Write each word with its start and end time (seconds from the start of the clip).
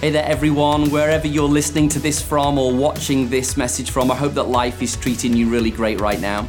Hey 0.00 0.08
there, 0.08 0.24
everyone, 0.24 0.88
wherever 0.88 1.26
you're 1.26 1.46
listening 1.46 1.86
to 1.90 1.98
this 1.98 2.22
from 2.22 2.56
or 2.58 2.72
watching 2.74 3.28
this 3.28 3.58
message 3.58 3.90
from, 3.90 4.10
I 4.10 4.14
hope 4.14 4.32
that 4.32 4.44
life 4.44 4.80
is 4.80 4.96
treating 4.96 5.34
you 5.34 5.50
really 5.50 5.70
great 5.70 6.00
right 6.00 6.18
now. 6.18 6.48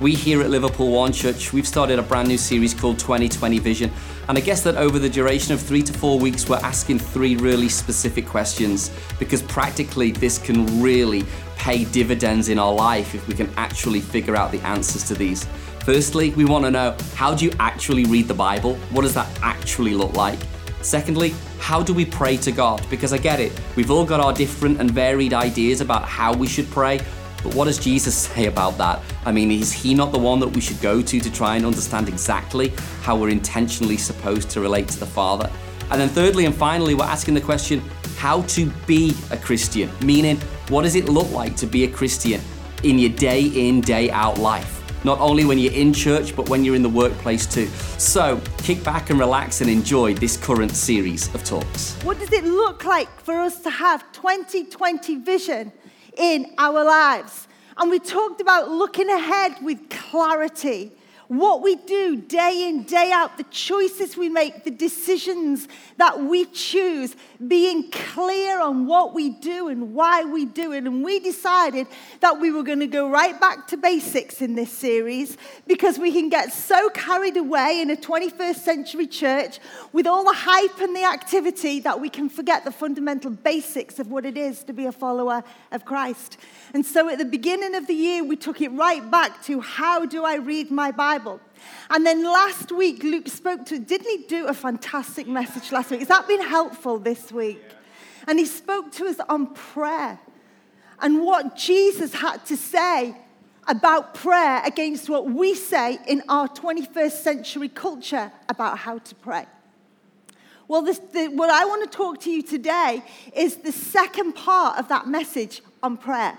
We 0.00 0.16
here 0.16 0.40
at 0.40 0.50
Liverpool 0.50 0.90
One 0.90 1.12
Church, 1.12 1.52
we've 1.52 1.66
started 1.66 2.00
a 2.00 2.02
brand 2.02 2.26
new 2.26 2.36
series 2.36 2.74
called 2.74 2.98
2020 2.98 3.60
Vision. 3.60 3.92
And 4.28 4.36
I 4.36 4.40
guess 4.40 4.64
that 4.64 4.74
over 4.74 4.98
the 4.98 5.08
duration 5.08 5.54
of 5.54 5.62
three 5.62 5.82
to 5.82 5.92
four 5.92 6.18
weeks, 6.18 6.48
we're 6.48 6.56
asking 6.56 6.98
three 6.98 7.36
really 7.36 7.68
specific 7.68 8.26
questions 8.26 8.90
because 9.20 9.42
practically 9.42 10.10
this 10.10 10.36
can 10.36 10.82
really 10.82 11.24
pay 11.56 11.84
dividends 11.84 12.48
in 12.48 12.58
our 12.58 12.72
life 12.72 13.14
if 13.14 13.28
we 13.28 13.34
can 13.34 13.48
actually 13.56 14.00
figure 14.00 14.34
out 14.34 14.50
the 14.50 14.60
answers 14.62 15.04
to 15.04 15.14
these. 15.14 15.44
Firstly, 15.84 16.30
we 16.30 16.44
want 16.46 16.64
to 16.64 16.70
know 16.72 16.96
how 17.14 17.32
do 17.32 17.44
you 17.44 17.52
actually 17.60 18.06
read 18.06 18.26
the 18.26 18.34
Bible? 18.34 18.74
What 18.90 19.02
does 19.02 19.14
that 19.14 19.28
actually 19.40 19.94
look 19.94 20.14
like? 20.14 20.40
Secondly, 20.82 21.34
how 21.58 21.82
do 21.82 21.92
we 21.92 22.04
pray 22.04 22.36
to 22.38 22.52
God? 22.52 22.84
Because 22.88 23.12
I 23.12 23.18
get 23.18 23.40
it, 23.40 23.52
we've 23.76 23.90
all 23.90 24.04
got 24.04 24.20
our 24.20 24.32
different 24.32 24.80
and 24.80 24.90
varied 24.90 25.34
ideas 25.34 25.80
about 25.80 26.04
how 26.04 26.32
we 26.32 26.46
should 26.46 26.70
pray, 26.70 26.98
but 27.42 27.54
what 27.54 27.64
does 27.64 27.78
Jesus 27.78 28.14
say 28.28 28.46
about 28.46 28.78
that? 28.78 29.00
I 29.24 29.32
mean, 29.32 29.50
is 29.50 29.72
he 29.72 29.94
not 29.94 30.12
the 30.12 30.18
one 30.18 30.40
that 30.40 30.48
we 30.48 30.60
should 30.60 30.80
go 30.80 31.02
to 31.02 31.20
to 31.20 31.32
try 31.32 31.56
and 31.56 31.66
understand 31.66 32.08
exactly 32.08 32.72
how 33.02 33.16
we're 33.16 33.30
intentionally 33.30 33.96
supposed 33.96 34.50
to 34.50 34.60
relate 34.60 34.88
to 34.88 35.00
the 35.00 35.06
Father? 35.06 35.50
And 35.90 36.00
then, 36.00 36.08
thirdly 36.08 36.44
and 36.44 36.54
finally, 36.54 36.94
we're 36.94 37.04
asking 37.04 37.34
the 37.34 37.40
question 37.40 37.82
how 38.16 38.42
to 38.42 38.66
be 38.86 39.14
a 39.30 39.36
Christian, 39.36 39.90
meaning, 40.04 40.36
what 40.68 40.82
does 40.82 40.96
it 40.96 41.08
look 41.08 41.30
like 41.30 41.56
to 41.56 41.66
be 41.66 41.84
a 41.84 41.88
Christian 41.88 42.40
in 42.82 42.98
your 42.98 43.10
day 43.10 43.42
in, 43.42 43.80
day 43.80 44.10
out 44.10 44.38
life? 44.38 44.77
Not 45.04 45.18
only 45.20 45.44
when 45.44 45.58
you're 45.58 45.72
in 45.72 45.92
church, 45.92 46.34
but 46.34 46.48
when 46.48 46.64
you're 46.64 46.74
in 46.74 46.82
the 46.82 46.88
workplace 46.88 47.46
too. 47.46 47.66
So 47.98 48.40
kick 48.58 48.82
back 48.84 49.10
and 49.10 49.18
relax 49.18 49.60
and 49.60 49.70
enjoy 49.70 50.14
this 50.14 50.36
current 50.36 50.72
series 50.72 51.32
of 51.34 51.44
talks. 51.44 51.94
What 52.02 52.18
does 52.18 52.32
it 52.32 52.44
look 52.44 52.84
like 52.84 53.08
for 53.20 53.38
us 53.38 53.60
to 53.62 53.70
have 53.70 54.10
2020 54.12 55.16
vision 55.16 55.72
in 56.16 56.54
our 56.58 56.84
lives? 56.84 57.48
And 57.76 57.90
we 57.90 58.00
talked 58.00 58.40
about 58.40 58.70
looking 58.70 59.08
ahead 59.08 59.56
with 59.62 59.88
clarity 59.88 60.92
what 61.28 61.62
we 61.62 61.76
do 61.76 62.16
day 62.16 62.68
in, 62.68 62.84
day 62.84 63.10
out, 63.12 63.36
the 63.36 63.44
choices 63.44 64.16
we 64.16 64.30
make, 64.30 64.64
the 64.64 64.70
decisions 64.70 65.68
that 65.98 66.22
we 66.22 66.46
choose, 66.46 67.14
being 67.46 67.90
clear 67.90 68.60
on 68.60 68.86
what 68.86 69.12
we 69.12 69.28
do 69.28 69.68
and 69.68 69.94
why 69.94 70.24
we 70.24 70.46
do 70.46 70.72
it. 70.72 70.84
And 70.84 71.04
we 71.04 71.20
decided 71.20 71.86
that 72.20 72.40
we 72.40 72.50
were 72.50 72.62
going 72.62 72.80
to 72.80 72.86
go 72.86 73.10
right 73.10 73.38
back 73.38 73.66
to 73.68 73.76
basics 73.76 74.40
in 74.40 74.54
this 74.54 74.72
series 74.72 75.36
because 75.66 75.98
we 75.98 76.12
can 76.12 76.30
get 76.30 76.50
so 76.52 76.88
carried 76.90 77.36
away 77.36 77.82
in 77.82 77.90
a 77.90 77.96
21st 77.96 78.56
century 78.56 79.06
church 79.06 79.58
with 79.92 80.06
all 80.06 80.24
the 80.24 80.34
hype 80.34 80.80
and 80.80 80.96
the 80.96 81.04
activity 81.04 81.78
that 81.80 82.00
we 82.00 82.08
can 82.08 82.30
forget 82.30 82.64
the 82.64 82.72
fundamental 82.72 83.30
basics 83.30 83.98
of 83.98 84.10
what 84.10 84.24
it 84.24 84.38
is 84.38 84.64
to 84.64 84.72
be 84.72 84.86
a 84.86 84.92
follower 84.92 85.44
of 85.72 85.84
Christ. 85.84 86.38
And 86.72 86.86
so 86.86 87.10
at 87.10 87.18
the 87.18 87.26
beginning 87.26 87.74
of 87.74 87.86
the 87.86 87.94
year, 87.94 88.24
we 88.24 88.36
took 88.36 88.62
it 88.62 88.70
right 88.70 89.08
back 89.10 89.42
to 89.44 89.60
how 89.60 90.06
do 90.06 90.24
I 90.24 90.36
read 90.36 90.70
my 90.70 90.90
Bible? 90.90 91.17
And 91.90 92.06
then 92.06 92.22
last 92.24 92.72
week, 92.72 93.02
Luke 93.02 93.28
spoke 93.28 93.66
to, 93.66 93.78
didn't 93.78 94.08
he 94.08 94.26
do 94.26 94.46
a 94.46 94.54
fantastic 94.54 95.26
message 95.26 95.72
last 95.72 95.90
week? 95.90 96.00
Has 96.00 96.08
that 96.08 96.28
been 96.28 96.42
helpful 96.42 96.98
this 96.98 97.32
week? 97.32 97.62
And 98.26 98.38
he 98.38 98.44
spoke 98.44 98.92
to 98.92 99.06
us 99.06 99.16
on 99.28 99.54
prayer 99.54 100.18
and 101.00 101.22
what 101.22 101.56
Jesus 101.56 102.12
had 102.14 102.44
to 102.46 102.56
say 102.56 103.16
about 103.66 104.14
prayer 104.14 104.62
against 104.64 105.08
what 105.08 105.30
we 105.30 105.54
say 105.54 105.98
in 106.06 106.22
our 106.28 106.48
21st 106.48 107.12
century 107.12 107.68
culture 107.68 108.32
about 108.48 108.78
how 108.78 108.98
to 108.98 109.14
pray. 109.14 109.46
Well, 110.66 110.82
this, 110.82 110.98
the, 110.98 111.28
what 111.28 111.50
I 111.50 111.64
want 111.64 111.90
to 111.90 111.96
talk 111.96 112.20
to 112.22 112.30
you 112.30 112.42
today 112.42 113.02
is 113.34 113.56
the 113.56 113.72
second 113.72 114.34
part 114.34 114.78
of 114.78 114.88
that 114.88 115.06
message 115.06 115.62
on 115.82 115.96
prayer. 115.96 116.36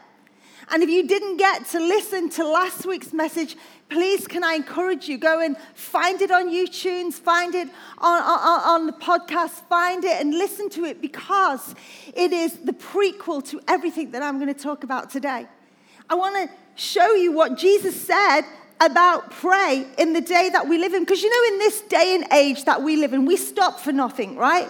And 0.71 0.83
if 0.83 0.89
you 0.89 1.07
didn't 1.07 1.37
get 1.37 1.65
to 1.69 1.79
listen 1.79 2.29
to 2.31 2.47
last 2.47 2.85
week's 2.85 3.11
message, 3.11 3.55
please 3.89 4.27
can 4.27 4.43
I 4.43 4.53
encourage 4.53 5.09
you, 5.09 5.17
go 5.17 5.41
and 5.41 5.57
find 5.73 6.21
it 6.21 6.31
on 6.31 6.49
YouTube, 6.49 7.13
find 7.13 7.55
it 7.55 7.67
on, 7.97 8.21
on, 8.21 8.61
on, 8.61 8.85
the 8.85 8.93
podcast, 8.93 9.67
find 9.67 10.03
it 10.03 10.21
and 10.21 10.33
listen 10.33 10.69
to 10.71 10.85
it 10.85 11.01
because 11.01 11.75
it 12.13 12.31
is 12.31 12.53
the 12.59 12.73
prequel 12.73 13.45
to 13.49 13.59
everything 13.67 14.11
that 14.11 14.21
I'm 14.21 14.39
going 14.39 14.53
to 14.53 14.59
talk 14.59 14.83
about 14.83 15.09
today. 15.09 15.47
I 16.09 16.15
want 16.15 16.49
to 16.49 16.55
show 16.75 17.13
you 17.13 17.31
what 17.31 17.57
Jesus 17.57 17.99
said 17.99 18.41
about 18.79 19.31
pray 19.31 19.85
in 19.97 20.13
the 20.13 20.21
day 20.21 20.49
that 20.49 20.67
we 20.67 20.77
live 20.77 20.93
in. 20.93 21.03
Because 21.03 21.21
you 21.21 21.29
know, 21.29 21.53
in 21.53 21.59
this 21.59 21.81
day 21.81 22.15
and 22.15 22.31
age 22.31 22.65
that 22.65 22.81
we 22.81 22.95
live 22.95 23.13
in, 23.13 23.25
we 23.25 23.37
stop 23.37 23.79
for 23.79 23.91
nothing, 23.91 24.35
right? 24.35 24.69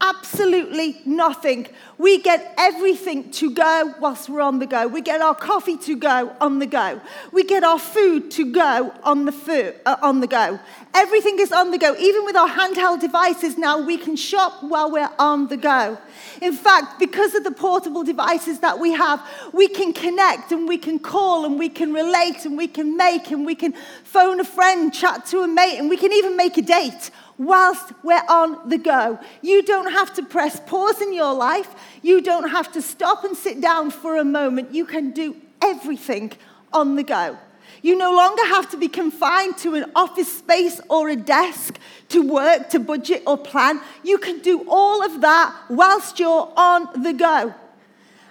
Absolutely 0.00 1.00
nothing. 1.04 1.66
We 1.96 2.20
get 2.20 2.54
everything 2.56 3.30
to 3.32 3.52
go 3.52 3.94
whilst 4.00 4.28
we're 4.28 4.40
on 4.40 4.58
the 4.58 4.66
go. 4.66 4.86
We 4.86 5.00
get 5.00 5.20
our 5.20 5.34
coffee 5.34 5.76
to 5.78 5.96
go 5.96 6.34
on 6.40 6.58
the 6.58 6.66
go. 6.66 7.00
We 7.32 7.44
get 7.44 7.64
our 7.64 7.78
food 7.78 8.30
to 8.32 8.52
go 8.52 8.94
on 9.02 9.24
the 9.24 9.32
food, 9.32 9.74
uh, 9.84 9.96
on 10.02 10.20
the 10.20 10.26
go. 10.26 10.60
Everything 10.94 11.38
is 11.40 11.52
on 11.52 11.70
the 11.70 11.78
go. 11.78 11.96
Even 11.96 12.24
with 12.24 12.36
our 12.36 12.48
handheld 12.48 13.00
devices 13.00 13.58
now, 13.58 13.80
we 13.80 13.96
can 13.96 14.16
shop 14.16 14.62
while 14.62 14.90
we're 14.90 15.10
on 15.18 15.48
the 15.48 15.56
go. 15.56 15.98
In 16.40 16.52
fact, 16.52 16.98
because 16.98 17.34
of 17.34 17.44
the 17.44 17.50
portable 17.50 18.04
devices 18.04 18.60
that 18.60 18.78
we 18.78 18.92
have, 18.92 19.26
we 19.52 19.68
can 19.68 19.92
connect 19.92 20.52
and 20.52 20.68
we 20.68 20.78
can 20.78 20.98
call 20.98 21.44
and 21.44 21.58
we 21.58 21.68
can 21.68 21.92
relate 21.92 22.44
and 22.44 22.56
we 22.56 22.68
can 22.68 22.96
make 22.96 23.30
and 23.30 23.44
we 23.44 23.54
can 23.54 23.74
phone 24.04 24.38
a 24.38 24.44
friend, 24.44 24.94
chat 24.94 25.26
to 25.26 25.40
a 25.40 25.48
mate, 25.48 25.78
and 25.78 25.88
we 25.90 25.96
can 25.96 26.12
even 26.12 26.36
make 26.36 26.56
a 26.56 26.62
date 26.62 27.10
whilst 27.38 27.92
we're 28.02 28.22
on 28.28 28.68
the 28.68 28.78
go. 28.78 29.18
You 29.42 29.62
don't 29.62 29.92
have 29.92 30.12
to 30.14 30.22
press 30.22 30.60
pause 30.60 31.00
in 31.00 31.14
your 31.14 31.32
life. 31.32 31.74
You 32.02 32.20
don't 32.20 32.50
have 32.50 32.72
to 32.72 32.82
stop 32.82 33.24
and 33.24 33.36
sit 33.36 33.60
down 33.60 33.90
for 33.90 34.16
a 34.16 34.24
moment. 34.24 34.74
You 34.74 34.84
can 34.84 35.12
do 35.12 35.36
everything 35.62 36.32
on 36.72 36.96
the 36.96 37.04
go. 37.04 37.38
You 37.80 37.96
no 37.96 38.12
longer 38.12 38.44
have 38.46 38.68
to 38.70 38.76
be 38.76 38.88
confined 38.88 39.56
to 39.58 39.74
an 39.74 39.92
office 39.94 40.38
space 40.38 40.80
or 40.88 41.08
a 41.08 41.16
desk 41.16 41.78
to 42.08 42.26
work, 42.26 42.70
to 42.70 42.80
budget 42.80 43.22
or 43.26 43.38
plan. 43.38 43.80
You 44.02 44.18
can 44.18 44.40
do 44.40 44.64
all 44.68 45.04
of 45.04 45.20
that 45.20 45.54
whilst 45.70 46.18
you're 46.18 46.52
on 46.56 47.02
the 47.02 47.12
go. 47.12 47.54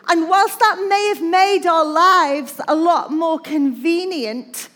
And 0.10 0.30
whilst 0.30 0.60
that 0.60 0.86
may 0.88 1.08
have 1.10 1.22
made 1.22 1.66
our 1.66 1.86
lives 1.86 2.60
a 2.68 2.76
lot 2.76 3.12
more 3.12 3.40
convenient, 3.40 4.70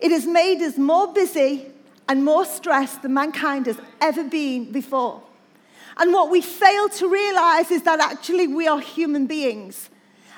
it 0.00 0.10
has 0.10 0.26
made 0.26 0.62
us 0.62 0.78
more 0.78 1.12
busy 1.12 1.66
and 2.08 2.24
more 2.24 2.44
stressed 2.44 3.02
than 3.02 3.14
mankind 3.14 3.66
has 3.66 3.78
ever 4.00 4.24
been 4.24 4.72
before. 4.72 5.22
And 5.98 6.12
what 6.12 6.30
we 6.30 6.40
fail 6.40 6.88
to 6.88 7.08
realize 7.08 7.70
is 7.70 7.82
that 7.82 8.00
actually 8.00 8.46
we 8.46 8.66
are 8.66 8.80
human 8.80 9.26
beings. 9.26 9.90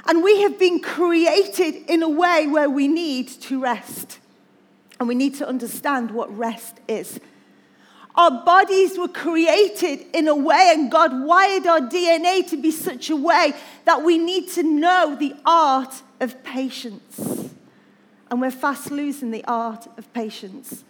And 0.07 0.25
we 0.25 0.41
have 0.43 0.59
been 0.59 0.81
created 0.81 1.75
in 1.89 2.03
a 2.03 2.09
way 2.09 2.47
where 2.47 2.71
we 2.71 2.89
need 2.89 3.29
to 3.43 3.61
rest. 3.61 4.19
And 4.99 5.09
we 5.09 5.15
need 5.15 5.35
to 5.37 5.49
understand 5.49 6.11
what 6.11 6.37
rest 6.37 6.79
is. 6.89 7.21
Our 8.15 8.43
bodies 8.45 8.99
were 8.99 9.09
created 9.09 10.05
in 10.13 10.27
a 10.27 10.35
way, 10.35 10.73
and 10.75 10.91
God 10.91 11.25
wired 11.25 11.67
our 11.67 11.81
DNA 11.81 12.47
to 12.49 12.57
be 12.57 12.71
such 12.71 13.09
a 13.09 13.17
way 13.17 13.53
that 13.85 14.03
we 14.03 14.19
need 14.19 14.49
to 14.51 14.63
know 14.63 15.17
the 15.19 15.35
art 15.47 16.03
of 16.19 16.43
patience. 16.43 17.49
And 18.31 18.41
we're 18.41 18.51
fast 18.51 18.91
losing 18.91 19.31
the 19.31 19.45
art 19.45 19.87
of 19.97 20.13
patience. 20.13 20.85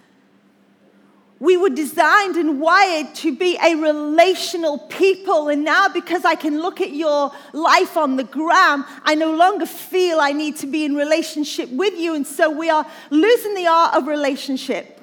We 1.40 1.56
were 1.56 1.70
designed 1.70 2.36
and 2.36 2.60
wired 2.60 3.14
to 3.16 3.34
be 3.34 3.58
a 3.64 3.74
relational 3.74 4.76
people. 4.76 5.48
And 5.48 5.64
now, 5.64 5.88
because 5.88 6.26
I 6.26 6.34
can 6.34 6.60
look 6.60 6.82
at 6.82 6.92
your 6.92 7.32
life 7.54 7.96
on 7.96 8.16
the 8.16 8.24
gram, 8.24 8.84
I 9.04 9.14
no 9.14 9.34
longer 9.34 9.64
feel 9.64 10.20
I 10.20 10.32
need 10.32 10.56
to 10.56 10.66
be 10.66 10.84
in 10.84 10.94
relationship 10.94 11.70
with 11.70 11.94
you. 11.98 12.14
And 12.14 12.26
so 12.26 12.50
we 12.50 12.68
are 12.68 12.86
losing 13.08 13.54
the 13.54 13.66
art 13.66 13.94
of 13.94 14.06
relationship. 14.06 15.00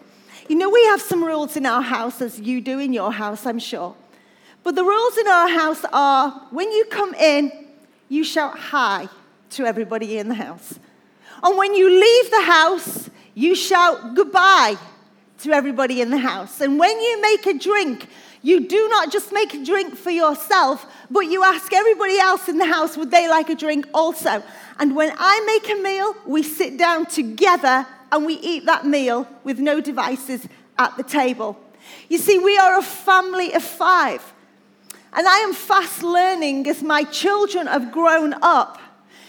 You 0.47 0.57
know, 0.57 0.69
we 0.69 0.85
have 0.85 1.01
some 1.01 1.23
rules 1.23 1.57
in 1.57 1.65
our 1.65 1.81
house, 1.81 2.21
as 2.21 2.39
you 2.39 2.61
do 2.61 2.77
in 2.77 2.93
your 2.93 3.11
house, 3.11 3.47
I'm 3.47 3.59
sure. 3.59 3.95
But 4.63 4.75
the 4.75 4.83
rules 4.83 5.17
in 5.17 5.27
our 5.27 5.49
house 5.49 5.83
are 5.91 6.29
when 6.51 6.71
you 6.71 6.85
come 6.85 7.15
in, 7.15 7.51
you 8.09 8.23
shout 8.23 8.59
hi 8.59 9.09
to 9.51 9.65
everybody 9.65 10.19
in 10.19 10.29
the 10.29 10.35
house. 10.35 10.77
And 11.41 11.57
when 11.57 11.73
you 11.73 11.89
leave 11.89 12.29
the 12.29 12.43
house, 12.43 13.09
you 13.33 13.55
shout 13.55 14.13
goodbye 14.13 14.77
to 15.39 15.51
everybody 15.51 16.01
in 16.01 16.09
the 16.09 16.17
house. 16.17 16.61
And 16.61 16.79
when 16.79 16.99
you 16.99 17.21
make 17.21 17.45
a 17.45 17.53
drink, 17.57 18.07
you 18.41 18.67
do 18.67 18.87
not 18.89 19.11
just 19.11 19.31
make 19.31 19.53
a 19.53 19.63
drink 19.63 19.95
for 19.95 20.09
yourself, 20.09 20.85
but 21.09 21.21
you 21.21 21.43
ask 21.43 21.73
everybody 21.73 22.17
else 22.19 22.47
in 22.47 22.57
the 22.57 22.65
house, 22.65 22.97
would 22.97 23.11
they 23.11 23.27
like 23.27 23.49
a 23.49 23.55
drink 23.55 23.87
also? 23.93 24.43
And 24.79 24.95
when 24.95 25.11
I 25.17 25.43
make 25.45 25.69
a 25.71 25.81
meal, 25.81 26.15
we 26.25 26.43
sit 26.43 26.77
down 26.77 27.07
together 27.07 27.85
and 28.11 28.25
we 28.25 28.35
eat 28.35 28.65
that 28.65 28.85
meal 28.85 29.27
with 29.43 29.59
no 29.59 29.81
devices 29.81 30.47
at 30.77 30.95
the 30.97 31.03
table. 31.03 31.59
You 32.09 32.17
see, 32.17 32.37
we 32.39 32.57
are 32.57 32.77
a 32.77 32.83
family 32.83 33.53
of 33.53 33.63
five. 33.63 34.33
And 35.13 35.27
I 35.27 35.39
am 35.39 35.53
fast 35.53 36.03
learning 36.03 36.67
as 36.67 36.83
my 36.83 37.03
children 37.03 37.67
have 37.67 37.91
grown 37.91 38.35
up 38.41 38.79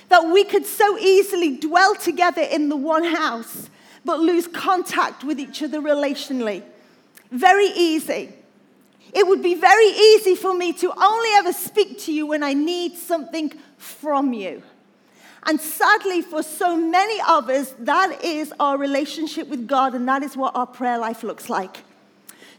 that 0.09 0.27
we 0.27 0.45
could 0.45 0.67
so 0.67 0.99
easily 0.99 1.57
dwell 1.57 1.95
together 1.95 2.43
in 2.43 2.69
the 2.69 2.77
one 2.77 3.05
house 3.05 3.71
but 4.09 4.21
lose 4.21 4.47
contact 4.47 5.23
with 5.23 5.39
each 5.39 5.63
other 5.63 5.83
relationally. 5.83 6.63
Very 7.31 7.67
easy. 7.67 8.33
It 9.13 9.27
would 9.27 9.43
be 9.43 9.55
very 9.55 9.89
easy 9.89 10.35
for 10.35 10.55
me 10.55 10.73
to 10.73 10.91
only 10.97 11.29
ever 11.35 11.53
speak 11.53 11.99
to 12.05 12.13
you 12.15 12.25
when 12.25 12.43
I 12.43 12.55
need 12.55 12.97
something 12.97 13.53
from 13.77 14.33
you. 14.33 14.63
And 15.43 15.61
sadly, 15.61 16.23
for 16.23 16.43
so 16.43 16.75
many 16.75 17.21
of 17.29 17.51
us, 17.51 17.75
that 17.81 18.25
is 18.25 18.51
our 18.59 18.79
relationship 18.79 19.47
with 19.49 19.69
God, 19.69 19.95
and 19.95 20.09
that 20.09 20.23
is 20.23 20.39
what 20.39 20.57
our 20.57 20.67
prayer 20.67 20.97
life 20.97 21.23
looks 21.23 21.51
like. 21.51 21.77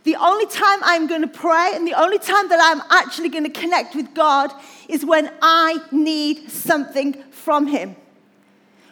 The 0.04 0.18
only 0.18 0.46
time 0.46 0.80
I'm 0.84 1.08
going 1.08 1.24
to 1.24 1.28
pray 1.28 1.72
and 1.74 1.88
the 1.88 1.96
only 1.96 2.20
time 2.20 2.48
that 2.50 2.60
I'm 2.62 2.84
actually 2.92 3.30
going 3.30 3.52
to 3.52 3.60
connect 3.62 3.96
with 3.96 4.14
God 4.14 4.54
is 4.88 5.04
when 5.04 5.32
I 5.42 5.80
need 5.92 6.52
something 6.52 7.14
from 7.32 7.66
Him. 7.66 7.96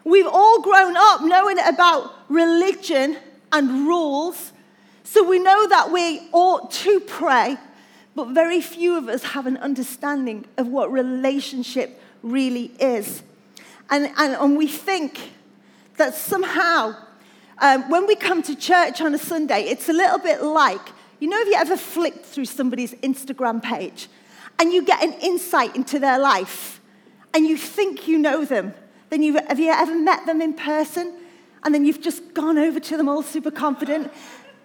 We've 0.08 0.26
all 0.26 0.62
grown 0.62 0.96
up 0.96 1.22
knowing 1.22 1.58
about 1.60 2.14
religion 2.30 3.18
and 3.52 3.86
rules, 3.86 4.54
so 5.04 5.28
we 5.28 5.38
know 5.38 5.68
that 5.68 5.92
we 5.92 6.30
ought 6.32 6.72
to 6.72 7.02
pray, 7.02 7.58
but 8.16 8.30
very 8.30 8.62
few 8.62 8.98
of 8.98 9.10
us 9.10 9.22
have 9.24 9.48
an 9.48 9.58
understanding 9.58 10.46
of 10.56 10.68
what 10.68 10.94
relationship 10.94 12.02
really 12.24 12.72
is. 12.80 13.22
And, 13.90 14.10
and, 14.18 14.36
and 14.36 14.58
we 14.58 14.68
think 14.68 15.34
that 15.98 16.16
somehow, 16.16 16.96
um, 17.58 17.90
when 17.90 18.08
we 18.08 18.16
come 18.16 18.42
to 18.44 18.56
church 18.56 19.02
on 19.02 19.14
a 19.14 19.18
Sunday, 19.20 19.64
it's 19.64 19.90
a 19.90 19.94
little 19.94 20.20
bit 20.20 20.42
like 20.42 20.94
you 21.20 21.28
know, 21.28 21.38
have 21.38 21.48
you 21.48 21.56
ever 21.56 21.76
flicked 21.76 22.26
through 22.26 22.46
somebody's 22.46 22.94
Instagram 22.96 23.62
page 23.62 24.08
and 24.58 24.72
you 24.72 24.84
get 24.86 25.04
an 25.04 25.14
insight 25.14 25.76
into 25.76 26.00
their 26.00 26.20
life 26.20 26.80
and 27.34 27.46
you 27.46 27.58
think 27.58 28.08
you 28.08 28.18
know 28.18 28.46
them? 28.46 28.74
Then 29.10 29.24
you 29.24 29.40
have 29.48 29.60
you 29.60 29.72
ever 29.72 29.96
met 29.96 30.26
them 30.26 30.42
in 30.42 30.54
person 30.54 31.14
and 31.64 31.74
then 31.74 31.86
you've 31.86 32.02
just 32.02 32.34
gone 32.34 32.58
over 32.58 32.80
to 32.80 32.98
them 32.98 33.08
all 33.10 33.24
super 33.24 33.52
confident? 33.52 34.12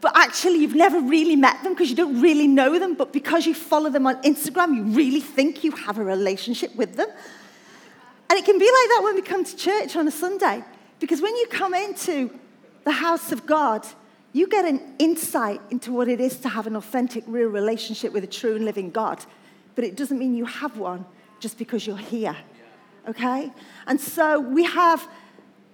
But 0.00 0.16
actually, 0.16 0.58
you've 0.58 0.74
never 0.74 1.00
really 1.00 1.36
met 1.36 1.62
them 1.62 1.74
because 1.74 1.88
you 1.88 1.94
don't 1.94 2.20
really 2.20 2.48
know 2.48 2.76
them. 2.76 2.94
But 2.94 3.12
because 3.12 3.46
you 3.46 3.54
follow 3.54 3.88
them 3.88 4.04
on 4.04 4.20
Instagram, 4.22 4.74
you 4.74 4.82
really 4.82 5.20
think 5.20 5.62
you 5.62 5.70
have 5.70 5.96
a 5.96 6.04
relationship 6.04 6.74
with 6.74 6.96
them. 6.96 7.08
And 8.28 8.38
it 8.38 8.44
can 8.44 8.58
be 8.58 8.64
like 8.64 8.88
that 8.88 9.00
when 9.04 9.14
we 9.14 9.22
come 9.22 9.44
to 9.44 9.56
church 9.56 9.94
on 9.94 10.08
a 10.08 10.10
Sunday. 10.10 10.64
Because 10.98 11.20
when 11.20 11.36
you 11.36 11.46
come 11.46 11.72
into 11.72 12.36
the 12.84 12.90
house 12.90 13.30
of 13.30 13.46
God, 13.46 13.86
you 14.32 14.48
get 14.48 14.64
an 14.64 14.94
insight 14.98 15.60
into 15.70 15.92
what 15.92 16.08
it 16.08 16.20
is 16.20 16.38
to 16.38 16.48
have 16.48 16.66
an 16.66 16.74
authentic, 16.74 17.22
real 17.28 17.48
relationship 17.48 18.12
with 18.12 18.24
a 18.24 18.26
true 18.26 18.56
and 18.56 18.64
living 18.64 18.90
God. 18.90 19.24
But 19.76 19.84
it 19.84 19.96
doesn't 19.96 20.18
mean 20.18 20.34
you 20.34 20.46
have 20.46 20.78
one 20.78 21.04
just 21.38 21.58
because 21.58 21.86
you're 21.86 21.96
here. 21.96 22.36
Okay? 23.08 23.50
And 23.86 24.00
so 24.00 24.40
we 24.40 24.64
have 24.64 25.08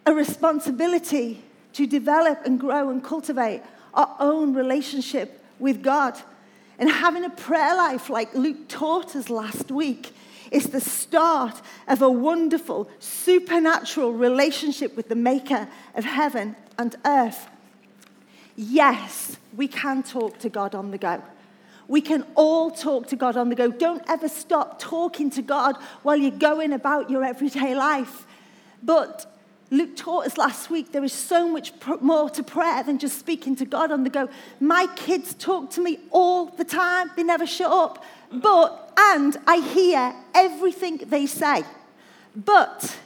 a 0.07 0.13
responsibility 0.13 1.43
to 1.75 1.87
develop 1.87 2.45
and 2.45 2.59
grow 2.59 2.91
and 2.91 3.05
cultivate 3.05 3.63
our 3.95 4.17
own 4.21 4.55
relationship 4.55 5.45
with 5.59 5.83
God. 5.83 6.19
And 6.79 6.91
having 6.91 7.25
a 7.25 7.31
prayer 7.31 7.77
life 7.77 8.09
like 8.09 8.35
Luke 8.35 8.69
taught 8.69 9.17
us 9.17 9.29
last 9.29 9.71
week 9.71 10.13
is 10.51 10.67
the 10.67 10.81
start 10.81 11.61
of 11.87 12.01
a 12.01 12.11
wonderful, 12.11 12.89
supernatural 13.01 14.13
relationship 14.13 14.97
with 14.97 15.09
the 15.09 15.15
Maker 15.15 15.69
of 15.95 16.05
heaven 16.05 16.57
and 16.79 16.97
earth. 17.05 17.49
Yes, 18.57 19.37
we 19.57 19.69
can 19.69 20.03
talk 20.03 20.39
to 20.39 20.49
God 20.49 20.75
on 20.75 20.91
the 20.91 20.99
go. 20.99 21.23
We 21.89 22.01
can 22.01 22.25
all 22.35 22.71
talk 22.71 23.09
to 23.09 23.17
God 23.17 23.37
on 23.37 23.49
the 23.49 23.55
go. 23.55 23.71
Don't 23.71 24.03
ever 24.09 24.29
stop 24.29 24.79
talking 24.79 25.31
to 25.31 25.43
God 25.43 25.77
while 26.03 26.17
you're 26.17 26.31
going 26.31 26.73
about 26.73 27.11
your 27.11 27.25
everyday 27.25 27.75
life. 27.75 28.27
But 28.83 29.27
Luke 29.71 29.97
taught 29.97 30.27
us 30.27 30.39
last 30.39 30.71
week 30.71 30.93
there 30.93 31.03
is 31.03 31.13
so 31.13 31.49
much 31.49 31.73
more 32.01 32.31
to 32.31 32.43
prayer 32.43 32.83
than 32.83 32.99
just 32.99 33.19
speaking 33.19 33.57
to 33.57 33.65
God 33.65 33.91
on 33.91 34.05
the 34.05 34.11
go. 34.11 34.29
My 34.61 34.87
kids 34.97 35.35
talk 35.35 35.71
to 35.73 35.81
me 35.81 35.99
all 36.11 36.47
the 36.47 36.65
time, 36.65 37.11
they 37.17 37.25
never 37.25 37.47
shut 37.47 37.73
up. 37.73 38.05
But, 38.31 38.93
and 38.97 39.37
I 39.47 39.57
hear 39.57 40.15
everything 40.35 40.99
they 41.07 41.27
say. 41.27 41.65
But 42.37 42.99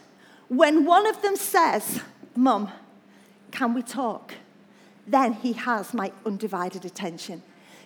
when 0.49 0.85
one 0.85 1.07
of 1.07 1.23
them 1.23 1.37
says, 1.37 2.01
Mum, 2.35 2.71
can 3.53 3.75
we 3.75 3.83
talk? 3.83 4.35
then 5.07 5.35
he 5.35 5.53
has 5.53 5.93
my 5.93 6.13
undivided 6.25 6.85
attention. 6.85 7.43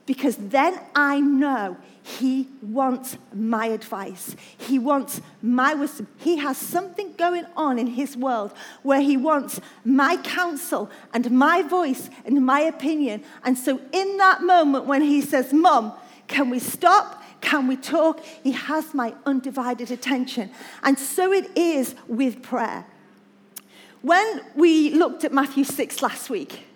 Because 0.06 0.36
then 0.36 0.78
I 0.94 1.20
know 1.20 1.76
he 2.02 2.48
wants 2.62 3.18
my 3.34 3.66
advice. 3.66 4.36
He 4.56 4.78
wants 4.78 5.20
my 5.42 5.74
wisdom. 5.74 6.06
He 6.18 6.36
has 6.36 6.56
something 6.56 7.12
going 7.14 7.44
on 7.56 7.80
in 7.80 7.88
his 7.88 8.16
world 8.16 8.52
where 8.84 9.00
he 9.00 9.16
wants 9.16 9.60
my 9.84 10.16
counsel 10.18 10.88
and 11.12 11.28
my 11.32 11.62
voice 11.62 12.08
and 12.24 12.46
my 12.46 12.60
opinion. 12.60 13.24
And 13.44 13.58
so, 13.58 13.80
in 13.92 14.16
that 14.18 14.42
moment 14.42 14.84
when 14.84 15.02
he 15.02 15.20
says, 15.20 15.52
Mom, 15.52 15.92
can 16.28 16.50
we 16.50 16.60
stop? 16.60 17.24
Can 17.40 17.66
we 17.66 17.76
talk? 17.76 18.24
He 18.24 18.52
has 18.52 18.94
my 18.94 19.14
undivided 19.26 19.90
attention. 19.90 20.50
And 20.84 20.96
so 20.98 21.32
it 21.32 21.50
is 21.56 21.96
with 22.06 22.42
prayer. 22.42 22.86
When 24.02 24.40
we 24.54 24.90
looked 24.90 25.24
at 25.24 25.32
Matthew 25.32 25.64
6 25.64 26.02
last 26.02 26.30
week, 26.30 26.66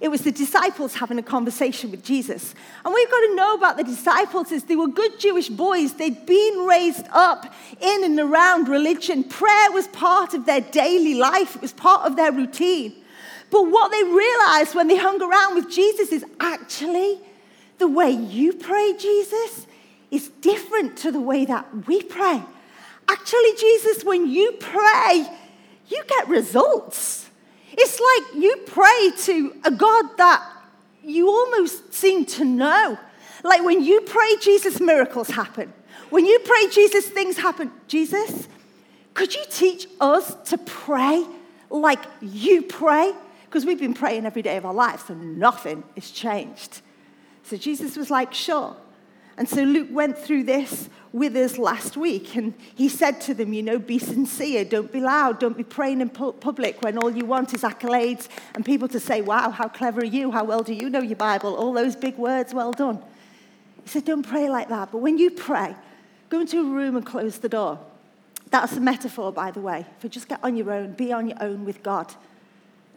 it 0.00 0.08
was 0.08 0.22
the 0.22 0.32
disciples 0.32 0.94
having 0.94 1.18
a 1.18 1.22
conversation 1.22 1.90
with 1.90 2.02
Jesus. 2.02 2.54
And 2.84 2.94
we've 2.94 3.10
got 3.10 3.20
to 3.20 3.34
know 3.34 3.54
about 3.54 3.76
the 3.76 3.84
disciples 3.84 4.50
is 4.50 4.64
they 4.64 4.76
were 4.76 4.88
good 4.88 5.20
Jewish 5.20 5.50
boys. 5.50 5.92
They'd 5.92 6.24
been 6.24 6.60
raised 6.60 7.06
up 7.10 7.52
in 7.80 8.04
and 8.04 8.18
around 8.18 8.68
religion. 8.68 9.24
Prayer 9.24 9.70
was 9.72 9.88
part 9.88 10.32
of 10.32 10.46
their 10.46 10.62
daily 10.62 11.14
life, 11.14 11.56
it 11.56 11.62
was 11.62 11.74
part 11.74 12.06
of 12.06 12.16
their 12.16 12.32
routine. 12.32 12.94
But 13.50 13.64
what 13.64 13.90
they 13.90 14.02
realized 14.04 14.74
when 14.74 14.88
they 14.88 14.96
hung 14.96 15.20
around 15.20 15.56
with 15.56 15.70
Jesus 15.70 16.12
is 16.12 16.24
actually 16.38 17.20
the 17.78 17.88
way 17.88 18.10
you 18.10 18.52
pray, 18.52 18.94
Jesus, 18.98 19.66
is 20.10 20.28
different 20.40 20.96
to 20.98 21.10
the 21.10 21.20
way 21.20 21.44
that 21.44 21.86
we 21.86 22.02
pray. 22.02 22.42
Actually, 23.08 23.54
Jesus, 23.58 24.04
when 24.04 24.28
you 24.30 24.52
pray, 24.52 25.26
you 25.88 26.02
get 26.08 26.28
results. 26.28 27.29
It's 27.72 28.00
like 28.00 28.42
you 28.42 28.56
pray 28.66 29.10
to 29.24 29.54
a 29.64 29.70
God 29.70 30.16
that 30.16 30.46
you 31.02 31.28
almost 31.28 31.94
seem 31.94 32.24
to 32.26 32.44
know. 32.44 32.98
Like 33.42 33.64
when 33.64 33.82
you 33.82 34.00
pray, 34.02 34.36
Jesus, 34.40 34.80
miracles 34.80 35.28
happen. 35.28 35.72
When 36.10 36.26
you 36.26 36.38
pray, 36.40 36.68
Jesus, 36.70 37.08
things 37.08 37.36
happen. 37.36 37.70
Jesus, 37.86 38.48
could 39.14 39.34
you 39.34 39.44
teach 39.50 39.86
us 40.00 40.34
to 40.50 40.58
pray 40.58 41.24
like 41.70 42.04
you 42.20 42.62
pray? 42.62 43.12
Because 43.44 43.64
we've 43.64 43.80
been 43.80 43.94
praying 43.94 44.26
every 44.26 44.42
day 44.42 44.56
of 44.56 44.66
our 44.66 44.74
lives 44.74 45.08
and 45.08 45.38
nothing 45.38 45.82
has 45.94 46.10
changed. 46.10 46.80
So 47.44 47.56
Jesus 47.56 47.96
was 47.96 48.10
like, 48.10 48.34
sure. 48.34 48.76
And 49.40 49.48
so 49.48 49.62
Luke 49.62 49.88
went 49.90 50.18
through 50.18 50.42
this 50.42 50.90
with 51.14 51.34
us 51.34 51.56
last 51.56 51.96
week, 51.96 52.36
and 52.36 52.52
he 52.74 52.90
said 52.90 53.22
to 53.22 53.32
them, 53.32 53.54
You 53.54 53.62
know, 53.62 53.78
be 53.78 53.98
sincere, 53.98 54.66
don't 54.66 54.92
be 54.92 55.00
loud, 55.00 55.40
don't 55.40 55.56
be 55.56 55.64
praying 55.64 56.02
in 56.02 56.10
public 56.10 56.82
when 56.82 56.98
all 56.98 57.10
you 57.10 57.24
want 57.24 57.54
is 57.54 57.62
accolades 57.62 58.28
and 58.54 58.66
people 58.66 58.86
to 58.88 59.00
say, 59.00 59.22
Wow, 59.22 59.48
how 59.48 59.66
clever 59.66 60.02
are 60.02 60.04
you? 60.04 60.30
How 60.30 60.44
well 60.44 60.62
do 60.62 60.74
you 60.74 60.90
know 60.90 61.00
your 61.00 61.16
Bible? 61.16 61.54
All 61.54 61.72
those 61.72 61.96
big 61.96 62.18
words, 62.18 62.52
well 62.52 62.72
done. 62.72 63.02
He 63.82 63.88
said, 63.88 64.04
Don't 64.04 64.22
pray 64.22 64.50
like 64.50 64.68
that. 64.68 64.92
But 64.92 64.98
when 64.98 65.16
you 65.16 65.30
pray, 65.30 65.74
go 66.28 66.40
into 66.40 66.60
a 66.60 66.64
room 66.64 66.94
and 66.94 67.06
close 67.06 67.38
the 67.38 67.48
door. 67.48 67.78
That's 68.50 68.74
a 68.74 68.80
metaphor, 68.80 69.32
by 69.32 69.52
the 69.52 69.60
way, 69.60 69.86
for 70.00 70.08
just 70.08 70.28
get 70.28 70.40
on 70.44 70.54
your 70.54 70.70
own, 70.70 70.92
be 70.92 71.14
on 71.14 71.28
your 71.28 71.42
own 71.42 71.64
with 71.64 71.82
God. 71.82 72.12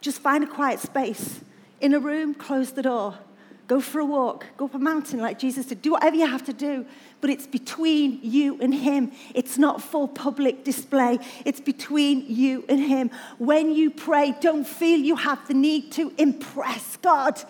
Just 0.02 0.20
find 0.20 0.44
a 0.44 0.48
quiet 0.48 0.82
space. 0.82 1.40
In 1.80 1.94
a 1.94 2.00
room, 2.00 2.34
close 2.34 2.74
the 2.74 2.82
door 2.82 3.18
Go 3.74 3.82
for 3.82 4.02
a 4.02 4.06
walk, 4.06 4.46
go 4.56 4.66
up 4.66 4.76
a 4.76 4.78
mountain 4.78 5.20
like 5.20 5.40
Jesus 5.40 5.66
did. 5.66 5.82
Do 5.82 5.94
whatever 5.94 6.16
you 6.16 6.28
have 6.28 6.44
to 6.44 6.54
do, 6.54 6.86
but 7.22 7.32
it's 7.32 7.48
between 7.48 8.20
you 8.22 8.56
and 8.62 8.72
Him. 8.72 9.12
It's 9.34 9.58
not 9.58 9.82
for 9.82 10.08
public 10.08 10.64
display, 10.64 11.18
it's 11.44 11.60
between 11.60 12.24
you 12.28 12.66
and 12.70 12.80
Him. 12.80 13.10
When 13.40 13.74
you 13.74 13.90
pray, 13.90 14.36
don't 14.40 14.64
feel 14.64 15.00
you 15.00 15.16
have 15.16 15.48
the 15.48 15.56
need 15.56 15.92
to 15.94 16.14
impress 16.20 16.98
God 16.98 17.42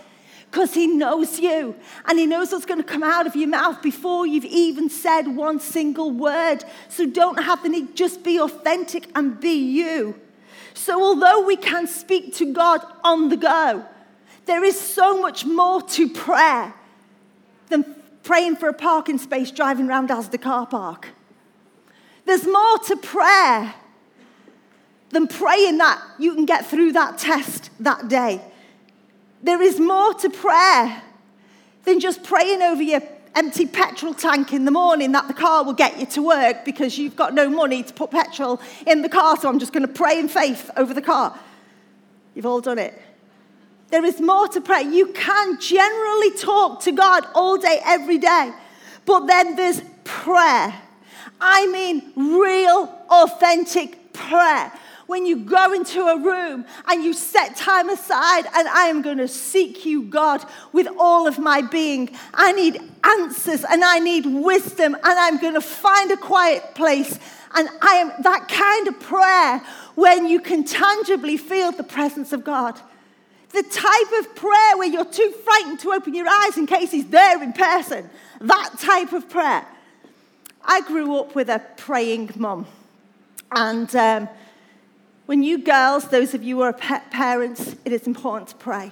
because 0.50 0.74
He 0.74 0.88
knows 0.88 1.42
you 1.42 1.75
and 2.06 2.18
He 2.18 2.25
knows 2.25 2.53
what's 2.53 2.65
going 2.65 2.82
to 2.82 2.88
come 2.88 3.03
out 3.03 3.27
of 3.27 3.36
your 3.36 3.50
mouth 3.50 3.82
before 3.82 4.25
you've 4.25 4.46
even 4.46 4.89
said 4.89 5.24
one 5.24 5.60
single 5.60 6.10
word. 6.10 6.60
So 6.88 7.06
don't 7.06 7.44
have 7.44 7.62
the 7.63 7.68
need, 7.68 7.98
just 7.98 8.24
be 8.24 8.39
authentic 8.39 9.10
and 9.13 9.42
be 9.42 9.56
you. 9.56 10.18
So, 10.74 11.03
although 11.03 11.46
we 11.46 11.56
can 11.58 11.86
speak 11.86 12.34
to 12.36 12.53
God 12.53 12.82
on 13.03 13.27
the 13.27 13.38
go, 13.38 13.86
there 14.46 14.64
is 14.64 14.80
so 14.80 15.20
much 15.22 15.46
more 15.46 15.82
to 15.82 16.10
prayer 16.10 16.74
than 17.70 17.96
praying 18.24 18.56
for 18.56 18.70
a 18.70 18.74
parking 18.74 19.18
space 19.18 19.52
driving 19.52 19.88
around 19.88 20.12
as 20.12 20.30
the 20.30 20.38
car 20.38 20.66
park. 20.66 21.10
There's 22.26 22.46
more 22.46 22.78
to 22.88 22.96
prayer 22.98 23.76
than 25.10 25.28
praying 25.28 25.78
that 25.78 26.02
you 26.18 26.34
can 26.34 26.46
get 26.46 26.66
through 26.66 26.94
that 26.94 27.18
test 27.18 27.70
that 27.80 28.08
day. 28.08 28.42
There 29.42 29.62
is 29.62 29.80
more 29.80 30.14
to 30.16 30.30
prayer 30.30 31.02
than 31.84 32.00
just 32.00 32.24
praying 32.24 32.62
over 32.62 32.82
your 32.82 33.02
empty 33.36 33.66
petrol 33.66 34.14
tank 34.14 34.54
in 34.54 34.64
the 34.64 34.72
morning 34.72 35.12
that 35.12 35.28
the 35.28 35.34
car 35.34 35.64
will 35.64 35.74
get 35.74 36.00
you 36.00 36.06
to 36.06 36.22
work 36.22 36.64
because 36.64 36.98
you've 36.98 37.16
got 37.16 37.34
no 37.34 37.50
money 37.50 37.84
to 37.84 37.94
put 37.94 38.12
petrol 38.12 38.62
in 38.88 39.02
the 39.02 39.10
car, 39.10 39.38
so 39.38 39.50
I'm 39.50 39.60
just 39.60 39.74
going 39.74 39.86
to 39.86 39.94
pray 39.94 40.20
in 40.20 40.30
faith 40.30 40.70
over 40.78 40.94
the 40.94 41.02
car. 41.02 41.38
You've 42.36 42.46
all 42.46 42.62
done 42.62 42.80
it. 42.80 43.00
There 43.90 44.06
is 44.06 44.20
more 44.20 44.48
to 44.50 44.62
pray. 44.62 44.84
You 44.84 45.08
can 45.08 45.60
generally 45.60 46.32
talk 46.32 46.82
to 46.82 46.92
God 46.92 47.25
all 47.36 47.58
day, 47.58 47.80
every 47.86 48.18
day. 48.18 48.52
But 49.06 49.28
then 49.28 49.56
there's 49.56 49.82
prayer. 50.04 50.74
I 51.40 51.68
mean, 51.68 52.13
real, 52.16 52.90
authentic 53.10 54.13
prayer. 54.13 54.72
When 55.06 55.25
you 55.25 55.36
go 55.36 55.74
into 55.74 56.02
a 56.02 56.18
room 56.18 56.66
and 56.88 57.04
you 57.04 57.13
set 57.13 57.58
time 57.58 57.90
aside, 57.90 58.46
and 58.56 58.68
I 58.68 58.86
am 58.86 59.02
going 59.02 59.18
to 59.18 59.28
seek 59.28 59.86
you, 59.86 60.04
God, 60.04 60.44
with 60.72 60.88
all 60.98 61.28
of 61.28 61.38
my 61.38 61.62
being. 61.62 62.10
I 62.34 62.54
need 62.54 62.80
answers 63.04 63.66
and 63.66 63.84
I 63.84 64.00
need 64.00 64.25
wisdom, 64.25 64.96
and 64.96 65.04
I'm 65.04 65.38
going 65.40 65.56
to 65.56 65.62
find 65.62 66.10
a 66.12 66.18
quiet 66.18 66.74
place. 66.74 67.20
And 67.54 67.70
I 67.82 67.96
am 67.96 68.24
that 68.24 68.48
kind 68.48 68.88
of 68.88 69.00
prayer 69.00 69.62
when 69.96 70.28
you 70.28 70.40
can 70.40 70.63
tangibly 70.63 71.38
feel 71.38 71.72
the 71.72 71.84
presence 71.84 72.32
of 72.32 72.44
God. 72.44 72.80
The 73.54 73.64
type 73.64 74.20
of 74.20 74.36
prayer 74.36 74.78
where 74.78 74.88
you're 74.88 75.06
too 75.06 75.32
frightened 75.44 75.80
to 75.82 75.92
open 75.92 76.14
your 76.14 76.28
eyes 76.28 76.58
in 76.58 76.66
case 76.66 76.92
He's 76.92 77.08
there 77.08 77.42
in 77.42 77.54
person. 77.54 78.10
That 78.42 78.76
type 78.80 79.14
of 79.14 79.30
prayer. 79.30 79.66
I 80.66 80.82
grew 80.82 81.18
up 81.18 81.36
with 81.36 81.50
a 81.50 81.62
praying 81.78 82.32
mum. 82.36 82.66
And 83.52 83.94
um, 83.96 84.30
when 85.26 85.44
you 85.44 85.60
girls, 85.60 86.08
those 86.10 86.34
of 86.34 86.44
you 86.44 86.58
who 86.58 86.62
are 86.64 86.74
parents, 86.74 87.76
it 87.86 87.94
is 87.94 88.08
important 88.08 88.50
to 88.50 88.56
pray. 88.56 88.92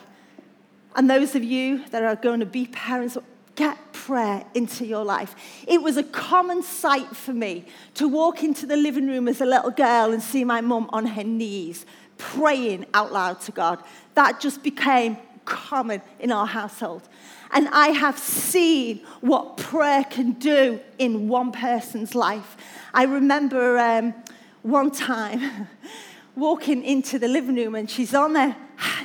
And 0.96 1.10
those 1.10 1.36
of 1.36 1.44
you 1.44 1.86
that 1.90 2.04
are 2.04 2.16
going 2.16 2.42
to 2.42 2.46
be 2.46 2.68
parents, 2.68 3.18
get 3.56 3.94
prayer 3.94 4.46
into 4.54 4.86
your 4.86 5.04
life. 5.04 5.36
It 5.68 5.82
was 5.82 5.98
a 5.98 6.04
common 6.04 6.64
sight 6.64 7.16
for 7.16 7.34
me 7.34 7.66
to 7.96 8.08
walk 8.08 8.44
into 8.44 8.66
the 8.66 8.78
living 8.78 9.08
room 9.08 9.28
as 9.28 9.42
a 9.42 9.46
little 9.46 9.72
girl 9.72 10.12
and 10.12 10.22
see 10.22 10.44
my 10.44 10.62
mum 10.62 10.90
on 10.92 11.06
her 11.06 11.24
knees 11.24 11.86
praying 12.18 12.86
out 12.94 13.12
loud 13.12 13.42
to 13.42 13.52
God. 13.52 13.80
That 14.16 14.40
just 14.40 14.64
became 14.64 15.18
common 15.46 16.02
in 16.20 16.32
our 16.32 16.46
household. 16.46 17.08
And 17.52 17.68
I 17.70 17.90
have 17.90 18.18
seen 18.18 19.02
what 19.20 19.58
prayer 19.58 20.04
can 20.04 20.34
do 20.34 20.80
in 20.98 21.28
one 21.28 21.52
person's 21.52 22.16
life. 22.16 22.56
I 22.94 23.04
remember 23.04 23.78
um, 23.78 24.14
one 24.62 24.92
time 24.92 25.68
walking 26.36 26.84
into 26.84 27.20
the 27.20 27.28
living 27.28 27.56
room 27.56 27.76
and 27.76 27.90
she's 27.90 28.14
on 28.14 28.36
her 28.36 28.56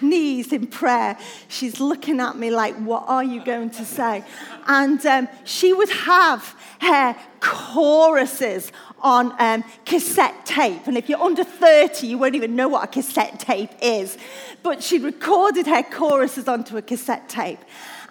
knees 0.01 0.53
in 0.53 0.67
prayer. 0.67 1.19
She's 1.49 1.81
looking 1.81 2.21
at 2.21 2.37
me 2.37 2.51
like, 2.51 2.77
What 2.77 3.05
are 3.09 3.25
you 3.25 3.45
going 3.45 3.71
to 3.71 3.85
say? 3.85 4.25
And 4.67 5.05
um, 5.07 5.29
she 5.45 5.73
would 5.73 5.91
have 5.91 6.55
her 6.81 7.17
choruses 7.41 8.71
on 9.00 9.35
um, 9.38 9.65
cassette 9.85 10.47
tape. 10.47 10.87
And 10.87 10.97
if 10.97 11.09
you're 11.09 11.21
under 11.21 11.45
30, 11.45 12.07
you 12.07 12.19
won't 12.19 12.35
even 12.35 12.57
know 12.57 12.69
what 12.69 12.85
a 12.85 12.87
cassette 12.87 13.41
tape 13.41 13.71
is. 13.81 14.17
But 14.62 14.83
she 14.83 14.99
recorded 14.99 15.67
her 15.67 15.83
choruses 15.83 16.49
onto 16.49 16.76
a 16.76 16.83
cassette 16.83 17.29
tape 17.29 17.61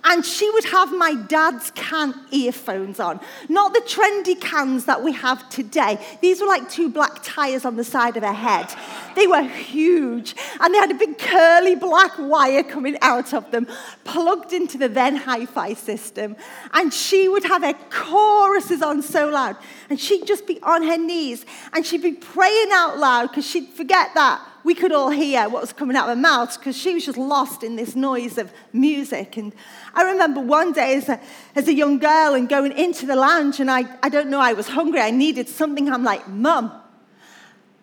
and 0.06 0.24
she 0.24 0.50
would 0.52 0.66
have 0.66 0.96
my 0.96 1.16
dad's 1.16 1.72
can 1.72 2.14
earphones 2.32 3.00
on. 3.00 3.20
Not 3.50 3.74
the 3.74 3.82
trendy 3.82 4.40
cans 4.40 4.86
that 4.86 5.04
we 5.04 5.12
have 5.14 5.50
today. 5.50 6.00
These 6.22 6.42
were 6.42 6.48
like 6.48 6.70
two 6.70 6.90
black 6.90 7.20
tires 7.24 7.66
on 7.66 7.76
the 7.76 7.84
side 7.84 8.16
of 8.16 8.24
her 8.24 8.34
head. 8.34 8.68
They 9.16 9.28
were 9.28 9.42
huge, 9.42 10.36
and 10.60 10.74
they 10.74 10.78
had 10.78 10.92
a 10.92 10.96
big 10.96 11.18
curly 11.18 11.76
black 11.76 12.14
wire 12.20 12.64
coming 12.64 12.98
out 13.02 13.34
of 13.34 13.50
them, 13.52 13.68
plugged 14.04 14.54
into 14.54 14.78
the 14.78 14.88
then 14.88 15.16
hi 15.16 15.46
fi 15.46 15.74
system. 15.74 16.36
And 16.74 16.94
she 16.94 17.28
would 17.28 17.44
have 17.44 17.64
her 17.64 17.76
choruses 17.90 18.82
on 18.82 19.02
so 19.02 19.28
loud, 19.28 19.58
and 19.90 20.00
she'd 20.00 20.28
just 20.28 20.46
be 20.46 20.62
on 20.62 20.84
her 20.84 20.98
knees, 20.98 21.46
and 21.74 21.86
she'd 21.86 22.04
be 22.04 22.14
praying 22.14 22.70
out 22.72 23.00
loud 23.00 23.30
because 23.30 23.48
she'd 23.48 23.70
forget 23.70 24.10
that 24.14 24.46
we 24.66 24.74
could 24.74 24.92
all 24.92 25.12
hear 25.12 25.48
what 25.48 25.62
was 25.62 25.72
coming 25.72 25.96
out 25.96 26.10
of 26.10 26.18
her 26.18 26.22
mouth 26.22 26.58
because 26.58 26.76
she 26.76 26.96
was 26.96 27.06
just 27.06 27.20
lost 27.20 27.64
in 27.64 27.76
this 27.76 27.96
noise 27.96 28.40
of 28.40 28.52
music. 28.74 29.38
And 29.38 29.54
I 29.94 30.02
remember 30.02 30.42
one 30.42 30.74
day 30.74 30.96
as 30.96 31.08
a, 31.08 31.22
as 31.56 31.68
a 31.68 31.74
young 31.74 32.00
girl 32.00 32.34
and 32.34 32.50
going 32.50 32.72
into 32.72 33.06
the 33.06 33.16
lounge, 33.16 33.60
and 33.60 33.70
I, 33.70 33.86
I 34.02 34.10
don't 34.10 34.28
know, 34.28 34.40
I 34.40 34.54
was 34.54 34.68
hungry, 34.68 35.00
I 35.00 35.12
needed 35.12 35.48
something. 35.48 35.88
I'm 35.88 36.04
like, 36.04 36.28
Mum, 36.28 36.72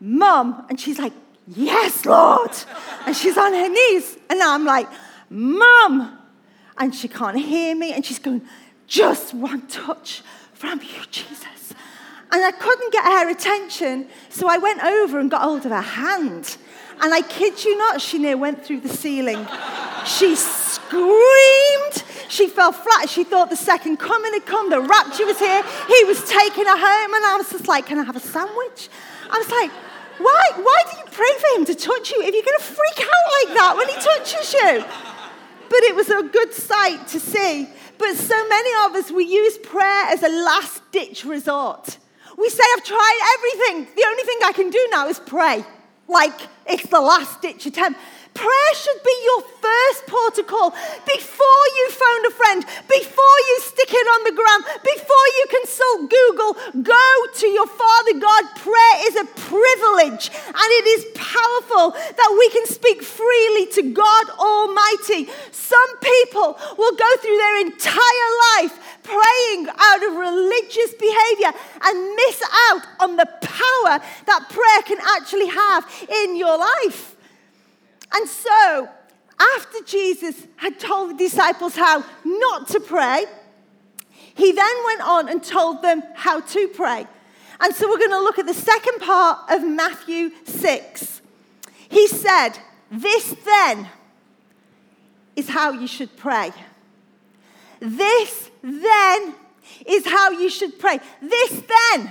Mum. 0.00 0.66
And 0.68 0.78
she's 0.78 0.98
like, 0.98 1.12
Yes, 1.46 2.04
Lord. 2.04 2.50
And 3.06 3.16
she's 3.16 3.38
on 3.38 3.52
her 3.52 3.68
knees. 3.68 4.18
And 4.28 4.42
I'm 4.42 4.64
like, 4.64 4.88
Mum. 5.30 6.18
And 6.78 6.92
she 6.92 7.06
can't 7.06 7.38
hear 7.38 7.76
me, 7.76 7.92
and 7.92 8.04
she's 8.04 8.18
going, 8.18 8.42
Just 8.88 9.34
one 9.34 9.68
touch 9.68 10.22
from 10.52 10.80
you, 10.80 11.04
Jesus. 11.12 11.74
And 12.32 12.42
I 12.42 12.50
couldn't 12.50 12.92
get 12.92 13.04
her 13.04 13.30
attention, 13.30 14.08
so 14.30 14.48
I 14.48 14.58
went 14.58 14.82
over 14.82 15.20
and 15.20 15.30
got 15.30 15.42
hold 15.42 15.64
of 15.64 15.70
her 15.70 15.80
hand. 15.80 16.56
And 17.02 17.12
I 17.12 17.21
kid 17.21 17.64
you 17.64 17.76
not, 17.76 18.00
she 18.00 18.18
near 18.18 18.37
went 18.37 18.64
through 18.64 18.80
the 18.80 18.88
ceiling. 18.88 19.44
She 20.06 20.37
screamed. 20.37 22.04
She 22.28 22.47
fell 22.47 22.71
flat. 22.71 23.11
She 23.11 23.25
thought 23.25 23.50
the 23.50 23.56
second 23.56 23.97
coming 23.99 24.32
had 24.32 24.47
come. 24.47 24.71
The 24.71 24.80
rapture 24.80 25.26
was 25.26 25.38
here. 25.38 25.64
He 25.88 26.04
was 26.04 26.23
taking 26.30 26.64
her 26.64 26.78
home. 26.78 27.14
And 27.14 27.25
I 27.26 27.35
was 27.37 27.50
just 27.50 27.66
like, 27.66 27.87
Can 27.87 27.99
I 27.99 28.04
have 28.04 28.14
a 28.14 28.21
sandwich? 28.21 28.88
I 29.28 29.37
was 29.37 29.50
like, 29.50 29.71
Why, 30.18 30.50
why 30.62 30.82
do 30.90 30.99
you 30.99 31.04
pray 31.11 31.35
for 31.40 31.59
him 31.59 31.64
to 31.66 31.75
touch 31.75 32.12
you 32.12 32.23
if 32.23 32.32
you're 32.32 32.44
going 32.44 32.59
to 32.59 32.64
freak 32.64 33.00
out 33.00 33.26
like 33.37 33.56
that 33.59 33.75
when 33.76 33.88
he 33.88 33.94
touches 33.94 34.52
you? 34.54 34.85
But 35.68 35.82
it 35.82 35.97
was 35.97 36.09
a 36.09 36.23
good 36.23 36.54
sight 36.54 37.09
to 37.09 37.18
see. 37.18 37.68
But 37.99 38.14
so 38.14 38.49
many 38.49 38.71
of 38.87 38.94
us, 38.94 39.11
we 39.11 39.25
use 39.25 39.59
prayer 39.59 40.04
as 40.06 40.23
a 40.23 40.28
last 40.28 40.82
ditch 40.92 41.25
resort. 41.25 41.99
We 42.38 42.49
say, 42.49 42.62
I've 42.76 42.85
tried 42.85 43.18
everything. 43.37 43.94
The 43.97 44.06
only 44.06 44.23
thing 44.23 44.38
I 44.44 44.52
can 44.52 44.71
do 44.71 44.88
now 44.92 45.09
is 45.09 45.18
pray 45.18 45.64
like 46.09 46.38
it's 46.66 46.87
the 46.88 47.00
last 47.00 47.42
ditch 47.42 47.66
attempt. 47.66 47.99
Prayer 48.35 48.75
should 48.75 49.02
be 49.04 49.16
your 49.25 49.42
first 49.61 50.06
protocol 50.06 50.71
before 51.04 51.64
you 51.76 51.90
phone 51.90 52.26
a 52.26 52.30
friend, 52.30 52.64
before 52.88 53.38
you 53.49 53.56
stick 53.61 53.92
it 53.92 54.06
on 54.09 54.25
the 54.25 54.32
ground, 54.32 54.64
before 54.80 55.26
you 55.37 55.44
consult 55.52 56.09
Google. 56.09 56.82
Go 56.82 57.09
to 57.37 57.47
your 57.47 57.66
Father 57.66 58.18
God. 58.18 58.42
Prayer 58.56 58.97
is 59.04 59.16
a 59.16 59.26
privilege 59.37 60.30
and 60.49 60.68
it 60.80 60.87
is 60.97 61.04
powerful 61.12 61.92
that 61.92 62.30
we 62.38 62.49
can 62.50 62.64
speak 62.66 63.02
freely 63.02 63.66
to 63.76 63.92
God 63.92 64.30
Almighty. 64.40 65.28
Some 65.52 65.99
people 66.00 66.56
will 66.78 66.97
go 66.97 67.11
through 67.21 67.37
their 67.37 67.61
entire 67.68 68.30
life 68.56 68.80
praying 69.02 69.66
out 69.68 70.02
of 70.04 70.14
religious 70.14 70.94
behavior 70.94 71.52
and 71.82 72.14
miss 72.16 72.42
out 72.71 72.82
on 73.00 73.16
the 73.16 73.26
power 73.40 74.00
that 74.26 74.49
prayer 74.49 74.82
can 74.85 74.99
actually 75.16 75.49
have 75.49 75.87
in 76.09 76.37
your 76.37 76.56
life. 76.56 77.16
And 78.14 78.28
so, 78.28 78.88
after 79.38 79.85
Jesus 79.85 80.47
had 80.56 80.78
told 80.78 81.11
the 81.11 81.14
disciples 81.14 81.75
how 81.75 82.04
not 82.25 82.68
to 82.68 82.80
pray, 82.80 83.25
he 84.35 84.52
then 84.52 84.76
went 84.87 85.00
on 85.02 85.28
and 85.28 85.42
told 85.42 85.82
them 85.82 86.02
how 86.14 86.40
to 86.40 86.68
pray. 86.68 87.06
And 87.61 87.75
so, 87.75 87.88
we're 87.88 87.99
going 87.99 88.11
to 88.11 88.21
look 88.21 88.38
at 88.38 88.47
the 88.47 88.54
second 88.54 89.00
part 89.00 89.50
of 89.50 89.66
Matthew 89.66 90.30
6. 90.44 91.23
He 91.88 92.06
said, 92.09 92.52
This 92.90 93.35
then 93.44 93.88
is 95.37 95.49
how 95.49 95.73
you 95.73 95.87
should 95.87 96.16
pray. 96.16 96.52
This 97.82 98.48
then 98.62 99.34
is 99.84 100.06
how 100.06 100.30
you 100.30 100.48
should 100.48 100.78
pray. 100.78 101.00
This 101.20 101.50
then, 101.50 102.10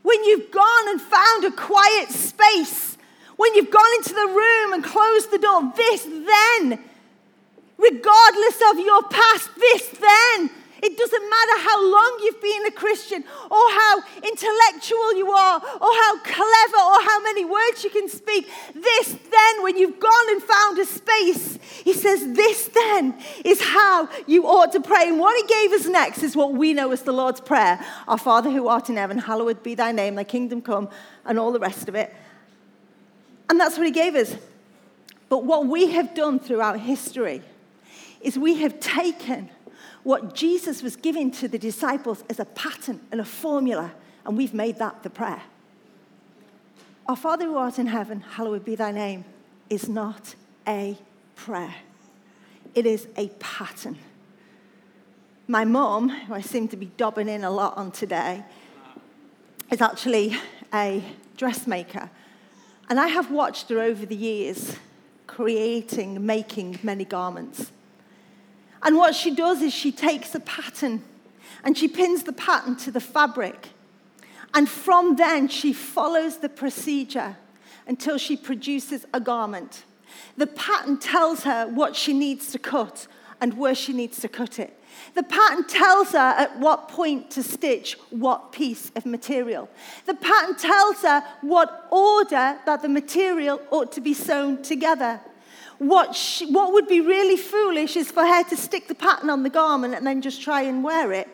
when 0.00 0.24
you've 0.24 0.50
gone 0.50 0.88
and 0.88 0.98
found 0.98 1.44
a 1.44 1.50
quiet 1.50 2.08
space, 2.08 2.96
when 3.36 3.54
you've 3.54 3.70
gone 3.70 3.94
into 3.98 4.14
the 4.14 4.28
room 4.28 4.72
and 4.72 4.82
closed 4.82 5.30
the 5.30 5.36
door, 5.36 5.70
this 5.76 6.04
then, 6.04 6.82
regardless 7.76 8.62
of 8.70 8.78
your 8.78 9.02
past, 9.02 9.50
this 9.56 9.88
then 9.88 10.50
it 10.82 10.98
doesn't 10.98 11.30
matter 11.30 11.58
how 11.60 11.90
long 11.90 12.18
you've 12.24 12.42
been 12.42 12.66
a 12.66 12.72
Christian, 12.72 13.22
or 13.50 13.70
how 13.70 14.02
intellectual 14.16 15.14
you 15.14 15.30
are, 15.30 15.56
or 15.56 15.92
how 16.02 16.18
clever, 16.18 16.76
or 16.76 17.02
how 17.02 17.22
many 17.22 17.44
words 17.44 17.84
you 17.84 17.90
can 17.90 18.08
speak. 18.08 18.50
This 18.74 19.16
then, 19.30 19.62
when 19.62 19.78
you've 19.78 20.00
gone 20.00 20.30
and 20.30 20.42
found 20.42 20.78
a 20.80 20.84
space, 20.84 21.58
he 21.84 21.92
says, 21.92 22.32
This 22.32 22.66
then 22.68 23.14
is 23.44 23.62
how 23.62 24.08
you 24.26 24.44
ought 24.48 24.72
to 24.72 24.80
pray. 24.80 25.08
And 25.08 25.20
what 25.20 25.36
he 25.40 25.46
gave 25.46 25.72
us 25.72 25.86
next 25.86 26.24
is 26.24 26.34
what 26.34 26.52
we 26.52 26.74
know 26.74 26.90
as 26.90 27.02
the 27.02 27.12
Lord's 27.12 27.40
Prayer 27.40 27.78
Our 28.08 28.18
Father 28.18 28.50
who 28.50 28.66
art 28.66 28.90
in 28.90 28.96
heaven, 28.96 29.18
hallowed 29.18 29.62
be 29.62 29.76
thy 29.76 29.92
name, 29.92 30.16
thy 30.16 30.24
kingdom 30.24 30.62
come, 30.62 30.88
and 31.24 31.38
all 31.38 31.52
the 31.52 31.60
rest 31.60 31.88
of 31.88 31.94
it. 31.94 32.12
And 33.48 33.60
that's 33.60 33.78
what 33.78 33.86
he 33.86 33.92
gave 33.92 34.16
us. 34.16 34.34
But 35.28 35.44
what 35.44 35.66
we 35.66 35.92
have 35.92 36.12
done 36.14 36.40
throughout 36.40 36.80
history 36.80 37.42
is 38.20 38.36
we 38.36 38.56
have 38.56 38.80
taken 38.80 39.48
what 40.02 40.34
Jesus 40.34 40.82
was 40.82 40.96
giving 40.96 41.30
to 41.32 41.48
the 41.48 41.58
disciples 41.58 42.24
as 42.28 42.40
a 42.40 42.44
pattern 42.44 43.00
and 43.10 43.20
a 43.20 43.24
formula, 43.24 43.92
and 44.24 44.36
we've 44.36 44.54
made 44.54 44.78
that 44.78 45.02
the 45.02 45.10
prayer. 45.10 45.42
Our 47.06 47.16
Father 47.16 47.46
who 47.46 47.56
art 47.56 47.78
in 47.78 47.86
heaven, 47.86 48.20
hallowed 48.20 48.64
be 48.64 48.74
thy 48.74 48.92
name, 48.92 49.24
is 49.70 49.88
not 49.88 50.34
a 50.66 50.96
prayer, 51.36 51.74
it 52.74 52.86
is 52.86 53.08
a 53.16 53.28
pattern. 53.40 53.98
My 55.48 55.64
mum, 55.64 56.08
who 56.08 56.34
I 56.34 56.40
seem 56.40 56.68
to 56.68 56.76
be 56.76 56.86
dobbing 56.96 57.28
in 57.28 57.44
a 57.44 57.50
lot 57.50 57.76
on 57.76 57.90
today, 57.90 58.44
is 59.70 59.80
actually 59.80 60.36
a 60.72 61.02
dressmaker. 61.36 62.10
And 62.88 63.00
I 63.00 63.08
have 63.08 63.30
watched 63.30 63.68
her 63.70 63.80
over 63.80 64.06
the 64.06 64.16
years 64.16 64.76
creating, 65.26 66.24
making 66.24 66.78
many 66.82 67.04
garments. 67.04 67.72
And 68.82 68.96
what 68.96 69.14
she 69.14 69.34
does 69.34 69.62
is 69.62 69.72
she 69.72 69.92
takes 69.92 70.34
a 70.34 70.40
pattern 70.40 71.04
and 71.64 71.78
she 71.78 71.88
pins 71.88 72.24
the 72.24 72.32
pattern 72.32 72.76
to 72.76 72.90
the 72.90 73.00
fabric. 73.00 73.68
And 74.54 74.68
from 74.68 75.16
then, 75.16 75.48
she 75.48 75.72
follows 75.72 76.38
the 76.38 76.48
procedure 76.48 77.36
until 77.86 78.18
she 78.18 78.36
produces 78.36 79.06
a 79.14 79.20
garment. 79.20 79.84
The 80.36 80.46
pattern 80.46 80.98
tells 80.98 81.44
her 81.44 81.66
what 81.66 81.96
she 81.96 82.12
needs 82.12 82.50
to 82.52 82.58
cut 82.58 83.06
and 83.40 83.56
where 83.56 83.74
she 83.74 83.92
needs 83.92 84.20
to 84.20 84.28
cut 84.28 84.58
it. 84.58 84.78
The 85.14 85.22
pattern 85.22 85.66
tells 85.66 86.12
her 86.12 86.18
at 86.18 86.58
what 86.58 86.88
point 86.88 87.30
to 87.32 87.42
stitch 87.42 87.96
what 88.10 88.52
piece 88.52 88.90
of 88.94 89.06
material. 89.06 89.68
The 90.06 90.14
pattern 90.14 90.56
tells 90.56 91.02
her 91.02 91.24
what 91.40 91.88
order 91.90 92.58
that 92.66 92.82
the 92.82 92.88
material 92.88 93.60
ought 93.70 93.92
to 93.92 94.00
be 94.00 94.14
sewn 94.14 94.62
together. 94.62 95.20
What, 95.82 96.14
she, 96.14 96.46
what 96.46 96.72
would 96.72 96.86
be 96.86 97.00
really 97.00 97.36
foolish 97.36 97.96
is 97.96 98.08
for 98.08 98.24
her 98.24 98.44
to 98.44 98.56
stick 98.56 98.86
the 98.86 98.94
pattern 98.94 99.28
on 99.28 99.42
the 99.42 99.50
garment 99.50 99.94
and 99.94 100.06
then 100.06 100.22
just 100.22 100.40
try 100.40 100.62
and 100.62 100.84
wear 100.84 101.12
it. 101.12 101.28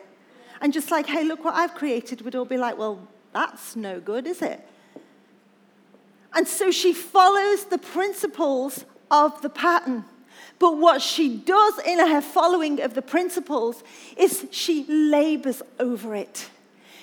And 0.59 0.73
just 0.73 0.89
like, 0.89 1.05
hey, 1.05 1.23
look 1.23 1.45
what 1.45 1.53
I've 1.53 1.75
created, 1.75 2.21
would 2.21 2.35
all 2.35 2.45
be 2.45 2.57
like, 2.57 2.75
well, 2.75 3.07
that's 3.31 3.75
no 3.75 3.99
good, 3.99 4.25
is 4.25 4.41
it? 4.41 4.67
And 6.33 6.47
so 6.47 6.71
she 6.71 6.93
follows 6.93 7.65
the 7.65 7.77
principles 7.77 8.85
of 9.11 9.39
the 9.43 9.49
pattern. 9.49 10.05
But 10.57 10.77
what 10.77 11.03
she 11.03 11.37
does 11.37 11.77
in 11.85 11.99
her 11.99 12.21
following 12.21 12.81
of 12.81 12.95
the 12.95 13.03
principles 13.03 13.83
is 14.17 14.47
she 14.49 14.83
labors 14.85 15.61
over 15.79 16.15
it. 16.15 16.49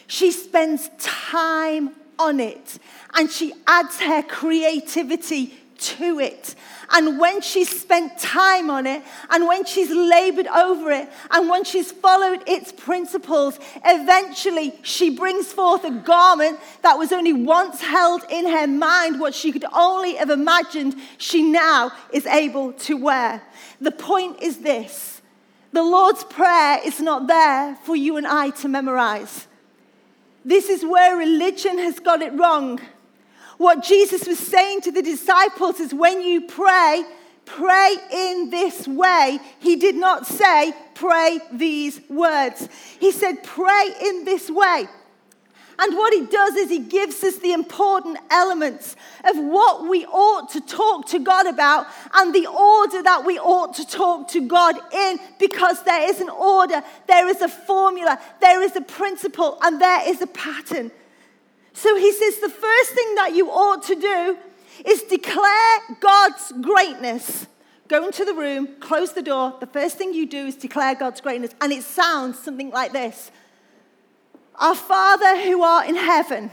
She 0.08 0.32
spends 0.32 0.90
time 0.98 1.92
on 2.18 2.40
it 2.40 2.78
and 3.14 3.30
she 3.30 3.52
adds 3.66 4.00
her 4.00 4.22
creativity 4.22 5.54
to 5.78 6.20
it. 6.20 6.54
And 6.90 7.18
when 7.18 7.40
she's 7.40 7.68
spent 7.68 8.18
time 8.18 8.70
on 8.70 8.86
it, 8.86 9.02
and 9.30 9.46
when 9.46 9.64
she's 9.64 9.90
labored 9.90 10.46
over 10.46 10.90
it, 10.92 11.08
and 11.30 11.48
when 11.48 11.64
she's 11.64 11.90
followed 11.90 12.42
its 12.46 12.72
principles, 12.72 13.58
eventually 13.84 14.78
she 14.82 15.10
brings 15.10 15.52
forth 15.52 15.84
a 15.84 15.90
garment 15.90 16.60
that 16.82 16.98
was 16.98 17.12
only 17.12 17.32
once 17.32 17.80
held 17.80 18.22
in 18.30 18.46
her 18.46 18.66
mind, 18.66 19.20
what 19.20 19.34
she 19.34 19.52
could 19.52 19.64
only 19.74 20.14
have 20.14 20.30
imagined 20.30 20.94
she 21.18 21.42
now 21.42 21.90
is 22.12 22.26
able 22.26 22.72
to 22.74 22.96
wear. 22.96 23.42
The 23.80 23.92
point 23.92 24.42
is 24.42 24.58
this 24.58 25.20
the 25.72 25.82
Lord's 25.82 26.24
Prayer 26.24 26.80
is 26.84 27.00
not 27.00 27.26
there 27.26 27.76
for 27.82 27.94
you 27.96 28.16
and 28.16 28.26
I 28.26 28.50
to 28.50 28.68
memorize. 28.68 29.46
This 30.44 30.68
is 30.68 30.84
where 30.84 31.16
religion 31.16 31.78
has 31.78 31.98
got 31.98 32.22
it 32.22 32.32
wrong. 32.32 32.80
What 33.58 33.82
Jesus 33.82 34.26
was 34.26 34.38
saying 34.38 34.82
to 34.82 34.92
the 34.92 35.02
disciples 35.02 35.80
is 35.80 35.94
when 35.94 36.20
you 36.20 36.42
pray, 36.42 37.04
pray 37.44 37.96
in 38.12 38.50
this 38.50 38.86
way. 38.86 39.38
He 39.60 39.76
did 39.76 39.94
not 39.94 40.26
say, 40.26 40.74
pray 40.94 41.40
these 41.52 42.00
words. 42.08 42.68
He 42.98 43.12
said, 43.12 43.42
pray 43.42 43.94
in 44.02 44.24
this 44.24 44.50
way. 44.50 44.88
And 45.78 45.94
what 45.94 46.12
he 46.14 46.24
does 46.24 46.54
is 46.54 46.70
he 46.70 46.78
gives 46.78 47.22
us 47.22 47.38
the 47.38 47.52
important 47.52 48.18
elements 48.30 48.96
of 49.24 49.36
what 49.36 49.86
we 49.86 50.06
ought 50.06 50.50
to 50.52 50.60
talk 50.62 51.06
to 51.08 51.18
God 51.18 51.46
about 51.46 51.86
and 52.14 52.34
the 52.34 52.46
order 52.46 53.02
that 53.02 53.24
we 53.26 53.38
ought 53.38 53.74
to 53.74 53.86
talk 53.86 54.28
to 54.28 54.40
God 54.40 54.76
in 54.92 55.18
because 55.38 55.82
there 55.82 56.08
is 56.08 56.20
an 56.20 56.30
order, 56.30 56.82
there 57.06 57.28
is 57.28 57.42
a 57.42 57.48
formula, 57.48 58.18
there 58.40 58.62
is 58.62 58.74
a 58.74 58.80
principle, 58.80 59.58
and 59.62 59.80
there 59.80 60.08
is 60.08 60.22
a 60.22 60.26
pattern. 60.28 60.90
So 61.76 61.94
he 61.94 62.10
says 62.10 62.38
the 62.38 62.48
first 62.48 62.90
thing 62.92 63.14
that 63.16 63.34
you 63.34 63.50
ought 63.50 63.82
to 63.82 63.94
do 63.94 64.38
is 64.86 65.02
declare 65.02 65.78
God's 66.00 66.50
greatness. 66.62 67.46
Go 67.86 68.06
into 68.06 68.24
the 68.24 68.32
room, 68.32 68.68
close 68.80 69.12
the 69.12 69.20
door. 69.20 69.54
The 69.60 69.66
first 69.66 69.98
thing 69.98 70.14
you 70.14 70.24
do 70.24 70.46
is 70.46 70.56
declare 70.56 70.94
God's 70.94 71.20
greatness. 71.20 71.50
And 71.60 71.74
it 71.74 71.82
sounds 71.82 72.38
something 72.38 72.70
like 72.70 72.92
this 72.92 73.30
Our 74.54 74.74
Father 74.74 75.42
who 75.42 75.62
art 75.62 75.86
in 75.86 75.96
heaven 75.96 76.50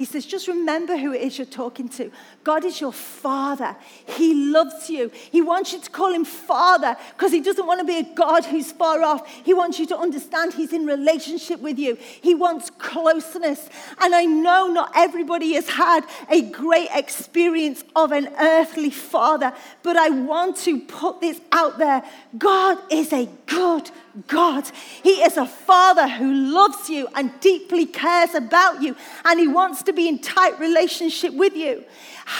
he 0.00 0.06
says, 0.06 0.24
just 0.24 0.48
remember 0.48 0.96
who 0.96 1.12
it 1.12 1.20
is 1.20 1.36
you're 1.36 1.44
talking 1.44 1.86
to. 1.90 2.10
God 2.42 2.64
is 2.64 2.80
your 2.80 2.92
father. 2.92 3.76
He 4.06 4.34
loves 4.34 4.88
you. 4.88 5.10
He 5.30 5.42
wants 5.42 5.72
you 5.74 5.80
to 5.80 5.90
call 5.90 6.12
him 6.12 6.24
father 6.24 6.96
because 7.14 7.32
he 7.32 7.42
doesn't 7.42 7.66
want 7.66 7.80
to 7.80 7.86
be 7.86 7.98
a 7.98 8.14
God 8.14 8.46
who's 8.46 8.72
far 8.72 9.02
off. 9.02 9.28
He 9.44 9.52
wants 9.52 9.78
you 9.78 9.86
to 9.88 9.98
understand 9.98 10.54
he's 10.54 10.72
in 10.72 10.86
relationship 10.86 11.60
with 11.60 11.78
you. 11.78 11.96
He 11.96 12.34
wants 12.34 12.70
closeness. 12.70 13.68
And 14.00 14.14
I 14.14 14.24
know 14.24 14.68
not 14.68 14.92
everybody 14.96 15.52
has 15.54 15.68
had 15.68 16.04
a 16.30 16.40
great 16.40 16.88
experience 16.94 17.84
of 17.94 18.10
an 18.12 18.28
earthly 18.38 18.90
father, 18.90 19.52
but 19.82 19.96
I 19.96 20.08
want 20.08 20.56
to 20.58 20.80
put 20.80 21.20
this 21.20 21.40
out 21.52 21.78
there. 21.78 22.02
God 22.38 22.78
is 22.90 23.12
a 23.12 23.28
good 23.46 23.90
God. 24.26 24.64
He 25.02 25.22
is 25.22 25.36
a 25.36 25.46
father 25.46 26.08
who 26.08 26.32
loves 26.32 26.88
you 26.88 27.08
and 27.14 27.38
deeply 27.40 27.86
cares 27.86 28.34
about 28.34 28.82
you, 28.82 28.96
and 29.24 29.38
he 29.38 29.46
wants 29.46 29.82
to 29.84 29.92
be 29.92 30.08
in 30.08 30.18
tight 30.18 30.58
relationship 30.58 31.34
with 31.34 31.54
you. 31.54 31.84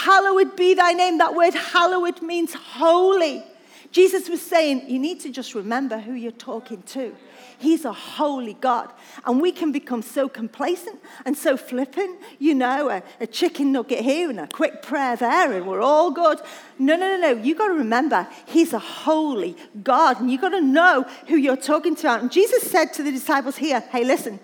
Hallowed 0.05 0.57
be 0.57 0.73
thy 0.73 0.93
name. 0.93 1.19
That 1.19 1.35
word 1.35 1.53
hallowed 1.53 2.23
means 2.23 2.55
holy. 2.55 3.45
Jesus 3.91 4.31
was 4.31 4.41
saying, 4.41 4.89
you 4.89 4.99
need 4.99 5.21
to 5.21 5.31
just 5.31 5.55
remember 5.55 5.99
who 5.99 6.15
you're 6.15 6.33
talking 6.33 6.83
to. 6.85 7.15
He's 7.59 7.85
a 7.85 7.93
holy 7.93 8.55
God. 8.55 8.91
And 9.27 9.43
we 9.43 9.53
can 9.53 9.73
become 9.73 10.01
so 10.01 10.27
complacent 10.27 10.99
and 11.27 11.37
so 11.37 11.59
flippant, 11.59 12.19
you 12.39 12.55
know, 12.55 12.89
a, 12.89 13.03
a 13.21 13.27
chicken 13.27 13.73
nugget 13.73 14.01
here 14.01 14.31
and 14.31 14.41
a 14.41 14.47
quick 14.47 14.81
prayer 14.81 15.17
there, 15.17 15.53
and 15.53 15.67
we're 15.67 15.83
all 15.83 16.11
good. 16.11 16.41
No, 16.79 16.97
no, 16.97 17.19
no, 17.19 17.35
no. 17.35 17.43
You've 17.43 17.59
got 17.59 17.69
to 17.69 17.75
remember, 17.75 18.27
He's 18.47 18.73
a 18.73 18.79
holy 18.79 19.55
God, 19.83 20.19
and 20.21 20.31
you've 20.31 20.41
got 20.41 20.51
to 20.51 20.63
know 20.63 21.05
who 21.29 21.37
you're 21.37 21.57
talking 21.57 21.95
to. 21.97 22.09
And 22.09 22.33
Jesus 22.33 22.71
said 22.71 22.95
to 22.95 23.03
the 23.03 23.13
disciples 23.13 23.59
here, 23.59 23.81
hey, 23.81 24.05
listen, 24.05 24.41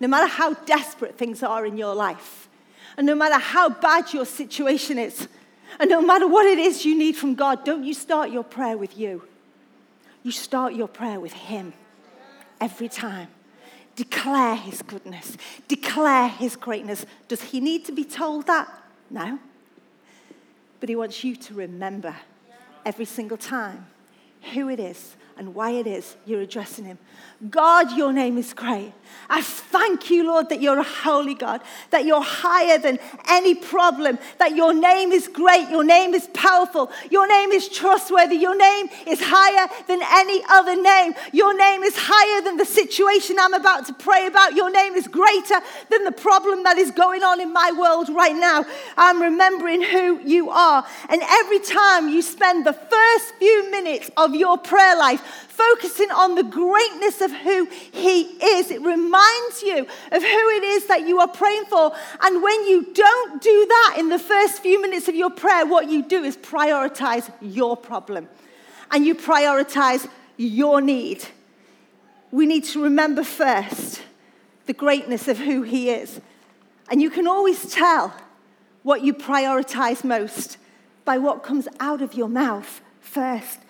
no 0.00 0.08
matter 0.08 0.26
how 0.26 0.52
desperate 0.52 1.16
things 1.16 1.42
are 1.42 1.64
in 1.64 1.78
your 1.78 1.94
life, 1.94 2.50
and 2.96 3.06
no 3.06 3.14
matter 3.14 3.38
how 3.38 3.68
bad 3.68 4.12
your 4.12 4.24
situation 4.24 4.98
is, 4.98 5.28
and 5.80 5.90
no 5.90 6.00
matter 6.00 6.28
what 6.28 6.46
it 6.46 6.58
is 6.58 6.84
you 6.84 6.96
need 6.96 7.16
from 7.16 7.34
God, 7.34 7.64
don't 7.64 7.84
you 7.84 7.94
start 7.94 8.30
your 8.30 8.44
prayer 8.44 8.76
with 8.76 8.96
you. 8.96 9.26
You 10.22 10.30
start 10.30 10.74
your 10.74 10.88
prayer 10.88 11.18
with 11.18 11.32
Him 11.32 11.72
every 12.60 12.88
time. 12.88 13.28
Declare 13.96 14.56
his 14.56 14.82
goodness, 14.82 15.36
declare 15.68 16.28
his 16.28 16.56
greatness. 16.56 17.06
Does 17.28 17.42
he 17.42 17.60
need 17.60 17.84
to 17.84 17.92
be 17.92 18.04
told 18.04 18.46
that? 18.46 18.68
No. 19.08 19.38
But 20.80 20.88
he 20.88 20.96
wants 20.96 21.22
you 21.22 21.36
to 21.36 21.54
remember 21.54 22.16
every 22.84 23.04
single 23.04 23.36
time 23.36 23.86
who 24.52 24.68
it 24.68 24.80
is 24.80 25.14
and 25.36 25.54
why 25.54 25.70
it 25.70 25.86
is 25.86 26.16
you're 26.24 26.40
addressing 26.40 26.84
him. 26.84 26.98
God, 27.50 27.96
your 27.96 28.12
name 28.12 28.38
is 28.38 28.54
great. 28.54 28.92
I 29.28 29.42
thank 29.42 30.08
you, 30.08 30.26
Lord, 30.26 30.48
that 30.48 30.62
you're 30.62 30.78
a 30.78 30.84
holy 30.84 31.34
God, 31.34 31.60
that 31.90 32.04
you're 32.04 32.22
higher 32.22 32.78
than 32.78 32.98
any 33.28 33.54
problem, 33.54 34.18
that 34.38 34.54
your 34.54 34.72
name 34.72 35.12
is 35.12 35.28
great, 35.28 35.68
your 35.68 35.84
name 35.84 36.14
is 36.14 36.28
powerful, 36.32 36.90
your 37.10 37.26
name 37.26 37.50
is 37.50 37.68
trustworthy, 37.68 38.36
your 38.36 38.56
name 38.56 38.88
is 39.06 39.20
higher 39.22 39.68
than 39.88 40.00
any 40.02 40.42
other 40.48 40.80
name, 40.80 41.14
your 41.32 41.56
name 41.56 41.82
is 41.82 41.94
higher 41.96 42.42
than 42.42 42.56
the 42.56 42.64
situation 42.64 43.36
I'm 43.38 43.54
about 43.54 43.86
to 43.86 43.94
pray 43.94 44.26
about, 44.26 44.54
your 44.54 44.70
name 44.70 44.94
is 44.94 45.08
greater 45.08 45.60
than 45.90 46.04
the 46.04 46.12
problem 46.12 46.62
that 46.64 46.78
is 46.78 46.90
going 46.90 47.22
on 47.22 47.40
in 47.40 47.52
my 47.52 47.72
world 47.76 48.08
right 48.08 48.36
now. 48.36 48.64
I'm 48.96 49.20
remembering 49.20 49.82
who 49.82 50.20
you 50.20 50.50
are. 50.50 50.86
And 51.08 51.20
every 51.22 51.60
time 51.60 52.08
you 52.08 52.22
spend 52.22 52.64
the 52.64 52.72
first 52.72 53.34
few 53.38 53.70
minutes 53.70 54.10
of 54.16 54.34
your 54.34 54.56
prayer 54.56 54.96
life 54.96 55.22
focusing 55.48 56.10
on 56.10 56.34
the 56.34 56.42
greatness 56.42 57.20
of 57.20 57.32
who 57.32 57.66
He 57.66 58.22
is. 58.22 58.70
It 58.70 58.80
reminds 58.80 59.62
you 59.62 59.86
of 60.12 60.22
who 60.22 60.48
it 60.50 60.64
is 60.64 60.86
that 60.86 61.06
you 61.06 61.20
are 61.20 61.28
praying 61.28 61.64
for. 61.66 61.92
And 62.22 62.42
when 62.42 62.66
you 62.66 62.92
don't 62.92 63.42
do 63.42 63.66
that 63.68 63.96
in 63.98 64.08
the 64.08 64.18
first 64.18 64.62
few 64.62 64.80
minutes 64.80 65.08
of 65.08 65.14
your 65.14 65.30
prayer, 65.30 65.66
what 65.66 65.88
you 65.88 66.02
do 66.02 66.22
is 66.24 66.36
prioritize 66.36 67.32
your 67.40 67.76
problem 67.76 68.28
and 68.90 69.04
you 69.06 69.14
prioritize 69.14 70.08
your 70.36 70.80
need. 70.80 71.24
We 72.30 72.46
need 72.46 72.64
to 72.64 72.82
remember 72.82 73.22
first 73.24 74.02
the 74.66 74.72
greatness 74.72 75.28
of 75.28 75.38
who 75.38 75.62
He 75.62 75.90
is. 75.90 76.20
And 76.90 77.00
you 77.00 77.10
can 77.10 77.26
always 77.26 77.72
tell 77.72 78.14
what 78.82 79.02
you 79.02 79.14
prioritize 79.14 80.04
most 80.04 80.58
by 81.04 81.18
what 81.18 81.42
comes 81.42 81.68
out 81.80 82.02
of 82.02 82.14
your 82.14 82.28
mouth 82.28 82.80
first. 83.00 83.60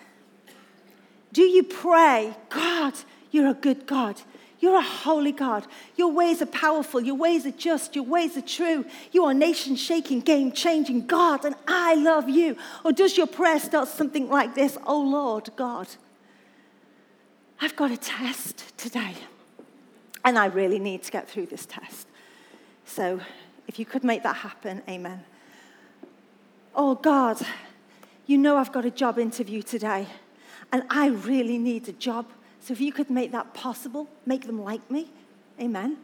Do 1.35 1.41
you 1.41 1.63
pray, 1.63 2.33
God, 2.47 2.93
you're 3.29 3.49
a 3.49 3.53
good 3.53 3.85
God? 3.85 4.21
You're 4.61 4.77
a 4.77 4.81
holy 4.81 5.33
God. 5.33 5.67
Your 5.97 6.09
ways 6.13 6.41
are 6.41 6.45
powerful. 6.45 7.01
Your 7.01 7.15
ways 7.15 7.45
are 7.45 7.51
just. 7.51 7.93
Your 7.93 8.05
ways 8.05 8.37
are 8.37 8.41
true. 8.41 8.85
You 9.11 9.25
are 9.25 9.33
nation 9.33 9.75
shaking, 9.75 10.21
game 10.21 10.53
changing 10.53 11.07
God, 11.07 11.43
and 11.43 11.55
I 11.67 11.95
love 11.95 12.29
you. 12.29 12.55
Or 12.85 12.93
does 12.93 13.17
your 13.17 13.27
prayer 13.27 13.59
start 13.59 13.89
something 13.89 14.29
like 14.29 14.55
this? 14.55 14.77
Oh 14.87 15.01
Lord 15.01 15.49
God, 15.57 15.89
I've 17.59 17.75
got 17.75 17.91
a 17.91 17.97
test 17.97 18.77
today, 18.77 19.15
and 20.23 20.39
I 20.39 20.45
really 20.45 20.79
need 20.79 21.03
to 21.03 21.11
get 21.11 21.29
through 21.29 21.47
this 21.47 21.65
test. 21.65 22.07
So 22.85 23.19
if 23.67 23.77
you 23.77 23.85
could 23.85 24.05
make 24.05 24.23
that 24.23 24.37
happen, 24.37 24.83
amen. 24.87 25.21
Oh 26.73 26.95
God, 26.95 27.45
you 28.25 28.37
know 28.37 28.55
I've 28.55 28.71
got 28.71 28.85
a 28.85 28.89
job 28.89 29.19
interview 29.19 29.61
today, 29.61 30.07
and 30.71 30.83
I 30.89 31.07
really 31.07 31.57
need 31.57 31.87
a 31.87 31.93
job. 31.93 32.27
So 32.61 32.73
if 32.73 32.81
you 32.81 32.91
could 32.91 33.09
make 33.09 33.31
that 33.31 33.53
possible, 33.53 34.07
make 34.25 34.47
them 34.47 34.63
like 34.63 34.89
me, 34.89 35.09
amen. 35.59 35.97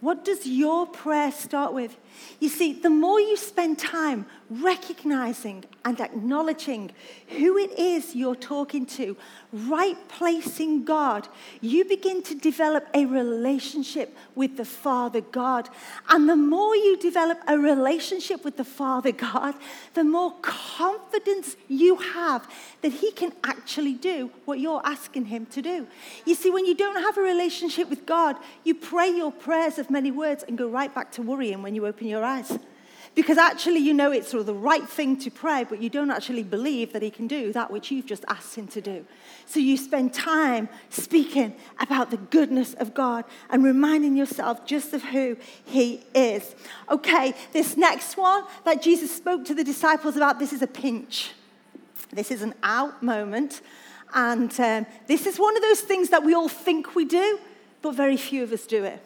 What 0.00 0.24
does 0.24 0.46
your 0.46 0.86
prayer 0.86 1.30
start 1.30 1.74
with? 1.74 1.96
You 2.40 2.48
see, 2.48 2.72
the 2.72 2.88
more 2.88 3.20
you 3.20 3.36
spend 3.36 3.78
time 3.78 4.24
recognizing 4.50 5.64
and 5.84 6.00
acknowledging 6.00 6.90
who 7.28 7.56
it 7.56 7.78
is 7.78 8.16
you're 8.16 8.34
talking 8.34 8.84
to, 8.84 9.16
right 9.52 9.96
placing 10.08 10.84
God, 10.84 11.28
you 11.60 11.84
begin 11.84 12.22
to 12.24 12.34
develop 12.34 12.88
a 12.92 13.06
relationship 13.06 14.16
with 14.34 14.56
the 14.56 14.64
Father 14.64 15.20
God. 15.20 15.68
And 16.08 16.28
the 16.28 16.36
more 16.36 16.74
you 16.74 16.98
develop 16.98 17.38
a 17.46 17.56
relationship 17.56 18.44
with 18.44 18.56
the 18.56 18.64
Father 18.64 19.12
God, 19.12 19.54
the 19.94 20.04
more 20.04 20.34
confidence 20.42 21.56
you 21.68 21.96
have 21.96 22.48
that 22.82 22.92
He 22.92 23.12
can 23.12 23.32
actually 23.44 23.94
do 23.94 24.30
what 24.44 24.58
you're 24.58 24.82
asking 24.84 25.26
Him 25.26 25.46
to 25.46 25.62
do. 25.62 25.86
You 26.26 26.34
see, 26.34 26.50
when 26.50 26.66
you 26.66 26.74
don't 26.74 27.02
have 27.02 27.16
a 27.16 27.22
relationship 27.22 27.88
with 27.88 28.04
God, 28.04 28.36
you 28.64 28.74
pray 28.74 29.10
your 29.10 29.30
prayers 29.30 29.78
of 29.78 29.90
many 29.90 30.10
words 30.10 30.42
and 30.42 30.58
go 30.58 30.68
right 30.68 30.92
back 30.92 31.12
to 31.12 31.22
worrying 31.22 31.62
when 31.62 31.76
you 31.76 31.86
open 31.86 32.08
your 32.08 32.24
eyes. 32.24 32.58
Because 33.14 33.38
actually, 33.38 33.80
you 33.80 33.92
know 33.92 34.12
it's 34.12 34.30
the 34.30 34.54
right 34.54 34.88
thing 34.88 35.18
to 35.18 35.30
pray, 35.30 35.64
but 35.68 35.82
you 35.82 35.90
don't 35.90 36.10
actually 36.10 36.44
believe 36.44 36.92
that 36.92 37.02
He 37.02 37.10
can 37.10 37.26
do 37.26 37.52
that 37.52 37.70
which 37.70 37.90
you've 37.90 38.06
just 38.06 38.24
asked 38.28 38.54
Him 38.54 38.68
to 38.68 38.80
do. 38.80 39.04
So 39.46 39.58
you 39.58 39.76
spend 39.76 40.14
time 40.14 40.68
speaking 40.90 41.56
about 41.80 42.12
the 42.12 42.18
goodness 42.18 42.74
of 42.74 42.94
God 42.94 43.24
and 43.50 43.64
reminding 43.64 44.16
yourself 44.16 44.64
just 44.64 44.94
of 44.94 45.02
who 45.02 45.36
He 45.64 46.04
is. 46.14 46.54
Okay, 46.88 47.34
this 47.52 47.76
next 47.76 48.16
one 48.16 48.44
that 48.64 48.80
Jesus 48.80 49.14
spoke 49.14 49.44
to 49.46 49.54
the 49.54 49.64
disciples 49.64 50.16
about 50.16 50.38
this 50.38 50.52
is 50.52 50.62
a 50.62 50.68
pinch. 50.68 51.32
This 52.12 52.30
is 52.30 52.42
an 52.42 52.54
out 52.62 53.02
moment. 53.02 53.60
And 54.14 54.58
um, 54.60 54.86
this 55.08 55.26
is 55.26 55.38
one 55.38 55.56
of 55.56 55.62
those 55.62 55.80
things 55.80 56.10
that 56.10 56.24
we 56.24 56.34
all 56.34 56.48
think 56.48 56.94
we 56.94 57.04
do, 57.04 57.38
but 57.82 57.94
very 57.94 58.16
few 58.16 58.42
of 58.42 58.52
us 58.52 58.66
do 58.66 58.84
it. 58.84 59.02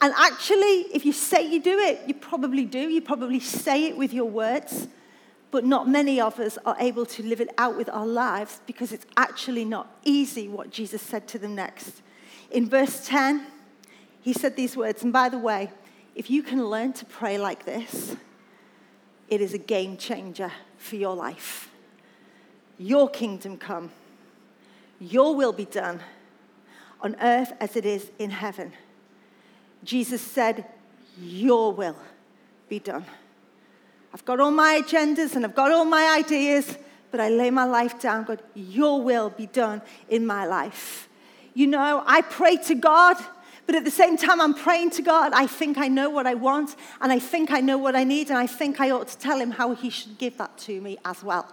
And 0.00 0.14
actually, 0.16 0.86
if 0.94 1.04
you 1.04 1.12
say 1.12 1.46
you 1.46 1.60
do 1.60 1.78
it, 1.78 2.02
you 2.06 2.14
probably 2.14 2.64
do. 2.64 2.78
You 2.78 3.00
probably 3.00 3.40
say 3.40 3.84
it 3.84 3.96
with 3.96 4.12
your 4.12 4.24
words, 4.24 4.88
but 5.50 5.64
not 5.64 5.88
many 5.88 6.20
of 6.20 6.38
us 6.40 6.58
are 6.64 6.76
able 6.78 7.04
to 7.06 7.22
live 7.22 7.40
it 7.40 7.50
out 7.58 7.76
with 7.76 7.88
our 7.90 8.06
lives 8.06 8.60
because 8.66 8.92
it's 8.92 9.06
actually 9.16 9.64
not 9.64 9.94
easy 10.04 10.48
what 10.48 10.70
Jesus 10.70 11.02
said 11.02 11.28
to 11.28 11.38
them 11.38 11.54
next. 11.54 12.02
In 12.50 12.68
verse 12.68 13.06
10, 13.06 13.46
he 14.22 14.32
said 14.32 14.56
these 14.56 14.76
words, 14.76 15.02
and 15.02 15.12
by 15.12 15.28
the 15.28 15.38
way, 15.38 15.70
if 16.14 16.30
you 16.30 16.42
can 16.42 16.64
learn 16.66 16.92
to 16.94 17.04
pray 17.04 17.38
like 17.38 17.64
this, 17.64 18.16
it 19.28 19.40
is 19.40 19.54
a 19.54 19.58
game 19.58 19.96
changer 19.96 20.50
for 20.76 20.96
your 20.96 21.14
life. 21.14 21.70
Your 22.78 23.08
kingdom 23.08 23.56
come, 23.56 23.90
your 24.98 25.34
will 25.34 25.52
be 25.52 25.66
done 25.66 26.00
on 27.00 27.16
earth 27.20 27.52
as 27.60 27.76
it 27.76 27.86
is 27.86 28.10
in 28.18 28.30
heaven. 28.30 28.72
Jesus 29.84 30.20
said, 30.20 30.64
Your 31.20 31.72
will 31.72 31.96
be 32.68 32.78
done. 32.78 33.04
I've 34.12 34.24
got 34.24 34.40
all 34.40 34.50
my 34.50 34.82
agendas 34.84 35.36
and 35.36 35.44
I've 35.44 35.54
got 35.54 35.70
all 35.70 35.84
my 35.84 36.16
ideas, 36.18 36.76
but 37.10 37.20
I 37.20 37.28
lay 37.28 37.50
my 37.50 37.64
life 37.64 38.00
down. 38.00 38.24
God, 38.24 38.42
your 38.54 39.02
will 39.02 39.30
be 39.30 39.46
done 39.46 39.82
in 40.08 40.26
my 40.26 40.46
life. 40.46 41.08
You 41.54 41.66
know, 41.66 42.02
I 42.06 42.22
pray 42.22 42.56
to 42.56 42.74
God, 42.74 43.16
but 43.66 43.74
at 43.74 43.84
the 43.84 43.90
same 43.90 44.16
time, 44.16 44.40
I'm 44.40 44.54
praying 44.54 44.90
to 44.90 45.02
God. 45.02 45.32
I 45.32 45.46
think 45.46 45.78
I 45.78 45.88
know 45.88 46.10
what 46.10 46.26
I 46.26 46.34
want, 46.34 46.76
and 47.00 47.12
I 47.12 47.18
think 47.18 47.50
I 47.50 47.60
know 47.60 47.78
what 47.78 47.94
I 47.94 48.04
need, 48.04 48.28
and 48.28 48.38
I 48.38 48.46
think 48.46 48.80
I 48.80 48.90
ought 48.90 49.08
to 49.08 49.18
tell 49.18 49.38
Him 49.40 49.52
how 49.52 49.74
He 49.74 49.90
should 49.90 50.18
give 50.18 50.38
that 50.38 50.56
to 50.58 50.80
me 50.80 50.98
as 51.04 51.22
well. 51.22 51.52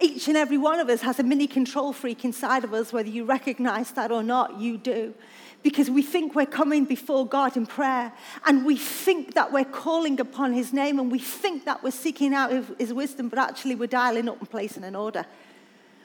Each 0.00 0.26
and 0.28 0.36
every 0.36 0.58
one 0.58 0.80
of 0.80 0.88
us 0.88 1.00
has 1.02 1.18
a 1.20 1.22
mini 1.22 1.46
control 1.46 1.92
freak 1.92 2.24
inside 2.24 2.64
of 2.64 2.74
us, 2.74 2.92
whether 2.92 3.08
you 3.08 3.24
recognize 3.24 3.92
that 3.92 4.10
or 4.10 4.22
not, 4.22 4.60
you 4.60 4.78
do 4.78 5.14
because 5.62 5.88
we 5.88 6.02
think 6.02 6.34
we're 6.34 6.46
coming 6.46 6.84
before 6.84 7.26
God 7.26 7.56
in 7.56 7.66
prayer 7.66 8.12
and 8.46 8.64
we 8.64 8.76
think 8.76 9.34
that 9.34 9.52
we're 9.52 9.64
calling 9.64 10.18
upon 10.20 10.52
His 10.52 10.72
name 10.72 10.98
and 10.98 11.10
we 11.10 11.18
think 11.18 11.64
that 11.64 11.82
we're 11.82 11.90
seeking 11.90 12.34
out 12.34 12.50
His 12.78 12.92
wisdom, 12.92 13.28
but 13.28 13.38
actually 13.38 13.74
we're 13.74 13.86
dialing 13.86 14.28
up 14.28 14.38
and 14.40 14.50
placing 14.50 14.84
an 14.84 14.96
order. 14.96 15.24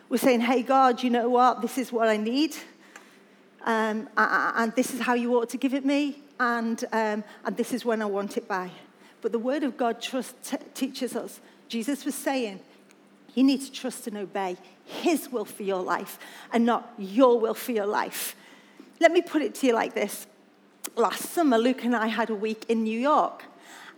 We're 0.09 0.17
saying, 0.17 0.41
hey, 0.41 0.61
God, 0.61 1.03
you 1.03 1.09
know 1.09 1.29
what? 1.29 1.61
This 1.61 1.77
is 1.77 1.91
what 1.91 2.07
I 2.07 2.17
need. 2.17 2.55
Um, 3.65 4.07
and 4.15 4.73
this 4.75 4.93
is 4.93 5.01
how 5.01 5.15
you 5.15 5.35
ought 5.35 5.49
to 5.49 5.57
give 5.57 5.73
it 5.73 5.83
me. 5.83 6.21
And, 6.39 6.83
um, 6.93 7.23
and 7.43 7.57
this 7.57 7.73
is 7.73 7.83
when 7.83 8.01
I 8.01 8.05
want 8.05 8.37
it 8.37 8.47
by. 8.47 8.71
But 9.21 9.31
the 9.31 9.39
Word 9.39 9.63
of 9.63 9.75
God 9.75 10.01
trust, 10.01 10.35
t- 10.43 10.57
teaches 10.73 11.15
us. 11.15 11.41
Jesus 11.67 12.05
was 12.05 12.15
saying, 12.15 12.59
you 13.33 13.43
need 13.43 13.61
to 13.61 13.71
trust 13.71 14.07
and 14.07 14.17
obey 14.17 14.57
His 14.85 15.31
will 15.31 15.45
for 15.45 15.63
your 15.63 15.81
life 15.81 16.19
and 16.53 16.65
not 16.65 16.93
your 16.97 17.39
will 17.39 17.53
for 17.53 17.71
your 17.71 17.85
life. 17.85 18.35
Let 18.99 19.11
me 19.11 19.21
put 19.21 19.41
it 19.41 19.53
to 19.55 19.67
you 19.67 19.73
like 19.73 19.93
this. 19.93 20.27
Last 20.95 21.29
summer, 21.29 21.57
Luke 21.57 21.83
and 21.83 21.95
I 21.95 22.07
had 22.07 22.29
a 22.29 22.35
week 22.35 22.65
in 22.67 22.83
New 22.83 22.99
York. 22.99 23.43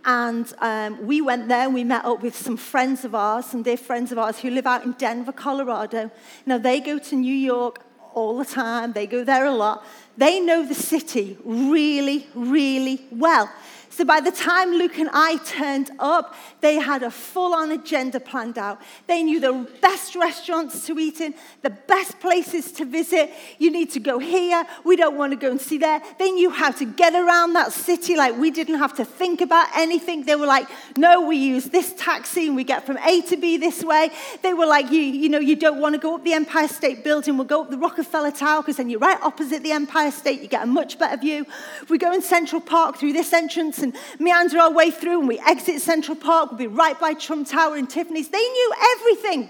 And 0.06 0.52
um, 0.60 1.06
we 1.06 1.22
went 1.22 1.48
there 1.48 1.66
and 1.66 1.74
we 1.74 1.84
met 1.84 2.06
up 2.06 2.22
with 2.22 2.36
some 2.36 2.58
friends 2.58 3.06
of 3.06 3.14
ours, 3.16 3.46
some 3.46 3.64
dear 3.64 3.78
friends 3.78 4.12
of 4.12 4.18
ours 4.18 4.40
who 4.40 4.50
live 4.50 4.66
out 4.66 4.84
in 4.84 4.94
Denver, 4.94 5.32
Colorado. 5.32 6.12
Now, 6.46 6.58
they 6.58 6.80
go 6.80 6.98
to 7.00 7.16
New 7.16 7.36
York 7.36 7.84
all 8.14 8.38
the 8.38 8.46
time, 8.46 8.94
they 8.94 9.08
go 9.08 9.24
there 9.24 9.46
a 9.46 9.54
lot. 9.54 9.86
They 10.18 10.40
know 10.40 10.66
the 10.66 10.76
city 10.76 11.38
really, 11.44 12.28
really 12.34 13.06
well. 13.12 13.50
So 13.90 14.06
by 14.06 14.22
the 14.22 14.32
time 14.32 14.72
Luke 14.72 15.00
and 15.00 15.10
I 15.12 15.38
turned 15.38 15.92
up, 16.00 16.36
they 16.62 16.76
had 16.76 17.02
a 17.04 17.10
full 17.10 17.54
on 17.54 17.72
agenda 17.72 18.20
planned 18.20 18.58
out. 18.58 18.80
They 19.08 19.24
knew 19.24 19.40
the 19.40 19.68
best 19.82 20.16
restaurants 20.16 20.86
to 20.86 21.00
eat 21.00 21.22
in, 21.22 21.34
the 21.64 21.72
best 21.72 22.20
places 22.20 22.72
to 22.74 22.86
visit. 22.86 23.32
You 23.58 23.72
need 23.72 23.90
to 23.92 24.00
go 24.00 24.20
here. 24.20 24.64
We 24.84 24.96
don't 24.96 25.18
want 25.18 25.32
to 25.34 25.38
go 25.38 25.50
and 25.50 25.60
see 25.60 25.80
there. 25.80 26.02
They 26.20 26.32
knew 26.32 26.52
how 26.52 26.72
to 26.72 26.86
get 26.86 27.14
around 27.14 27.54
that 27.54 27.74
city. 27.74 28.16
Like 28.16 28.38
we 28.38 28.52
didn't 28.52 28.78
have 28.78 28.94
to 28.96 29.06
think 29.06 29.42
about 29.42 29.68
anything. 29.76 30.24
They 30.24 30.36
were 30.36 30.46
like, 30.46 30.68
no, 30.96 31.22
we 31.22 31.38
use 31.38 31.66
this 31.66 31.94
taxi 31.98 32.48
and 32.48 32.56
we 32.56 32.64
get 32.64 32.86
from 32.86 32.98
A 33.00 33.22
to 33.24 33.38
B 33.38 33.58
this 33.58 33.84
way. 33.84 34.12
They 34.44 34.54
were 34.54 34.68
like, 34.68 34.92
you, 34.92 35.00
you 35.00 35.30
know, 35.30 35.40
you 35.40 35.56
don't 35.56 35.82
want 35.82 35.96
to 35.96 36.00
go 36.00 36.16
up 36.16 36.24
the 36.24 36.34
Empire 36.34 36.68
State 36.68 37.04
Building. 37.04 37.38
We'll 37.38 37.48
go 37.48 37.64
up 37.64 37.72
the 37.72 37.78
Rockefeller 37.78 38.32
Tower 38.32 38.62
because 38.62 38.78
then 38.78 38.90
you're 38.90 39.00
right 39.00 39.20
opposite 39.22 39.64
the 39.64 39.72
Empire 39.72 40.12
State. 40.12 40.42
You 40.42 40.48
get 40.48 40.64
a 40.64 40.68
much 40.68 41.00
better 41.00 41.18
view. 41.18 41.46
If 41.82 41.90
We 41.90 41.98
go 41.98 42.14
in 42.14 42.22
Central 42.22 42.62
Park 42.62 42.98
through 42.98 43.14
this 43.14 43.34
entrance 43.34 43.79
and 43.82 43.90
and 43.90 44.20
meander 44.20 44.60
our 44.60 44.72
way 44.72 44.92
through, 44.92 45.20
and 45.20 45.28
we 45.28 45.40
exit 45.40 45.82
Central 45.82 46.16
Park, 46.16 46.52
we'll 46.52 46.58
be 46.58 46.68
right 46.68 47.00
by 47.00 47.14
Trump 47.14 47.48
Tower 47.48 47.76
and 47.76 47.90
Tiffany's. 47.90 48.30
They 48.30 48.38
knew 48.38 48.74
everything. 48.98 49.50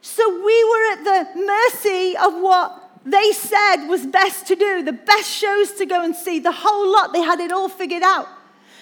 So 0.00 0.28
we 0.44 0.64
were 0.64 0.92
at 0.92 1.04
the 1.04 1.40
mercy 1.40 2.16
of 2.16 2.34
what 2.42 2.80
they 3.06 3.32
said 3.32 3.86
was 3.86 4.06
best 4.06 4.46
to 4.48 4.56
do, 4.56 4.82
the 4.82 4.92
best 4.92 5.30
shows 5.30 5.72
to 5.72 5.86
go 5.86 6.02
and 6.02 6.14
see, 6.14 6.38
the 6.38 6.52
whole 6.52 6.92
lot. 6.92 7.12
They 7.12 7.22
had 7.22 7.40
it 7.40 7.52
all 7.52 7.68
figured 7.68 8.02
out. 8.02 8.28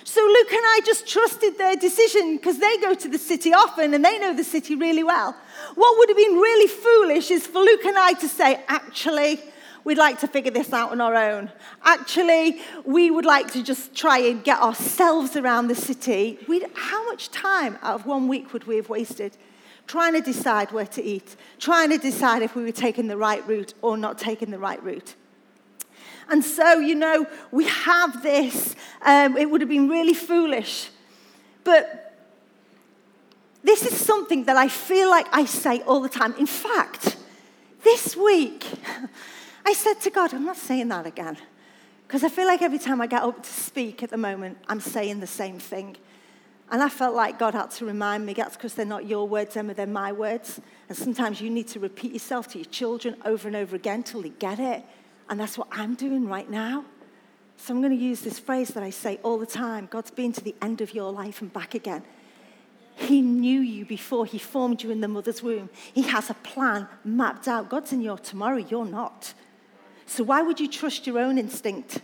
So 0.04 0.20
Luke 0.20 0.52
and 0.52 0.62
I 0.64 0.80
just 0.84 1.06
trusted 1.06 1.58
their 1.58 1.76
decision 1.76 2.36
because 2.36 2.58
they 2.58 2.76
go 2.78 2.92
to 2.92 3.08
the 3.08 3.18
city 3.18 3.54
often 3.54 3.94
and 3.94 4.04
they 4.04 4.18
know 4.18 4.34
the 4.34 4.42
city 4.42 4.74
really 4.74 5.04
well. 5.04 5.36
What 5.76 5.98
would 5.98 6.08
have 6.08 6.16
been 6.16 6.34
really 6.34 6.66
foolish 6.66 7.30
is 7.30 7.46
for 7.46 7.60
Luke 7.60 7.84
and 7.84 7.96
I 7.96 8.14
to 8.14 8.28
say, 8.28 8.60
actually, 8.66 9.40
we'd 9.84 9.98
like 9.98 10.20
to 10.20 10.28
figure 10.28 10.50
this 10.50 10.72
out 10.72 10.90
on 10.90 11.00
our 11.00 11.14
own. 11.14 11.50
Actually, 11.82 12.60
we 12.84 13.10
would 13.10 13.24
like 13.24 13.52
to 13.52 13.62
just 13.62 13.94
try 13.94 14.18
and 14.18 14.42
get 14.44 14.60
ourselves 14.60 15.36
around 15.36 15.68
the 15.68 15.74
city. 15.74 16.38
We'd, 16.48 16.66
how 16.74 17.04
much 17.06 17.30
time 17.30 17.78
out 17.82 17.94
of 17.94 18.06
one 18.06 18.28
week 18.28 18.52
would 18.52 18.64
we 18.66 18.76
have 18.76 18.88
wasted? 18.88 19.36
Trying 19.86 20.12
to 20.14 20.20
decide 20.20 20.72
where 20.72 20.86
to 20.86 21.02
eat, 21.02 21.36
trying 21.58 21.90
to 21.90 21.98
decide 21.98 22.42
if 22.42 22.54
we 22.54 22.62
were 22.62 22.72
taking 22.72 23.08
the 23.08 23.16
right 23.16 23.46
route 23.46 23.74
or 23.82 23.96
not 23.96 24.18
taking 24.18 24.50
the 24.50 24.58
right 24.58 24.82
route. 24.82 25.14
And 26.28 26.44
so, 26.44 26.78
you 26.78 26.94
know, 26.94 27.26
we 27.50 27.66
have 27.66 28.22
this. 28.22 28.76
Um, 29.02 29.36
it 29.36 29.50
would 29.50 29.60
have 29.60 29.68
been 29.68 29.88
really 29.88 30.14
foolish. 30.14 30.88
But 31.64 32.16
this 33.62 33.84
is 33.84 33.96
something 33.98 34.44
that 34.44 34.56
I 34.56 34.68
feel 34.68 35.10
like 35.10 35.26
I 35.32 35.44
say 35.44 35.80
all 35.82 36.00
the 36.00 36.08
time. 36.08 36.34
In 36.38 36.46
fact, 36.46 37.16
this 37.84 38.16
week, 38.16 38.64
I 39.64 39.72
said 39.74 40.00
to 40.00 40.10
God, 40.10 40.34
I'm 40.34 40.44
not 40.44 40.56
saying 40.56 40.88
that 40.88 41.06
again. 41.06 41.36
Because 42.06 42.24
I 42.24 42.28
feel 42.28 42.46
like 42.46 42.62
every 42.62 42.78
time 42.78 43.00
I 43.00 43.06
get 43.06 43.22
up 43.22 43.42
to 43.42 43.50
speak 43.50 44.02
at 44.02 44.10
the 44.10 44.16
moment, 44.16 44.58
I'm 44.68 44.80
saying 44.80 45.20
the 45.20 45.26
same 45.26 45.58
thing. 45.58 45.96
And 46.70 46.82
I 46.82 46.88
felt 46.88 47.14
like 47.14 47.38
God 47.38 47.54
had 47.54 47.70
to 47.72 47.84
remind 47.84 48.24
me 48.26 48.32
that's 48.32 48.56
because 48.56 48.74
they're 48.74 48.86
not 48.86 49.06
your 49.06 49.28
words, 49.28 49.56
Emma, 49.56 49.74
they're 49.74 49.86
my 49.86 50.12
words. 50.12 50.60
And 50.88 50.96
sometimes 50.96 51.40
you 51.40 51.50
need 51.50 51.68
to 51.68 51.80
repeat 51.80 52.12
yourself 52.12 52.48
to 52.48 52.58
your 52.58 52.66
children 52.66 53.16
over 53.24 53.46
and 53.46 53.56
over 53.56 53.76
again 53.76 54.02
till 54.02 54.22
they 54.22 54.30
get 54.30 54.58
it. 54.58 54.82
And 55.28 55.38
that's 55.38 55.56
what 55.56 55.68
I'm 55.70 55.94
doing 55.94 56.28
right 56.28 56.48
now. 56.50 56.84
So 57.56 57.72
I'm 57.74 57.80
going 57.80 57.96
to 57.96 58.02
use 58.02 58.22
this 58.22 58.38
phrase 58.38 58.68
that 58.70 58.82
I 58.82 58.90
say 58.90 59.20
all 59.22 59.38
the 59.38 59.46
time 59.46 59.86
God's 59.90 60.10
been 60.10 60.32
to 60.32 60.42
the 60.42 60.54
end 60.60 60.80
of 60.80 60.94
your 60.94 61.12
life 61.12 61.40
and 61.40 61.52
back 61.52 61.74
again. 61.74 62.02
He 62.94 63.20
knew 63.20 63.60
you 63.60 63.84
before 63.84 64.26
he 64.26 64.38
formed 64.38 64.82
you 64.82 64.90
in 64.90 65.00
the 65.00 65.08
mother's 65.08 65.42
womb. 65.42 65.70
He 65.92 66.02
has 66.02 66.28
a 66.28 66.34
plan 66.34 66.88
mapped 67.04 67.48
out. 67.48 67.68
God's 67.68 67.92
in 67.92 68.00
your 68.00 68.18
tomorrow, 68.18 68.56
you're 68.56 68.84
not. 68.84 69.34
So 70.12 70.24
why 70.24 70.42
would 70.42 70.60
you 70.60 70.68
trust 70.68 71.06
your 71.06 71.18
own 71.18 71.38
instinct 71.38 72.02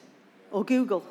or 0.51 0.65
Google 0.65 1.05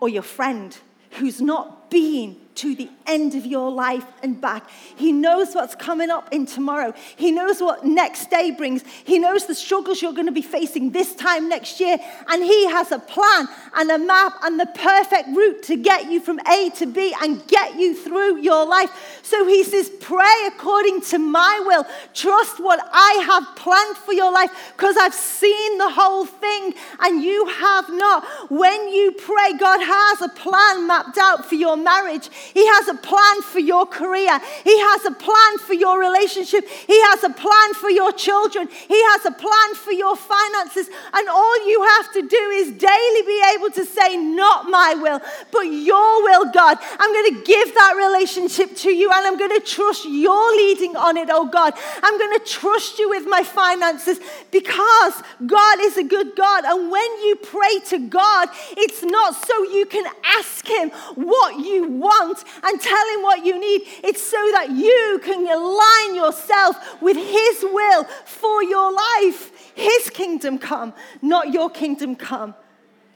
or 0.00 0.08
your 0.08 0.24
friend 0.24 0.76
who's 1.12 1.40
not 1.40 1.92
been 1.92 2.36
to 2.56 2.74
the 2.74 2.90
end 3.06 3.34
of 3.34 3.46
your 3.46 3.70
life 3.70 4.04
and 4.22 4.40
back. 4.40 4.68
He 4.96 5.12
knows 5.12 5.54
what's 5.54 5.74
coming 5.74 6.10
up 6.10 6.28
in 6.32 6.46
tomorrow. 6.46 6.94
He 7.16 7.30
knows 7.30 7.60
what 7.60 7.84
next 7.84 8.30
day 8.30 8.50
brings. 8.50 8.84
He 9.04 9.18
knows 9.18 9.46
the 9.46 9.54
struggles 9.54 10.02
you're 10.02 10.12
going 10.12 10.26
to 10.26 10.32
be 10.32 10.42
facing 10.42 10.90
this 10.90 11.14
time 11.14 11.48
next 11.48 11.80
year. 11.80 11.98
And 12.28 12.42
He 12.42 12.66
has 12.68 12.92
a 12.92 12.98
plan 12.98 13.48
and 13.74 13.90
a 13.90 13.98
map 13.98 14.34
and 14.42 14.58
the 14.58 14.66
perfect 14.66 15.28
route 15.28 15.62
to 15.64 15.76
get 15.76 16.10
you 16.10 16.20
from 16.20 16.40
A 16.40 16.70
to 16.76 16.86
B 16.86 17.14
and 17.22 17.46
get 17.46 17.76
you 17.76 17.94
through 17.94 18.38
your 18.38 18.66
life. 18.66 18.90
So 19.22 19.46
He 19.46 19.64
says, 19.64 19.90
Pray 20.00 20.48
according 20.48 21.02
to 21.02 21.18
my 21.18 21.62
will. 21.66 21.86
Trust 22.14 22.60
what 22.60 22.80
I 22.92 23.24
have 23.26 23.56
planned 23.56 23.96
for 23.96 24.12
your 24.12 24.32
life 24.32 24.50
because 24.76 24.96
I've 24.96 25.14
seen 25.14 25.78
the 25.78 25.90
whole 25.90 26.26
thing 26.26 26.74
and 27.00 27.22
you 27.22 27.46
have 27.46 27.88
not. 27.90 28.24
When 28.50 28.88
you 28.88 29.12
pray, 29.12 29.52
God 29.58 29.80
has 29.80 30.22
a 30.22 30.28
plan 30.28 30.86
mapped 30.86 31.18
out 31.18 31.44
for 31.44 31.54
your 31.54 31.76
marriage. 31.76 32.28
He 32.52 32.66
has 32.66 32.88
a 32.88 32.93
plan 32.96 33.42
for 33.42 33.58
your 33.58 33.86
career. 33.86 34.38
He 34.62 34.78
has 34.78 35.04
a 35.04 35.10
plan 35.10 35.58
for 35.58 35.74
your 35.74 35.98
relationship. 35.98 36.68
He 36.68 37.00
has 37.10 37.24
a 37.24 37.30
plan 37.30 37.74
for 37.74 37.90
your 37.90 38.12
children. 38.12 38.68
He 38.68 39.00
has 39.12 39.24
a 39.26 39.32
plan 39.32 39.74
for 39.74 39.92
your 39.92 40.16
finances. 40.16 40.88
And 41.12 41.28
all 41.28 41.68
you 41.68 41.82
have 41.96 42.12
to 42.14 42.22
do 42.22 42.42
is 42.54 42.72
daily 42.72 43.22
be 43.26 43.42
able 43.54 43.70
to 43.70 43.84
say, 43.84 44.16
Not 44.16 44.68
my 44.68 44.94
will, 44.94 45.20
but 45.52 45.62
your 45.62 46.22
will, 46.22 46.50
God. 46.50 46.78
I'm 46.98 47.12
going 47.12 47.34
to 47.34 47.42
give 47.44 47.74
that 47.74 47.94
relationship 47.96 48.76
to 48.76 48.90
you 48.90 49.10
and 49.12 49.26
I'm 49.26 49.38
going 49.38 49.58
to 49.58 49.66
trust 49.66 50.04
your 50.04 50.56
leading 50.56 50.96
on 50.96 51.16
it, 51.16 51.28
oh 51.30 51.46
God. 51.46 51.74
I'm 52.02 52.18
going 52.18 52.38
to 52.38 52.44
trust 52.44 52.98
you 52.98 53.08
with 53.10 53.26
my 53.26 53.42
finances 53.42 54.18
because 54.50 55.14
God 55.46 55.78
is 55.80 55.96
a 55.96 56.04
good 56.04 56.36
God. 56.36 56.64
And 56.64 56.90
when 56.90 57.10
you 57.24 57.36
pray 57.36 57.80
to 57.88 57.98
God, 58.08 58.48
it's 58.76 59.02
not 59.02 59.46
so 59.46 59.62
you 59.64 59.86
can 59.86 60.06
ask 60.24 60.66
Him 60.66 60.90
what 61.14 61.58
you 61.58 61.88
want 61.88 62.44
and 62.62 62.80
tell 62.84 63.06
Him 63.14 63.22
what 63.22 63.44
you 63.44 63.58
need. 63.58 63.82
It's 64.02 64.22
so 64.22 64.36
that 64.52 64.70
you 64.70 65.20
can 65.24 65.46
align 65.48 66.14
yourself 66.14 67.02
with 67.02 67.16
His 67.16 67.64
will 67.72 68.04
for 68.24 68.62
your 68.62 68.92
life. 68.92 69.72
His 69.74 70.10
kingdom 70.10 70.58
come, 70.58 70.92
not 71.22 71.52
your 71.52 71.70
kingdom 71.70 72.16
come. 72.16 72.54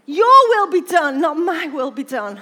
Your 0.06 0.48
will 0.48 0.70
be 0.70 0.80
done, 0.80 1.20
not 1.20 1.36
my 1.36 1.66
will 1.66 1.90
be 1.90 2.04
done. 2.04 2.40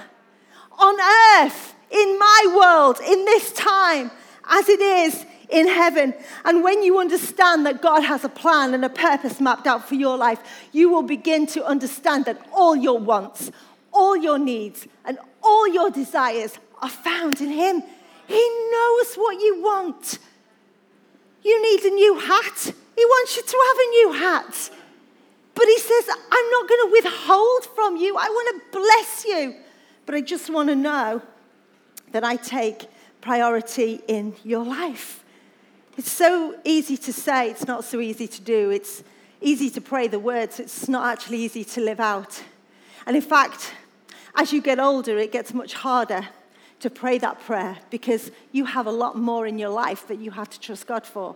On 0.79 0.95
earth, 1.41 1.75
in 1.91 2.17
my 2.17 2.53
world, 2.55 2.99
in 3.05 3.25
this 3.25 3.51
time, 3.53 4.11
as 4.49 4.69
it 4.69 4.79
is 4.79 5.25
in 5.49 5.67
heaven. 5.67 6.13
And 6.45 6.63
when 6.63 6.83
you 6.83 6.99
understand 6.99 7.65
that 7.65 7.81
God 7.81 8.01
has 8.01 8.23
a 8.23 8.29
plan 8.29 8.73
and 8.73 8.83
a 8.83 8.89
purpose 8.89 9.39
mapped 9.39 9.67
out 9.67 9.87
for 9.87 9.95
your 9.95 10.17
life, 10.17 10.39
you 10.71 10.89
will 10.89 11.03
begin 11.03 11.45
to 11.47 11.65
understand 11.65 12.25
that 12.25 12.39
all 12.53 12.75
your 12.75 12.99
wants, 12.99 13.51
all 13.97 14.15
your 14.15 14.37
needs, 14.37 14.87
and 15.05 15.17
all 15.41 15.67
your 15.67 15.89
desires 15.89 16.59
are 16.81 16.89
found 16.89 17.41
in 17.41 17.49
Him. 17.49 17.81
He 18.27 18.67
knows 18.71 19.15
what 19.15 19.41
you 19.41 19.61
want. 19.61 20.19
You 21.43 21.61
need 21.61 21.83
a 21.91 21.93
new 21.93 22.19
hat. 22.19 22.73
He 22.95 23.05
wants 23.05 23.35
you 23.35 23.43
to 23.43 23.57
have 23.67 23.77
a 23.77 23.89
new 23.97 24.13
hat. 24.13 24.69
But 25.55 25.65
He 25.65 25.79
says, 25.79 26.09
I'm 26.09 26.49
not 26.51 26.69
going 26.69 26.81
to 26.85 26.91
withhold 27.01 27.65
from 27.75 27.97
you. 27.97 28.15
I 28.17 28.29
want 28.29 28.47
to 28.55 28.79
bless 28.79 29.25
you. 29.25 29.55
But 30.05 30.15
I 30.15 30.21
just 30.21 30.49
want 30.49 30.69
to 30.69 30.75
know 30.75 31.21
that 32.11 32.23
I 32.23 32.35
take 32.35 32.87
priority 33.21 34.01
in 34.07 34.35
your 34.43 34.63
life. 34.63 35.23
It's 35.97 36.11
so 36.11 36.55
easy 36.63 36.95
to 36.97 37.11
say, 37.11 37.49
it's 37.49 37.65
not 37.65 37.83
so 37.83 37.99
easy 37.99 38.27
to 38.27 38.41
do. 38.41 38.69
It's 38.69 39.03
easy 39.41 39.69
to 39.71 39.81
pray 39.81 40.07
the 40.07 40.19
words, 40.19 40.59
it's 40.59 40.87
not 40.87 41.11
actually 41.11 41.39
easy 41.39 41.63
to 41.63 41.81
live 41.81 41.99
out. 41.99 42.43
And 43.05 43.15
in 43.15 43.21
fact, 43.21 43.73
as 44.37 44.53
you 44.53 44.61
get 44.61 44.79
older, 44.79 45.17
it 45.17 45.31
gets 45.31 45.53
much 45.53 45.73
harder 45.73 46.27
to 46.79 46.89
pray 46.91 47.17
that 47.17 47.41
prayer 47.41 47.77
because 47.89 48.29
you 48.51 48.65
have 48.65 48.85
a 48.85 48.91
lot 48.91 49.17
more 49.17 49.47
in 49.47 49.57
your 49.57 49.69
life 49.69 50.07
that 50.07 50.19
you 50.19 50.29
have 50.29 50.49
to 50.51 50.59
trust 50.59 50.85
God 50.85 51.05
for. 51.05 51.35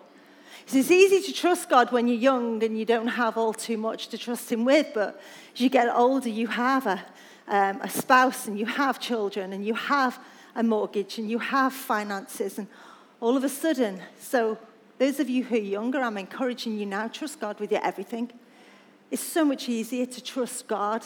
It's 0.67 0.91
easy 0.91 1.19
to 1.21 1.33
trust 1.33 1.67
God 1.67 1.91
when 1.91 2.07
you're 2.07 2.17
young 2.17 2.63
and 2.63 2.77
you 2.77 2.85
don't 2.85 3.07
have 3.07 3.37
all 3.37 3.53
too 3.53 3.77
much 3.77 4.09
to 4.09 4.17
trust 4.17 4.51
Him 4.51 4.63
with, 4.63 4.87
but 4.93 5.19
as 5.55 5.61
you 5.61 5.69
get 5.69 5.89
older, 5.93 6.29
you 6.29 6.45
have 6.47 6.85
a, 6.85 7.03
um, 7.47 7.81
a 7.81 7.89
spouse 7.89 8.47
and 8.47 8.59
you 8.59 8.67
have 8.67 8.99
children 8.99 9.51
and 9.51 9.65
you 9.65 9.73
have 9.73 10.19
a 10.55 10.61
mortgage 10.61 11.17
and 11.17 11.29
you 11.29 11.39
have 11.39 11.73
finances, 11.73 12.59
and 12.59 12.67
all 13.19 13.35
of 13.35 13.43
a 13.43 13.49
sudden, 13.49 14.01
so 14.19 14.57
those 14.99 15.19
of 15.19 15.29
you 15.29 15.43
who 15.43 15.55
are 15.55 15.59
younger, 15.59 15.99
I'm 15.99 16.17
encouraging 16.17 16.77
you 16.77 16.85
now, 16.85 17.07
trust 17.07 17.39
God 17.39 17.59
with 17.59 17.71
your 17.71 17.83
everything. 17.83 18.31
It's 19.09 19.23
so 19.23 19.43
much 19.43 19.67
easier 19.69 20.05
to 20.05 20.23
trust 20.23 20.67
God 20.67 21.03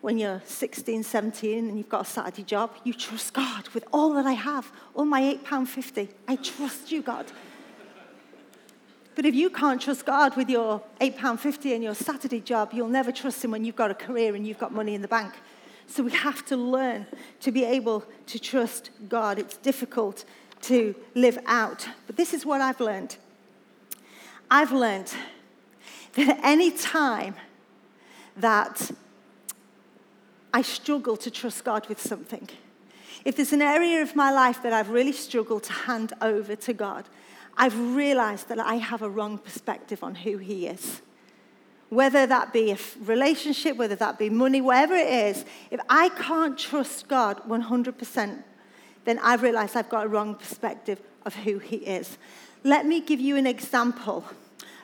when 0.00 0.18
you're 0.18 0.42
16, 0.44 1.02
17 1.02 1.68
and 1.68 1.78
you've 1.78 1.88
got 1.88 2.02
a 2.02 2.04
Saturday 2.04 2.42
job, 2.42 2.70
you 2.84 2.92
trust 2.92 3.32
God 3.32 3.68
with 3.68 3.84
all 3.92 4.14
that 4.14 4.26
I 4.26 4.32
have, 4.32 4.70
all 4.94 5.04
my 5.04 5.20
£8.50. 5.44 6.08
I 6.28 6.36
trust 6.36 6.92
you, 6.92 7.02
God. 7.02 7.26
But 9.14 9.24
if 9.24 9.34
you 9.34 9.48
can't 9.48 9.80
trust 9.80 10.04
God 10.04 10.36
with 10.36 10.50
your 10.50 10.82
£8.50 11.00 11.74
and 11.74 11.82
your 11.82 11.94
Saturday 11.94 12.40
job, 12.40 12.72
you'll 12.72 12.88
never 12.88 13.10
trust 13.10 13.42
Him 13.42 13.50
when 13.50 13.64
you've 13.64 13.76
got 13.76 13.90
a 13.90 13.94
career 13.94 14.34
and 14.34 14.46
you've 14.46 14.58
got 14.58 14.72
money 14.72 14.94
in 14.94 15.02
the 15.02 15.08
bank. 15.08 15.32
So 15.86 16.02
we 16.02 16.10
have 16.12 16.44
to 16.46 16.56
learn 16.56 17.06
to 17.40 17.50
be 17.50 17.64
able 17.64 18.04
to 18.26 18.38
trust 18.38 18.90
God. 19.08 19.38
It's 19.38 19.56
difficult 19.56 20.24
to 20.62 20.94
live 21.14 21.38
out. 21.46 21.88
But 22.06 22.16
this 22.16 22.34
is 22.34 22.44
what 22.44 22.60
I've 22.60 22.80
learned 22.80 23.16
I've 24.48 24.70
learned 24.70 25.12
that 26.14 26.38
any 26.42 26.70
time 26.70 27.34
that 28.36 28.92
I 30.56 30.62
struggle 30.62 31.18
to 31.18 31.30
trust 31.30 31.64
God 31.64 31.86
with 31.86 32.00
something, 32.00 32.48
if 33.26 33.36
there's 33.36 33.52
an 33.52 33.60
area 33.60 34.00
of 34.00 34.16
my 34.16 34.30
life 34.32 34.62
that 34.62 34.72
I've 34.72 34.88
really 34.88 35.12
struggled 35.12 35.64
to 35.64 35.72
hand 35.74 36.14
over 36.22 36.56
to 36.56 36.72
God, 36.72 37.04
I've 37.58 37.78
realized 37.94 38.48
that 38.48 38.58
I 38.58 38.76
have 38.76 39.02
a 39.02 39.10
wrong 39.10 39.36
perspective 39.36 40.02
on 40.02 40.14
who 40.14 40.38
He 40.38 40.66
is. 40.66 41.02
Whether 41.90 42.26
that 42.28 42.54
be 42.54 42.70
a 42.70 42.78
relationship, 43.02 43.76
whether 43.76 43.96
that 43.96 44.18
be 44.18 44.30
money, 44.30 44.62
whatever 44.62 44.94
it 44.94 45.08
is, 45.08 45.44
if 45.70 45.78
I 45.90 46.08
can't 46.08 46.56
trust 46.58 47.06
God 47.06 47.42
100%, 47.46 48.42
then 49.04 49.18
I've 49.18 49.42
realized 49.42 49.76
I've 49.76 49.90
got 49.90 50.06
a 50.06 50.08
wrong 50.08 50.36
perspective 50.36 51.02
of 51.26 51.34
who 51.34 51.58
He 51.58 51.76
is. 51.76 52.16
Let 52.64 52.86
me 52.86 53.02
give 53.02 53.20
you 53.20 53.36
an 53.36 53.46
example 53.46 54.24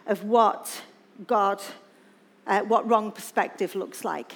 of 0.06 0.22
what 0.22 0.82
God, 1.26 1.62
uh, 2.46 2.60
what 2.60 2.86
wrong 2.86 3.10
perspective 3.10 3.74
looks 3.74 4.04
like. 4.04 4.34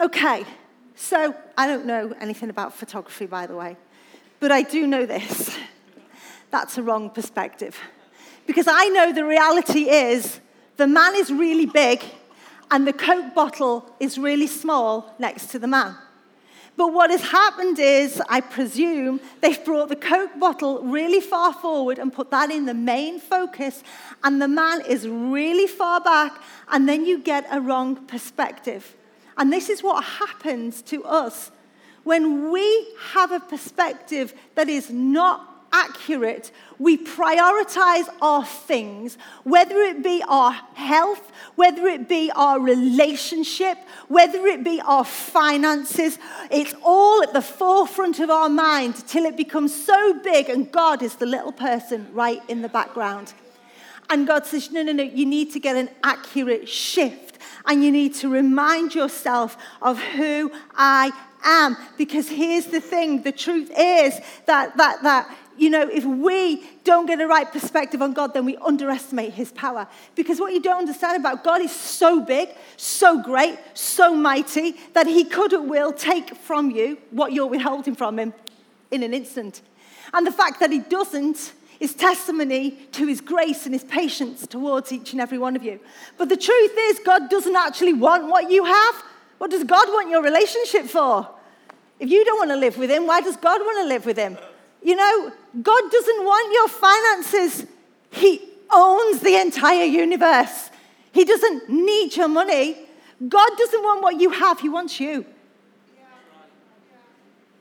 Okay, 0.00 0.44
so 0.94 1.34
I 1.56 1.66
don't 1.66 1.84
know 1.84 2.14
anything 2.20 2.50
about 2.50 2.72
photography, 2.72 3.26
by 3.26 3.48
the 3.48 3.56
way, 3.56 3.76
but 4.38 4.52
I 4.52 4.62
do 4.62 4.86
know 4.86 5.04
this. 5.04 5.58
That's 6.52 6.78
a 6.78 6.84
wrong 6.84 7.10
perspective. 7.10 7.76
Because 8.46 8.66
I 8.68 8.90
know 8.90 9.12
the 9.12 9.24
reality 9.24 9.90
is 9.90 10.38
the 10.76 10.86
man 10.86 11.16
is 11.16 11.32
really 11.32 11.66
big 11.66 12.04
and 12.70 12.86
the 12.86 12.92
Coke 12.92 13.34
bottle 13.34 13.92
is 13.98 14.18
really 14.18 14.46
small 14.46 15.16
next 15.18 15.48
to 15.48 15.58
the 15.58 15.66
man. 15.66 15.96
But 16.76 16.92
what 16.92 17.10
has 17.10 17.22
happened 17.22 17.80
is, 17.80 18.22
I 18.28 18.40
presume, 18.40 19.20
they've 19.40 19.64
brought 19.64 19.88
the 19.88 19.96
Coke 19.96 20.38
bottle 20.38 20.80
really 20.84 21.20
far 21.20 21.52
forward 21.52 21.98
and 21.98 22.12
put 22.12 22.30
that 22.30 22.52
in 22.52 22.66
the 22.66 22.74
main 22.74 23.18
focus, 23.18 23.82
and 24.22 24.40
the 24.40 24.46
man 24.46 24.82
is 24.82 25.08
really 25.08 25.66
far 25.66 26.00
back, 26.00 26.40
and 26.70 26.88
then 26.88 27.04
you 27.04 27.18
get 27.18 27.48
a 27.50 27.60
wrong 27.60 27.96
perspective. 28.06 28.94
And 29.38 29.52
this 29.52 29.68
is 29.68 29.82
what 29.82 30.04
happens 30.04 30.82
to 30.82 31.04
us 31.04 31.50
when 32.08 32.50
we 32.50 32.86
have 33.12 33.32
a 33.32 33.40
perspective 33.40 34.32
that 34.54 34.68
is 34.68 34.88
not 34.88 35.66
accurate, 35.70 36.50
we 36.78 36.96
prioritize 36.96 38.08
our 38.22 38.46
things, 38.46 39.18
whether 39.44 39.76
it 39.76 40.02
be 40.02 40.24
our 40.26 40.52
health, 40.52 41.30
whether 41.56 41.86
it 41.86 42.08
be 42.08 42.30
our 42.34 42.58
relationship, 42.58 43.76
whether 44.08 44.46
it 44.46 44.64
be 44.64 44.80
our 44.80 45.04
finances. 45.04 46.18
It's 46.50 46.74
all 46.82 47.22
at 47.22 47.34
the 47.34 47.42
forefront 47.42 48.20
of 48.20 48.30
our 48.30 48.48
mind 48.48 49.06
till 49.06 49.26
it 49.26 49.36
becomes 49.36 49.74
so 49.74 50.14
big, 50.20 50.48
and 50.48 50.72
God 50.72 51.02
is 51.02 51.16
the 51.16 51.26
little 51.26 51.52
person 51.52 52.08
right 52.14 52.40
in 52.48 52.62
the 52.62 52.70
background. 52.70 53.34
And 54.08 54.26
God 54.26 54.46
says, 54.46 54.70
No, 54.70 54.82
no, 54.82 54.92
no, 54.92 55.02
you 55.02 55.26
need 55.26 55.52
to 55.52 55.60
get 55.60 55.76
an 55.76 55.90
accurate 56.02 56.70
shift. 56.70 57.27
And 57.68 57.84
you 57.84 57.92
need 57.92 58.14
to 58.16 58.28
remind 58.28 58.94
yourself 58.94 59.56
of 59.80 60.00
who 60.00 60.50
I 60.74 61.12
am. 61.44 61.76
Because 61.96 62.28
here's 62.28 62.66
the 62.66 62.80
thing 62.80 63.22
the 63.22 63.32
truth 63.32 63.70
is 63.76 64.18
that, 64.46 64.76
that, 64.78 65.02
that 65.02 65.36
you 65.58 65.70
know, 65.70 65.82
if 65.82 66.04
we 66.04 66.64
don't 66.84 67.06
get 67.06 67.20
a 67.20 67.26
right 67.26 67.50
perspective 67.50 68.00
on 68.00 68.14
God, 68.14 68.32
then 68.32 68.44
we 68.44 68.56
underestimate 68.56 69.34
his 69.34 69.52
power. 69.52 69.86
Because 70.14 70.40
what 70.40 70.52
you 70.52 70.62
don't 70.62 70.78
understand 70.78 71.16
about 71.16 71.44
God 71.44 71.60
is 71.60 71.72
so 71.72 72.20
big, 72.20 72.48
so 72.76 73.22
great, 73.22 73.58
so 73.74 74.14
mighty 74.14 74.76
that 74.94 75.06
he 75.06 75.24
could 75.24 75.52
at 75.52 75.64
will 75.64 75.92
take 75.92 76.34
from 76.36 76.70
you 76.70 76.96
what 77.10 77.32
you're 77.32 77.46
withholding 77.46 77.94
from 77.94 78.18
him 78.18 78.32
in 78.90 79.02
an 79.02 79.12
instant. 79.12 79.60
And 80.14 80.26
the 80.26 80.32
fact 80.32 80.60
that 80.60 80.70
he 80.70 80.78
doesn't 80.78 81.52
is 81.80 81.94
testimony 81.94 82.72
to 82.92 83.06
his 83.06 83.20
grace 83.20 83.64
and 83.64 83.74
his 83.74 83.84
patience 83.84 84.46
towards 84.46 84.92
each 84.92 85.12
and 85.12 85.20
every 85.20 85.38
one 85.38 85.54
of 85.54 85.62
you. 85.62 85.78
But 86.16 86.28
the 86.28 86.36
truth 86.36 86.72
is, 86.76 87.00
God 87.04 87.30
doesn't 87.30 87.54
actually 87.54 87.92
want 87.92 88.26
what 88.26 88.50
you 88.50 88.64
have. 88.64 88.94
What 89.38 89.50
does 89.50 89.64
God 89.64 89.88
want 89.88 90.10
your 90.10 90.22
relationship 90.22 90.86
for? 90.86 91.28
If 92.00 92.10
you 92.10 92.24
don't 92.24 92.38
want 92.38 92.50
to 92.50 92.56
live 92.56 92.78
with 92.78 92.90
him, 92.90 93.06
why 93.06 93.20
does 93.20 93.36
God 93.36 93.60
want 93.60 93.78
to 93.82 93.88
live 93.88 94.06
with 94.06 94.16
him? 94.16 94.36
You 94.82 94.96
know, 94.96 95.32
God 95.62 95.82
doesn't 95.90 96.24
want 96.24 96.52
your 96.52 96.68
finances. 96.68 97.66
He 98.10 98.40
owns 98.70 99.20
the 99.20 99.36
entire 99.36 99.84
universe. 99.84 100.70
He 101.12 101.24
doesn't 101.24 101.68
need 101.68 102.16
your 102.16 102.28
money. 102.28 102.76
God 103.26 103.50
doesn't 103.58 103.82
want 103.82 104.02
what 104.02 104.20
you 104.20 104.30
have, 104.30 104.60
He 104.60 104.68
wants 104.68 105.00
you. 105.00 105.26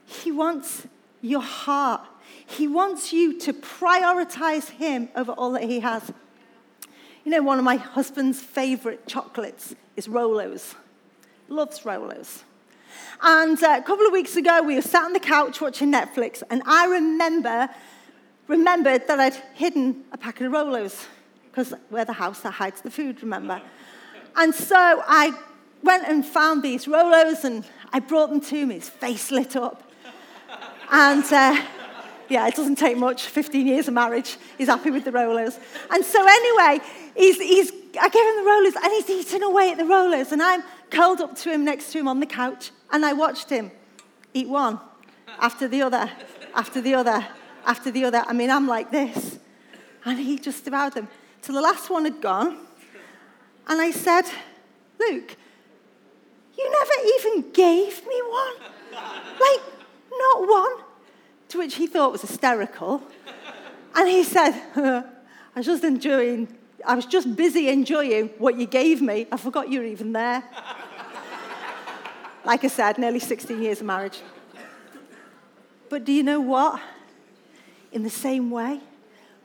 He 0.06 0.32
wants 0.32 0.88
your 1.22 1.42
heart. 1.42 2.02
He 2.48 2.68
wants 2.68 3.14
you 3.14 3.38
to 3.42 3.54
prioritize 3.54 4.70
Him 4.70 5.10
over 5.16 5.34
all 5.34 5.52
that 5.52 5.64
He 5.64 5.82
has. 5.82 6.12
You 7.24 7.32
know, 7.32 7.44
one 7.44 7.60
of 7.60 7.66
my 7.66 7.76
husband's 7.76 8.40
favorite 8.40 9.06
chocolates 9.06 9.76
is 9.96 10.08
Rolos. 10.08 10.74
Loves 11.50 11.82
Rolos. 11.82 12.44
And 13.22 13.62
uh, 13.62 13.76
a 13.80 13.84
couple 13.84 14.06
of 14.06 14.14
weeks 14.14 14.36
ago, 14.36 14.64
we 14.64 14.76
were 14.76 14.82
sat 14.82 15.04
on 15.04 15.14
the 15.14 15.20
couch 15.20 15.62
watching 15.62 15.92
Netflix, 15.92 16.42
and 16.50 16.62
I 16.66 16.86
remember 16.88 17.70
remembered 18.48 19.08
that 19.08 19.20
I'd 19.20 19.36
hidden 19.54 20.06
a 20.12 20.18
packet 20.18 20.48
of 20.48 20.54
Rolos 20.54 21.06
because 21.58 21.74
we're 21.90 22.06
the 22.06 22.14
house 22.14 22.42
that 22.42 22.52
hides 22.52 22.82
the 22.82 22.92
food, 22.92 23.22
remember? 23.22 23.62
And 24.36 24.54
so 24.54 24.76
I 24.78 25.38
went 25.84 26.08
and 26.08 26.26
found 26.26 26.64
these 26.64 26.86
Rolos 26.86 27.44
and 27.44 27.66
I 27.92 28.00
brought 28.00 28.30
them 28.30 28.40
to 28.42 28.56
him. 28.56 28.70
His 28.70 28.88
face 28.88 29.32
lit 29.32 29.56
up. 29.56 29.84
And 30.92 31.24
uh, 31.26 31.62
yeah, 32.30 32.48
it 32.48 32.56
doesn't 32.56 32.76
take 32.76 32.98
much. 32.98 33.28
15 33.28 33.68
years 33.68 33.88
of 33.88 33.94
marriage, 33.94 34.38
he's 34.58 34.68
happy 34.68 34.92
with 34.92 35.06
the 35.06 35.12
Rolos. 35.12 35.60
And 35.92 36.04
so 36.04 36.26
anyway, 36.28 36.86
he's, 37.16 37.38
he's, 37.38 37.72
I 38.00 38.10
gave 38.10 38.26
him 38.26 38.44
the 38.44 38.50
Rolos 38.50 38.84
and 38.84 38.94
he's 38.94 39.10
eating 39.10 39.44
away 39.44 39.72
at 39.72 39.78
the 39.78 39.84
Rolos. 39.84 40.32
And 40.32 40.42
I'm 40.42 40.64
curled 40.90 41.22
up 41.22 41.36
to 41.38 41.52
him 41.52 41.66
next 41.66 41.92
to 41.92 42.00
him 42.00 42.08
on 42.08 42.20
the 42.20 42.26
couch 42.26 42.72
and 42.92 43.06
I 43.06 43.14
watched 43.14 43.50
him 43.50 43.72
eat 44.34 44.48
one 44.48 44.80
after 45.40 45.68
the 45.68 45.82
other, 45.82 46.10
after 46.56 46.82
the 46.82 46.94
other, 46.94 47.26
after 47.66 47.92
the 47.92 48.06
other. 48.06 48.24
I 48.26 48.34
mean, 48.34 48.50
I'm 48.50 48.68
like 48.68 48.92
this. 48.92 49.40
And 50.06 50.20
he 50.20 50.38
just 50.38 50.64
devoured 50.64 50.94
them 50.94 51.08
till 51.42 51.56
the 51.56 51.62
last 51.62 51.90
one 51.90 52.06
had 52.06 52.22
gone. 52.22 52.58
And 53.68 53.82
I 53.82 53.92
said, 53.92 54.24
Luke, 55.00 55.36
you 56.58 56.72
never 56.72 57.08
even 57.20 57.52
gave 57.52 58.06
me 58.08 58.22
one. 58.28 58.54
Like, 58.94 59.62
not 60.12 60.48
one. 60.48 60.87
To 61.50 61.60
which 61.60 61.76
he 61.76 61.88
thought 61.88 62.12
was 62.12 62.22
hysterical. 62.22 63.02
And 63.96 64.08
he 64.08 64.24
said, 64.24 64.52
I 64.76 65.04
was 65.56 65.66
just 65.66 65.84
enjoying, 65.84 66.48
I 66.86 66.96
was 66.96 67.06
just 67.06 67.36
busy 67.36 67.70
enjoying 67.70 68.30
what 68.38 68.58
you 68.58 68.68
gave 68.68 69.02
me. 69.02 69.28
I 69.32 69.38
forgot 69.38 69.70
you 69.70 69.80
were 69.80 69.86
even 69.86 70.12
there. 70.12 70.44
like 72.46 72.64
I 72.64 72.68
said, 72.68 72.98
nearly 72.98 73.20
16 73.20 73.62
years 73.62 73.80
of 73.80 73.88
marriage. 73.88 74.20
But 75.90 76.06
do 76.06 76.12
you 76.12 76.24
know 76.24 76.40
what? 76.40 76.82
In 77.92 78.04
the 78.04 78.10
same 78.10 78.52
way, 78.52 78.82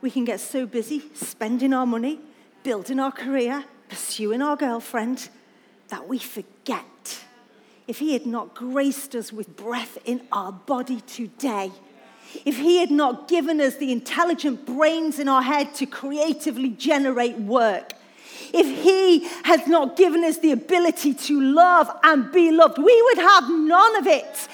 we 0.00 0.10
can 0.10 0.24
get 0.24 0.40
so 0.40 0.66
busy 0.66 1.02
spending 1.14 1.72
our 1.72 1.86
money, 1.86 2.20
building 2.64 2.98
our 2.98 3.12
career, 3.12 3.64
pursuing 3.88 4.42
our 4.42 4.56
girlfriend, 4.56 5.28
that 5.88 6.08
we 6.08 6.18
forget. 6.18 7.24
If 7.86 8.00
He 8.00 8.12
had 8.12 8.26
not 8.26 8.54
graced 8.54 9.14
us 9.14 9.32
with 9.32 9.56
breath 9.56 9.98
in 10.04 10.22
our 10.32 10.52
body 10.52 11.00
today, 11.02 11.70
if 12.44 12.58
He 12.58 12.78
had 12.78 12.90
not 12.90 13.28
given 13.28 13.60
us 13.60 13.76
the 13.76 13.92
intelligent 13.92 14.66
brains 14.66 15.18
in 15.18 15.28
our 15.28 15.42
head 15.42 15.74
to 15.76 15.86
creatively 15.86 16.70
generate 16.70 17.38
work, 17.38 17.92
if 18.52 18.66
He 18.82 19.28
has 19.44 19.66
not 19.66 19.96
given 19.96 20.24
us 20.24 20.38
the 20.38 20.52
ability 20.52 21.14
to 21.14 21.40
love 21.40 21.90
and 22.02 22.30
be 22.32 22.50
loved, 22.50 22.78
we 22.78 23.02
would 23.02 23.18
have 23.18 23.50
none 23.50 23.96
of 23.96 24.06
it. 24.06 24.48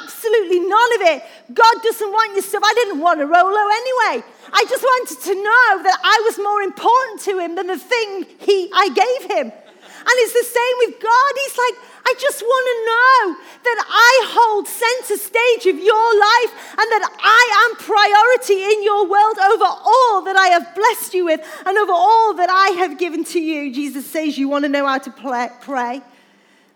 Absolutely 0.00 0.60
none 0.60 0.94
of 0.94 1.00
it. 1.00 1.22
God 1.52 1.74
doesn't 1.82 2.10
want 2.10 2.34
your 2.34 2.42
stuff. 2.42 2.62
I 2.64 2.72
didn't 2.74 3.00
want 3.00 3.20
a 3.20 3.26
Rolo 3.26 3.34
anyway. 3.34 4.24
I 4.52 4.64
just 4.68 4.82
wanted 4.82 5.20
to 5.24 5.34
know 5.34 5.82
that 5.82 5.98
I 6.04 6.22
was 6.24 6.38
more 6.38 6.62
important 6.62 7.20
to 7.22 7.38
him 7.38 7.56
than 7.56 7.66
the 7.66 7.78
thing 7.78 8.26
he, 8.38 8.70
I 8.72 8.88
gave 8.88 9.30
him. 9.30 9.50
And 9.50 10.14
it's 10.22 10.32
the 10.34 10.48
same 10.50 10.76
with 10.86 11.02
God. 11.02 11.32
He's 11.44 11.58
like, 11.58 11.76
I 12.04 12.14
just 12.18 12.42
want 12.42 12.66
to 12.66 12.76
know 12.90 13.44
that 13.64 13.84
I 13.88 14.12
hold 14.34 14.66
center 14.66 15.16
stage 15.16 15.66
of 15.72 15.78
your 15.78 16.08
life 16.18 16.52
and 16.78 16.88
that 16.90 17.08
I 17.22 17.42
am 17.64 17.76
priority 17.76 18.64
in 18.64 18.82
your 18.82 19.08
world 19.08 19.38
over 19.38 19.64
all 19.64 20.22
that 20.22 20.36
I 20.36 20.48
have 20.48 20.74
blessed 20.74 21.14
you 21.14 21.24
with 21.24 21.40
and 21.64 21.78
over 21.78 21.92
all 21.92 22.34
that 22.34 22.50
I 22.50 22.68
have 22.78 22.98
given 22.98 23.24
to 23.24 23.40
you. 23.40 23.72
Jesus 23.72 24.04
says, 24.06 24.36
You 24.36 24.48
want 24.48 24.64
to 24.64 24.68
know 24.68 24.86
how 24.86 24.98
to 24.98 25.10
pray? 25.60 26.02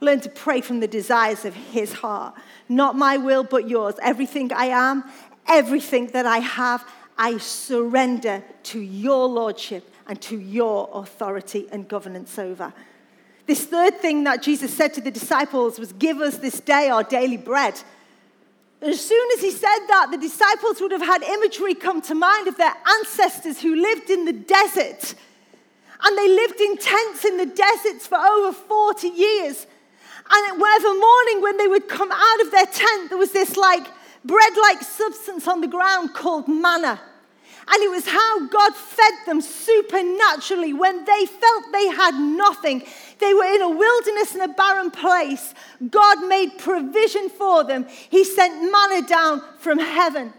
Learn 0.01 0.21
to 0.21 0.29
pray 0.29 0.61
from 0.61 0.81
the 0.81 0.89
desires 0.89 1.45
of 1.45 1.55
his 1.55 1.93
heart. 1.93 2.35
Not 2.69 2.97
my 2.97 3.17
will, 3.17 3.45
but 3.45 3.69
yours. 3.69 3.95
Everything 4.03 4.53
I 4.53 4.67
am, 4.67 5.05
everything 5.49 6.09
that 6.09 6.27
I 6.27 6.39
have, 6.39 6.87
I 7.19 7.39
surrender 7.39 8.45
to 8.65 8.81
your 8.81 9.27
lordship 9.27 9.91
and 10.07 10.21
to 10.23 10.39
your 10.39 10.89
authority 10.93 11.67
and 11.73 11.89
governance 11.89 12.39
over. 12.39 12.73
This 13.47 13.65
third 13.65 14.01
thing 14.01 14.25
that 14.25 14.43
Jesus 14.43 14.75
said 14.75 14.93
to 14.95 15.01
the 15.01 15.11
disciples 15.11 15.79
was, 15.79 15.93
Give 15.93 16.21
us 16.21 16.39
this 16.39 16.61
day 16.61 16.89
our 16.89 17.05
daily 17.05 17.37
bread. 17.37 17.81
As 18.83 19.01
soon 19.01 19.29
as 19.35 19.41
he 19.41 19.51
said 19.51 19.87
that, 19.89 20.09
the 20.11 20.19
disciples 20.19 20.81
would 20.81 20.93
have 20.93 21.03
had 21.03 21.23
imagery 21.23 21.75
come 21.75 22.03
to 22.03 22.15
mind 22.15 22.49
of 22.49 22.57
their 22.57 22.75
ancestors 22.99 23.61
who 23.61 23.75
lived 23.75 24.11
in 24.11 24.25
the 24.25 24.33
desert. 24.33 25.15
And 26.03 26.19
they 26.19 26.29
lived 26.29 26.61
in 26.61 26.77
tents 26.77 27.25
in 27.25 27.37
the 27.39 27.47
deserts 27.47 28.07
for 28.07 28.19
over 28.19 28.53
40 28.53 29.09
years. 29.09 29.67
And 30.31 30.61
whatever 30.61 30.89
morning 30.89 31.43
when 31.43 31.57
they 31.57 31.69
would 31.69 31.89
come 31.89 32.11
out 32.13 32.41
of 32.43 32.51
their 32.51 32.67
tent, 32.67 33.11
there 33.11 33.19
was 33.19 33.33
this 33.33 33.57
like 33.57 33.87
bread 34.25 34.53
like 34.61 34.83
substance 34.83 35.47
on 35.47 35.61
the 35.61 35.69
ground 35.69 36.13
called 36.15 36.49
manna. 36.49 37.01
And 37.69 37.83
it 37.83 37.91
was 37.91 38.07
how 38.07 38.47
God 38.47 38.77
fed 38.77 39.15
them 39.27 39.41
supernaturally 39.41 40.73
when 40.73 41.05
they 41.05 41.27
felt 41.27 41.65
they 41.73 41.89
had 41.89 42.15
nothing. 42.15 42.85
They 43.19 43.35
were 43.35 43.45
in 43.45 43.63
a 43.63 43.69
wilderness 43.69 44.35
and 44.35 44.43
a 44.43 44.55
barren 44.55 44.91
place. 44.93 45.53
God 45.91 46.27
made 46.27 46.59
provision 46.59 47.29
for 47.29 47.65
them. 47.65 47.87
He 48.09 48.25
sent 48.25 48.71
manna 48.71 49.07
down 49.07 49.43
from 49.59 49.79
heaven. 49.79 50.33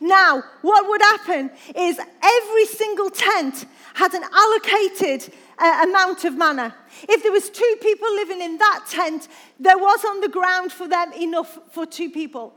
Now, 0.00 0.42
what 0.62 0.88
would 0.88 1.02
happen 1.02 1.50
is 1.74 1.98
every 2.22 2.66
single 2.66 3.10
tent 3.10 3.66
had 3.94 4.14
an 4.14 4.22
allocated 4.22 5.32
uh, 5.58 5.86
amount 5.88 6.24
of 6.24 6.36
manna. 6.36 6.74
If 7.08 7.22
there 7.22 7.32
was 7.32 7.50
two 7.50 7.76
people 7.80 8.12
living 8.14 8.40
in 8.40 8.58
that 8.58 8.84
tent, 8.88 9.28
there 9.60 9.78
was 9.78 10.04
on 10.04 10.20
the 10.20 10.28
ground 10.28 10.72
for 10.72 10.88
them 10.88 11.12
enough 11.12 11.58
for 11.70 11.86
two 11.86 12.10
people. 12.10 12.54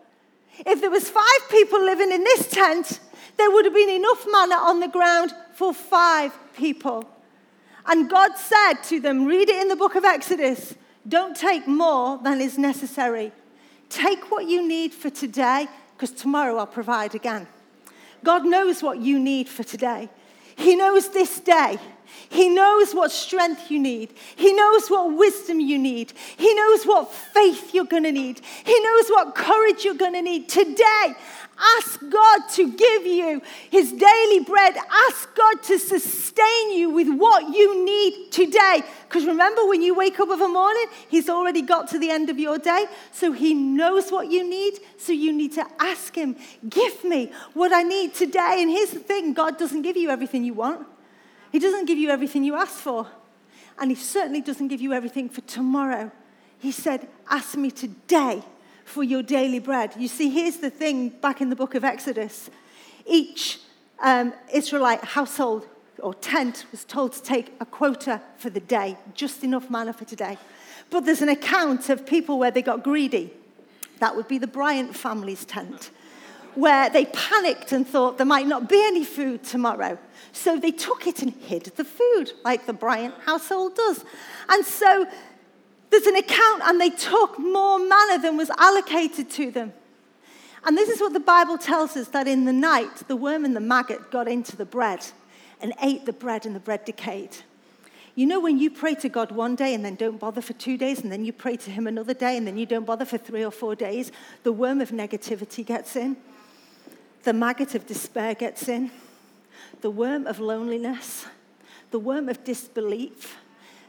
If 0.65 0.81
there 0.81 0.89
was 0.89 1.09
five 1.09 1.49
people 1.49 1.79
living 1.79 2.11
in 2.11 2.23
this 2.23 2.47
tent, 2.47 2.99
there 3.37 3.51
would 3.51 3.65
have 3.65 3.73
been 3.73 3.89
enough 3.89 4.25
manna 4.29 4.55
on 4.55 4.79
the 4.79 4.87
ground 4.87 5.33
for 5.53 5.73
five 5.73 6.37
people. 6.55 7.07
And 7.85 8.09
God 8.09 8.31
said 8.37 8.75
to 8.85 8.99
them, 8.99 9.25
read 9.25 9.49
it 9.49 9.61
in 9.61 9.67
the 9.67 9.75
book 9.75 9.95
of 9.95 10.03
Exodus, 10.03 10.75
don't 11.07 11.37
take 11.37 11.67
more 11.67 12.17
than 12.17 12.41
is 12.41 12.57
necessary. 12.57 13.31
Take 13.89 14.29
what 14.31 14.45
you 14.45 14.67
need 14.67 14.93
for 14.93 15.09
today, 15.09 15.67
because 15.95 16.11
tomorrow 16.11 16.57
I'll 16.57 16.67
provide 16.67 17.15
again. 17.15 17.47
God 18.23 18.45
knows 18.45 18.83
what 18.83 18.99
you 18.99 19.19
need 19.19 19.47
for 19.47 19.63
today. 19.63 20.09
He 20.57 20.75
knows 20.75 21.09
this 21.09 21.39
day. 21.39 21.77
He 22.29 22.49
knows 22.49 22.93
what 22.93 23.11
strength 23.11 23.71
you 23.71 23.79
need. 23.79 24.13
He 24.35 24.53
knows 24.53 24.89
what 24.89 25.15
wisdom 25.15 25.59
you 25.59 25.77
need. 25.77 26.13
He 26.37 26.53
knows 26.53 26.83
what 26.85 27.11
faith 27.11 27.73
you're 27.73 27.85
going 27.85 28.03
to 28.03 28.11
need. 28.11 28.41
He 28.65 28.79
knows 28.79 29.09
what 29.09 29.35
courage 29.35 29.83
you're 29.83 29.95
going 29.95 30.13
to 30.13 30.21
need 30.21 30.49
today. 30.49 31.15
Ask 31.59 31.99
God 32.09 32.41
to 32.51 32.71
give 32.71 33.05
you 33.05 33.41
his 33.71 33.91
daily 33.91 34.41
bread. 34.41 34.75
Ask 35.07 35.33
God 35.35 35.63
to 35.63 35.79
sustain 35.79 36.73
you 36.73 36.91
with 36.91 37.09
what 37.09 37.55
you 37.55 37.83
need 37.83 38.31
today. 38.31 38.81
Because 39.07 39.25
remember, 39.25 39.65
when 39.65 39.81
you 39.81 39.95
wake 39.95 40.19
up 40.19 40.29
of 40.29 40.39
a 40.39 40.47
morning, 40.47 40.85
he's 41.09 41.29
already 41.29 41.63
got 41.63 41.87
to 41.89 41.99
the 41.99 42.11
end 42.11 42.29
of 42.29 42.37
your 42.37 42.59
day. 42.59 42.85
So 43.11 43.31
he 43.31 43.55
knows 43.55 44.11
what 44.11 44.29
you 44.29 44.47
need. 44.47 44.79
So 44.97 45.13
you 45.13 45.33
need 45.33 45.53
to 45.53 45.65
ask 45.79 46.13
him, 46.13 46.35
Give 46.69 47.03
me 47.03 47.31
what 47.53 47.73
I 47.73 47.81
need 47.81 48.13
today. 48.13 48.58
And 48.60 48.69
here's 48.69 48.91
the 48.91 48.99
thing 48.99 49.33
God 49.33 49.58
doesn't 49.58 49.81
give 49.81 49.97
you 49.97 50.10
everything 50.12 50.43
you 50.43 50.53
want, 50.53 50.85
he 51.52 51.60
doesn't 51.60 51.85
give 51.85 51.98
you 51.98 52.10
everything 52.10 52.43
you 52.43 52.56
ask 52.56 52.73
for. 52.73 53.08
And 53.79 53.91
he 53.91 53.95
certainly 53.95 54.41
doesn't 54.41 54.69
give 54.69 54.81
you 54.81 54.93
everything 54.93 55.29
for 55.29 55.41
tomorrow. 55.41 56.12
He 56.60 56.71
said, 56.71 57.08
Ask 57.29 57.56
me 57.56 57.71
today 57.71 58.41
for 58.85 59.04
your 59.04 59.21
daily 59.21 59.60
bread. 59.60 59.93
You 59.98 60.08
see, 60.08 60.29
here's 60.29 60.58
the 60.58 60.69
thing 60.69 61.10
back 61.10 61.41
in 61.41 61.50
the 61.50 61.56
book 61.56 61.75
of 61.75 61.83
Exodus 61.83 62.50
each 63.06 63.60
um, 64.00 64.33
Israelite 64.54 65.04
household 65.04 65.67
or 66.00 66.13
tent 66.13 66.65
was 66.71 66.83
told 66.83 67.13
to 67.13 67.21
take 67.23 67.54
a 67.60 67.65
quota 67.65 68.21
for 68.37 68.50
the 68.50 68.60
day, 68.60 68.98
just 69.13 69.43
enough 69.43 69.69
manna 69.69 69.93
for 69.93 70.06
today. 70.06 70.37
But 70.89 71.06
there's 71.06 71.21
an 71.21 71.29
account 71.29 71.89
of 71.89 72.06
people 72.06 72.37
where 72.37 72.52
they 72.52 72.62
got 72.62 72.83
greedy. 72.83 73.33
That 74.00 74.15
would 74.15 74.27
be 74.27 74.37
the 74.37 74.48
Bryant 74.48 74.95
family's 74.95 75.43
tent, 75.43 75.89
where 76.58 76.89
they 76.89 77.05
panicked 77.05 77.71
and 77.71 77.87
thought 77.87 78.17
there 78.17 78.25
might 78.25 78.47
not 78.47 78.67
be 78.67 78.81
any 78.83 79.05
food 79.05 79.43
tomorrow. 79.43 79.97
So 80.33 80.60
they 80.60 80.71
took 80.71 81.08
it 81.08 81.21
and 81.21 81.31
hid 81.33 81.65
the 81.75 81.83
food, 81.83 82.33
like 82.43 82.65
the 82.65 82.73
Bryant 82.73 83.15
household 83.25 83.75
does. 83.75 84.03
And 84.49 84.65
so 84.65 85.08
There's 85.89 86.05
an 86.05 86.15
account, 86.15 86.63
and 86.65 86.81
they 86.81 86.89
took 86.89 87.39
more 87.39 87.79
manna 87.79 88.21
than 88.21 88.37
was 88.37 88.49
allocated 88.58 89.29
to 89.31 89.51
them. 89.51 89.73
And 90.65 90.77
this 90.77 90.89
is 90.89 90.99
what 90.99 91.13
the 91.13 91.19
Bible 91.19 91.58
tells 91.58 91.95
us 91.95 92.10
that 92.10 92.27
in 92.27 92.43
the 92.45 92.53
night, 92.53 93.08
the 93.08 93.15
worm 93.15 93.45
and 93.45 93.55
the 93.55 93.62
maggot 93.62 94.12
got 94.12 94.27
into 94.27 94.58
the 94.58 94.65
bread 94.65 95.05
and 95.62 95.73
ate 95.81 96.05
the 96.05 96.13
bread, 96.13 96.45
and 96.45 96.55
the 96.55 96.60
bread 96.60 96.83
decayed. 96.83 97.37
You 98.15 98.25
know, 98.25 98.39
when 98.39 98.58
you 98.58 98.69
pray 98.69 98.95
to 98.95 99.10
God 99.10 99.31
one 99.31 99.55
day 99.55 99.73
and 99.75 99.85
then 99.85 99.95
don't 99.95 100.19
bother 100.19 100.41
for 100.41 100.53
two 100.53 100.77
days, 100.77 101.01
and 101.01 101.12
then 101.12 101.23
you 101.23 101.31
pray 101.31 101.55
to 101.58 101.71
Him 101.71 101.87
another 101.87 102.13
day 102.13 102.35
and 102.35 102.45
then 102.45 102.58
you 102.58 102.65
don't 102.65 102.85
bother 102.85 103.05
for 103.05 103.17
three 103.17 103.45
or 103.45 103.51
four 103.51 103.75
days, 103.75 104.12
the 104.43 104.51
worm 104.51 104.81
of 104.81 104.89
negativity 104.89 105.65
gets 105.65 105.95
in, 105.95 106.17
the 107.28 107.34
maggot 107.34 107.75
of 107.75 107.86
despair 107.86 108.34
gets 108.34 108.69
in, 108.69 108.90
the 109.82 109.90
worm 109.90 110.25
of 110.28 110.40
loneliness, 110.40 111.25
the 111.92 112.00
worm 112.00 112.30
of 112.30 112.42
disbelief, 112.46 113.36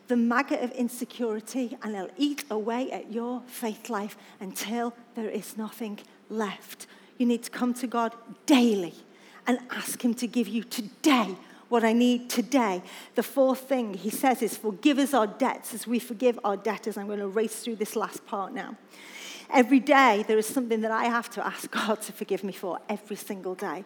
the 0.09 0.17
maggot 0.17 0.61
of 0.61 0.73
insecurity, 0.73 1.79
and 1.85 1.95
it'll 1.95 2.11
eat 2.17 2.43
away 2.51 2.91
at 2.91 3.13
your 3.13 3.41
faith 3.47 3.89
life 3.89 4.17
until 4.41 4.93
there 5.15 5.31
is 5.31 5.57
nothing 5.57 6.01
left. 6.29 6.89
You 7.17 7.27
need 7.27 7.45
to 7.45 7.51
come 7.53 7.75
to 7.75 7.87
God 7.87 8.13
daily 8.45 8.95
and 9.47 9.61
ask 9.71 10.05
Him 10.05 10.15
to 10.15 10.27
give 10.27 10.49
you 10.49 10.65
today 10.65 11.37
what 11.69 11.85
I 11.85 11.93
need 11.93 12.29
today. 12.29 12.83
The 13.15 13.23
fourth 13.23 13.61
thing 13.61 13.95
he 13.95 14.11
says 14.11 14.43
is, 14.43 14.57
Forgive 14.57 14.99
us 14.99 15.15
our 15.15 15.29
debts 15.29 15.75
as 15.75 15.87
we 15.87 16.01
forgive 16.01 16.41
our 16.43 16.57
debtors. 16.57 16.99
I'm 16.99 17.07
going 17.07 17.21
to 17.21 17.29
race 17.29 17.61
through 17.61 17.77
this 17.77 17.95
last 17.95 18.27
part 18.27 18.53
now. 18.53 18.77
Every 19.51 19.81
day, 19.81 20.25
there 20.29 20.39
is 20.39 20.47
something 20.47 20.83
that 20.83 20.91
I 20.91 21.05
have 21.05 21.31
to 21.31 21.47
ask 21.47 21.71
God 21.87 22.03
to 22.03 22.13
forgive 22.13 22.45
me 22.45 22.53
for 22.53 22.79
every 22.89 23.17
single 23.17 23.55
day. 23.55 23.85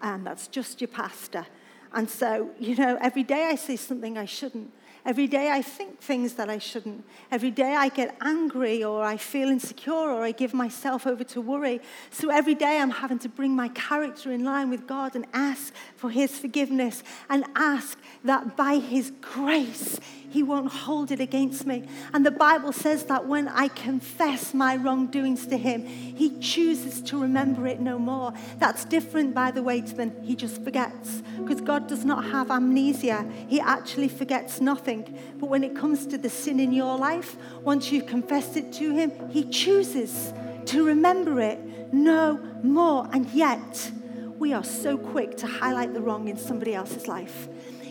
And 0.00 0.26
that's 0.26 0.48
just 0.48 0.80
your 0.80 0.88
pastor. 0.88 1.46
And 1.92 2.08
so, 2.08 2.50
you 2.58 2.76
know, 2.76 2.98
every 3.00 3.22
day 3.22 3.46
I 3.46 3.54
say 3.54 3.76
something 3.76 4.18
I 4.18 4.26
shouldn't. 4.26 4.70
Every 5.04 5.26
day 5.26 5.50
I 5.50 5.62
think 5.62 6.00
things 6.00 6.34
that 6.34 6.50
I 6.50 6.58
shouldn't. 6.58 7.04
Every 7.30 7.50
day 7.50 7.74
I 7.74 7.88
get 7.88 8.16
angry 8.20 8.84
or 8.84 9.02
I 9.02 9.16
feel 9.16 9.48
insecure 9.48 9.92
or 9.92 10.22
I 10.22 10.32
give 10.32 10.52
myself 10.52 11.06
over 11.06 11.24
to 11.24 11.40
worry. 11.40 11.80
So 12.10 12.30
every 12.30 12.54
day 12.54 12.78
I'm 12.78 12.90
having 12.90 13.18
to 13.20 13.28
bring 13.28 13.54
my 13.54 13.68
character 13.68 14.32
in 14.32 14.44
line 14.44 14.70
with 14.70 14.86
God 14.86 15.14
and 15.14 15.26
ask 15.32 15.72
for 15.96 16.10
His 16.10 16.38
forgiveness 16.38 17.02
and 17.28 17.44
ask 17.54 17.98
that 18.24 18.56
by 18.56 18.76
His 18.76 19.12
grace 19.20 19.98
he 20.30 20.42
won't 20.42 20.70
hold 20.70 21.10
it 21.10 21.20
against 21.20 21.66
me. 21.66 21.84
And 22.12 22.24
the 22.24 22.30
Bible 22.30 22.72
says 22.72 23.04
that 23.04 23.26
when 23.26 23.48
I 23.48 23.68
confess 23.68 24.52
my 24.52 24.76
wrongdoings 24.76 25.46
to 25.46 25.56
Him, 25.56 25.86
He 25.86 26.38
chooses 26.38 27.00
to 27.02 27.18
remember 27.18 27.66
it 27.66 27.80
no 27.80 27.98
more. 27.98 28.34
That's 28.58 28.84
different, 28.84 29.34
by 29.34 29.50
the 29.50 29.62
way, 29.62 29.80
than 29.80 30.22
He 30.22 30.36
just 30.36 30.62
forgets. 30.62 31.22
Because 31.38 31.62
God 31.62 31.86
does 31.86 32.04
not 32.04 32.24
have 32.26 32.50
amnesia, 32.50 33.26
He 33.48 33.58
actually 33.58 34.08
forgets 34.08 34.60
nothing. 34.60 34.97
But 35.38 35.48
when 35.48 35.64
it 35.64 35.76
comes 35.76 36.06
to 36.06 36.18
the 36.18 36.30
sin 36.30 36.60
in 36.60 36.72
your 36.72 36.96
life, 36.96 37.36
once 37.62 37.92
you've 37.92 38.06
confessed 38.06 38.56
it 38.56 38.72
to 38.74 38.94
Him, 38.94 39.12
He 39.30 39.44
chooses 39.44 40.32
to 40.66 40.84
remember 40.84 41.40
it 41.40 41.58
no 41.92 42.38
more. 42.62 43.08
And 43.12 43.28
yet, 43.30 43.90
we 44.38 44.52
are 44.52 44.64
so 44.64 44.96
quick 44.96 45.36
to 45.38 45.46
highlight 45.46 45.94
the 45.94 46.00
wrong 46.00 46.28
in 46.28 46.36
somebody 46.36 46.74
else's 46.74 47.08
life 47.08 47.48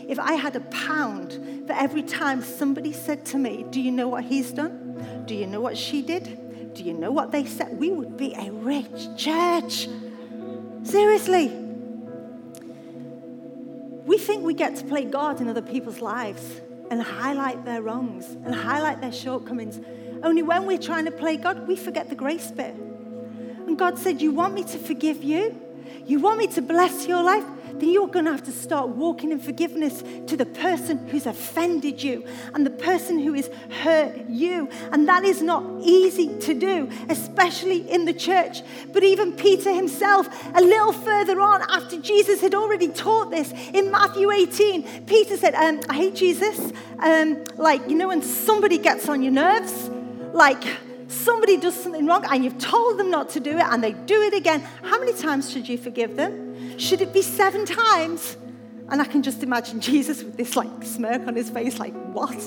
if 0.08 0.18
I 0.18 0.32
had 0.32 0.56
a 0.56 0.60
pound 0.60 1.66
for 1.66 1.74
every 1.74 2.02
time 2.02 2.42
somebody 2.42 2.92
said 2.92 3.26
to 3.26 3.38
me, 3.38 3.66
Do 3.70 3.80
you 3.80 3.92
know 3.92 4.08
what 4.08 4.24
he's 4.24 4.50
done? 4.50 5.24
Do 5.26 5.34
you 5.34 5.46
know 5.46 5.60
what 5.60 5.76
she 5.76 6.00
did? 6.02 6.74
Do 6.74 6.82
you 6.82 6.94
know 6.94 7.12
what 7.12 7.30
they 7.30 7.44
said? 7.44 7.78
We 7.78 7.90
would 7.90 8.16
be 8.16 8.32
a 8.34 8.50
rich 8.50 9.16
church. 9.16 9.88
Seriously. 10.82 11.48
We 14.06 14.16
think 14.16 14.42
we 14.42 14.54
get 14.54 14.76
to 14.76 14.84
play 14.84 15.04
God 15.04 15.42
in 15.42 15.48
other 15.48 15.60
people's 15.60 16.00
lives 16.00 16.62
and 16.90 17.02
highlight 17.02 17.64
their 17.64 17.82
wrongs 17.82 18.26
and 18.30 18.54
highlight 18.54 19.00
their 19.00 19.12
shortcomings. 19.12 19.80
Only 20.22 20.42
when 20.42 20.66
we're 20.66 20.78
trying 20.78 21.04
to 21.04 21.10
play 21.10 21.36
God, 21.36 21.68
we 21.68 21.76
forget 21.76 22.08
the 22.08 22.16
grace 22.16 22.50
bit. 22.50 22.74
And 22.74 23.78
God 23.78 23.98
said, 23.98 24.20
You 24.20 24.32
want 24.32 24.54
me 24.54 24.64
to 24.64 24.78
forgive 24.78 25.22
you? 25.22 25.60
You 26.06 26.20
want 26.20 26.38
me 26.38 26.46
to 26.48 26.62
bless 26.62 27.06
your 27.06 27.22
life? 27.22 27.44
Then 27.74 27.90
you're 27.90 28.08
going 28.08 28.24
to 28.24 28.32
have 28.32 28.44
to 28.44 28.52
start 28.52 28.88
walking 28.88 29.32
in 29.32 29.38
forgiveness 29.38 30.02
to 30.26 30.36
the 30.36 30.46
person 30.46 31.08
who's 31.08 31.26
offended 31.26 32.02
you 32.02 32.24
and 32.54 32.64
the 32.64 32.70
person 32.70 33.18
who 33.18 33.34
has 33.34 33.48
hurt 33.82 34.28
you. 34.28 34.68
And 34.92 35.08
that 35.08 35.24
is 35.24 35.42
not 35.42 35.64
easy 35.82 36.38
to 36.40 36.54
do, 36.54 36.88
especially 37.08 37.90
in 37.90 38.04
the 38.04 38.12
church. 38.12 38.62
But 38.92 39.04
even 39.04 39.32
Peter 39.32 39.72
himself, 39.72 40.28
a 40.54 40.60
little 40.60 40.92
further 40.92 41.40
on, 41.40 41.62
after 41.70 42.00
Jesus 42.00 42.40
had 42.40 42.54
already 42.54 42.88
taught 42.88 43.30
this 43.30 43.52
in 43.72 43.90
Matthew 43.90 44.30
18, 44.30 45.06
Peter 45.06 45.36
said, 45.36 45.54
um, 45.54 45.80
I 45.88 45.94
hate 45.94 46.14
Jesus. 46.14 46.72
Um, 46.98 47.44
like, 47.56 47.88
you 47.88 47.94
know, 47.94 48.08
when 48.08 48.22
somebody 48.22 48.78
gets 48.78 49.08
on 49.08 49.22
your 49.22 49.32
nerves, 49.32 49.90
like, 50.32 50.62
somebody 51.08 51.56
does 51.56 51.74
something 51.74 52.06
wrong 52.06 52.24
and 52.30 52.44
you've 52.44 52.58
told 52.58 52.98
them 52.98 53.10
not 53.10 53.30
to 53.30 53.40
do 53.40 53.50
it 53.50 53.64
and 53.64 53.82
they 53.82 53.92
do 53.92 54.22
it 54.22 54.34
again, 54.34 54.60
how 54.82 54.98
many 54.98 55.12
times 55.12 55.50
should 55.50 55.68
you 55.68 55.78
forgive 55.78 56.16
them? 56.16 56.47
Should 56.78 57.00
it 57.00 57.12
be 57.12 57.22
seven 57.22 57.66
times? 57.66 58.36
And 58.88 59.02
I 59.02 59.04
can 59.04 59.22
just 59.22 59.42
imagine 59.42 59.80
Jesus 59.80 60.22
with 60.22 60.36
this 60.36 60.56
like 60.56 60.70
smirk 60.82 61.26
on 61.26 61.34
his 61.34 61.50
face, 61.50 61.78
like, 61.78 61.94
what? 62.12 62.40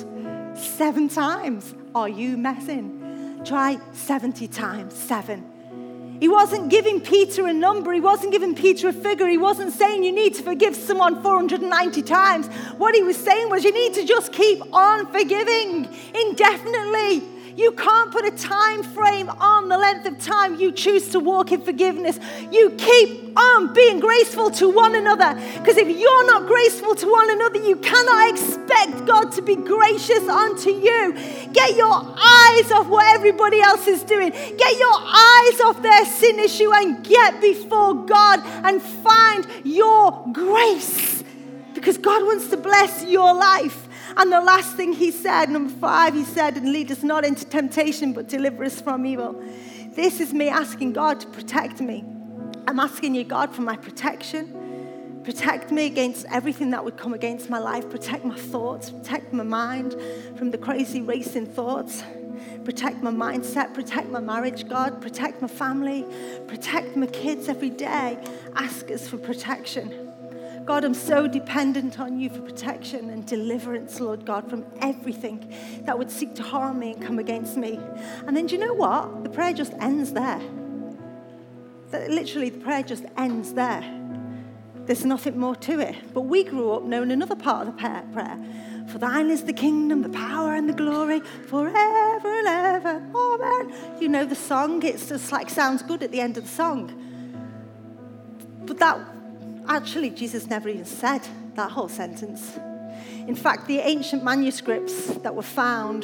Seven 0.58 1.10
times? 1.10 1.76
Are 1.94 2.10
you 2.10 2.38
messing? 2.38 3.42
Try 3.46 3.78
70 3.94 4.48
times 4.48 4.96
seven. 4.96 6.18
He 6.22 6.28
wasn't 6.28 6.70
giving 6.70 7.02
Peter 7.02 7.48
a 7.48 7.54
number. 7.54 7.92
He 7.92 8.00
wasn't 8.00 8.32
giving 8.32 8.56
Peter 8.56 8.88
a 8.90 8.94
figure. 8.94 9.28
He 9.28 9.40
wasn't 9.40 9.74
saying 9.74 10.04
you 10.04 10.12
need 10.12 10.36
to 10.36 10.44
forgive 10.44 10.76
someone 10.76 11.22
490 11.24 12.04
times. 12.04 12.48
What 12.78 12.94
he 12.94 13.02
was 13.02 13.18
saying 13.18 13.50
was 13.50 13.64
you 13.64 13.74
need 13.74 13.96
to 13.96 14.06
just 14.06 14.32
keep 14.32 14.62
on 14.74 15.12
forgiving 15.12 15.90
indefinitely. 16.14 17.24
You 17.56 17.72
can't 17.74 18.12
put 18.12 18.26
a 18.26 18.32
time 18.32 18.84
frame 18.84 19.30
on 19.30 19.70
the 19.70 19.78
length 19.78 20.06
of 20.06 20.20
time 20.20 20.60
you 20.60 20.72
choose 20.72 21.10
to 21.10 21.20
walk 21.20 21.52
in 21.52 21.62
forgiveness. 21.62 22.20
You 22.52 22.72
keep 22.72 23.38
on 23.38 23.74
being 23.74 24.00
graceful 24.00 24.52
to 24.52 24.70
one 24.70 24.96
another. 24.96 25.34
Because 25.60 25.78
if 25.78 25.88
you're 25.88 26.26
not 26.28 26.48
graceful 26.48 26.96
to 26.96 27.12
one 27.12 27.30
another, 27.30 27.64
you 27.64 27.76
cannot 27.78 28.30
expect 28.30 29.06
God 29.06 29.32
to 29.34 29.42
be 29.42 29.56
gracious 29.56 30.28
unto 30.28 30.70
you. 30.70 31.14
Get 31.54 31.76
your 31.76 31.94
eyes 31.94 32.72
off 32.72 32.88
what 32.88 33.06
everybody 33.16 33.60
else 33.62 33.88
is 33.88 34.04
doing. 34.04 34.32
Get 34.32 34.80
your 34.80 34.94
eyes 34.96 35.62
off 35.62 35.82
their 35.82 36.06
sin 36.06 36.40
issue 36.40 36.72
and 36.74 37.04
get 37.04 37.42
before 37.42 38.06
God 38.06 38.42
and 38.66 38.82
find 38.82 39.46
your 39.64 40.26
grace. 40.32 41.24
Because 41.74 41.98
God 41.98 42.24
wants 42.24 42.50
to 42.50 42.58
bless 42.58 43.04
your 43.06 43.34
life. 43.34 43.88
And 44.18 44.32
the 44.32 44.42
last 44.42 44.76
thing 44.76 44.94
he 44.94 45.12
said, 45.12 45.50
number 45.50 45.72
five, 45.72 46.14
he 46.14 46.24
said, 46.24 46.58
and 46.58 46.72
lead 46.72 46.92
us 46.92 47.04
not 47.04 47.24
into 47.26 47.46
temptation, 47.46 48.14
but 48.14 48.28
deliver 48.28 48.64
us 48.64 48.82
from 48.82 49.06
evil. 49.06 49.42
This 49.96 50.20
is 50.20 50.34
me 50.34 50.50
asking 50.50 50.94
God 50.94 51.20
to 51.22 51.28
protect 51.28 51.82
me. 51.82 52.04
I'm 52.68 52.80
asking 52.80 53.16
you, 53.16 53.24
God, 53.24 53.54
for 53.54 53.62
my 53.62 53.76
protection. 53.78 55.22
Protect 55.24 55.72
me 55.72 55.86
against 55.86 56.26
everything 56.32 56.72
that 56.72 56.84
would 56.84 56.98
come 56.98 57.14
against 57.14 57.50
my 57.50 57.60
life. 57.60 57.90
Protect 57.90 58.26
my 58.26 58.38
thoughts. 58.38 58.90
Protect 58.90 59.32
my 59.34 59.44
mind 59.44 59.96
from 60.36 60.52
the 60.52 60.58
crazy 60.58 61.02
racing 61.02 61.46
thoughts. 61.46 62.04
Protect 62.64 63.04
my 63.04 63.12
mindset. 63.12 63.74
Protect 63.74 64.10
my 64.10 64.20
marriage, 64.20 64.68
God. 64.68 65.02
Protect 65.02 65.42
my 65.42 65.48
family. 65.48 66.06
Protect 66.48 66.96
my 66.96 67.08
kids 67.08 67.50
every 67.50 67.70
day. 67.70 68.18
Ask 68.56 68.90
us 68.90 69.08
for 69.08 69.18
protection. 69.18 70.11
God, 70.66 70.84
I'm 70.84 70.94
so 70.94 71.28
dependent 71.28 72.00
on 72.00 72.20
you 72.20 72.30
for 72.30 72.42
protection 72.42 73.10
and 73.10 73.26
deliverance, 73.26 74.00
Lord 74.00 74.26
God, 74.26 74.50
from 74.50 74.64
everything 74.80 75.54
that 75.86 75.98
would 75.98 76.12
seek 76.12 76.36
to 76.36 76.44
harm 76.44 76.80
me 76.80 76.94
and 76.94 77.02
come 77.02 77.20
against 77.20 77.58
me. 77.58 77.80
And 78.28 78.38
then 78.38 78.46
do 78.46 78.56
you 78.56 78.62
know 78.66 78.74
what? 78.74 79.24
The 79.24 79.30
prayer 79.30 79.54
just 79.54 79.74
ends 79.80 80.14
there. 80.14 80.42
Literally, 81.92 82.50
the 82.50 82.60
prayer 82.60 82.84
just 82.84 83.06
ends 83.18 83.54
there. 83.54 83.84
There's 84.86 85.04
nothing 85.04 85.38
more 85.38 85.56
to 85.58 85.80
it. 85.80 85.96
But 86.14 86.22
we 86.22 86.44
grew 86.44 86.72
up 86.74 86.84
knowing 86.84 87.12
another 87.12 87.36
part 87.36 87.68
of 87.68 87.76
the 87.76 87.82
prayer. 88.14 88.38
For 88.88 88.98
thine 88.98 89.30
is 89.30 89.44
the 89.44 89.54
kingdom, 89.54 90.02
the 90.02 90.10
power, 90.10 90.54
and 90.54 90.68
the 90.68 90.74
glory 90.74 91.22
forever 91.48 92.40
and 92.40 92.48
ever. 92.48 93.02
Amen. 93.16 93.74
You 94.00 94.10
know 94.10 94.26
the 94.26 94.36
song, 94.36 94.84
it's 94.84 95.08
just 95.10 95.32
like 95.32 95.50
sounds 95.50 95.82
good 95.82 96.04
at 96.04 96.12
the 96.12 96.20
end 96.20 96.38
of 96.38 96.44
the 96.44 96.50
song. 96.50 96.94
But 98.66 98.80
that 98.80 99.00
Actually, 99.68 100.10
Jesus 100.10 100.48
never 100.48 100.70
even 100.70 100.86
said 100.86 101.22
that 101.56 101.72
whole 101.72 101.90
sentence. 101.90 102.58
In 103.28 103.36
fact, 103.36 103.68
the 103.68 103.80
ancient 103.80 104.24
manuscripts 104.24 105.06
that 105.18 105.36
were 105.36 105.42
found 105.42 106.04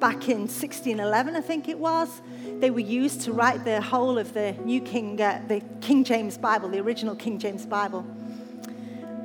back 0.00 0.28
in 0.28 0.40
1611, 0.40 1.36
I 1.36 1.40
think 1.40 1.68
it 1.68 1.78
was, 1.78 2.20
they 2.58 2.70
were 2.70 2.80
used 2.80 3.22
to 3.22 3.32
write 3.32 3.64
the 3.64 3.80
whole 3.80 4.18
of 4.18 4.32
the 4.34 4.52
New 4.64 4.80
King, 4.80 5.20
uh, 5.20 5.42
the 5.48 5.62
King 5.80 6.04
James 6.04 6.36
Bible, 6.36 6.68
the 6.68 6.80
original 6.80 7.14
King 7.14 7.38
James 7.38 7.64
Bible. 7.66 8.04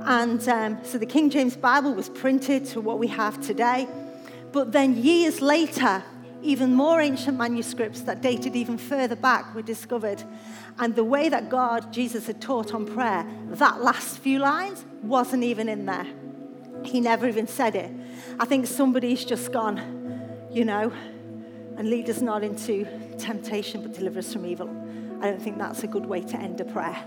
And 0.01 0.47
um, 0.49 0.79
so 0.83 0.97
the 0.97 1.05
King 1.05 1.29
James 1.29 1.55
Bible 1.55 1.93
was 1.93 2.09
printed 2.09 2.65
to 2.65 2.81
what 2.81 2.99
we 2.99 3.07
have 3.07 3.41
today. 3.41 3.87
But 4.51 4.71
then 4.71 5.01
years 5.01 5.41
later, 5.41 6.03
even 6.43 6.73
more 6.73 7.01
ancient 7.01 7.37
manuscripts 7.37 8.01
that 8.01 8.21
dated 8.21 8.55
even 8.55 8.77
further 8.77 9.15
back 9.15 9.55
were 9.55 9.61
discovered. 9.61 10.23
And 10.77 10.95
the 10.95 11.03
way 11.03 11.29
that 11.29 11.49
God, 11.49 11.91
Jesus, 11.93 12.27
had 12.27 12.41
taught 12.41 12.73
on 12.73 12.85
prayer, 12.85 13.25
that 13.51 13.81
last 13.81 14.19
few 14.19 14.39
lines 14.39 14.85
wasn't 15.01 15.43
even 15.43 15.69
in 15.69 15.85
there. 15.85 16.07
He 16.83 16.99
never 16.99 17.27
even 17.27 17.47
said 17.47 17.75
it. 17.75 17.91
I 18.39 18.45
think 18.45 18.67
somebody's 18.67 19.23
just 19.23 19.51
gone, 19.51 19.79
you 20.51 20.65
know, 20.65 20.91
and 21.77 21.89
lead 21.89 22.09
us 22.09 22.21
not 22.21 22.43
into 22.43 22.85
temptation, 23.17 23.81
but 23.81 23.93
deliver 23.93 24.19
us 24.19 24.33
from 24.33 24.45
evil. 24.45 24.69
I 25.21 25.29
don't 25.29 25.41
think 25.41 25.57
that's 25.57 25.83
a 25.83 25.87
good 25.87 26.05
way 26.05 26.21
to 26.21 26.37
end 26.37 26.59
a 26.59 26.65
prayer. 26.65 27.01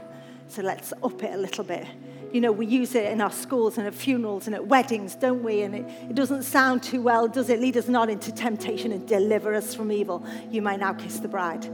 So 0.48 0.62
let's 0.62 0.92
up 1.02 1.22
it 1.22 1.34
a 1.34 1.36
little 1.36 1.64
bit. 1.64 1.86
You 2.32 2.40
know, 2.40 2.52
we 2.52 2.66
use 2.66 2.94
it 2.94 3.10
in 3.10 3.20
our 3.20 3.30
schools 3.30 3.78
and 3.78 3.86
at 3.86 3.94
funerals 3.94 4.46
and 4.46 4.54
at 4.54 4.66
weddings, 4.66 5.14
don't 5.14 5.42
we? 5.42 5.62
And 5.62 5.74
it, 5.74 5.86
it 6.10 6.14
doesn't 6.14 6.42
sound 6.42 6.82
too 6.82 7.00
well, 7.00 7.28
does 7.28 7.48
it? 7.48 7.60
Lead 7.60 7.76
us 7.76 7.88
not 7.88 8.10
into 8.10 8.32
temptation 8.32 8.92
and 8.92 9.06
deliver 9.06 9.54
us 9.54 9.74
from 9.74 9.90
evil. 9.92 10.24
You 10.50 10.62
may 10.62 10.76
now 10.76 10.92
kiss 10.92 11.18
the 11.18 11.28
bride. 11.28 11.64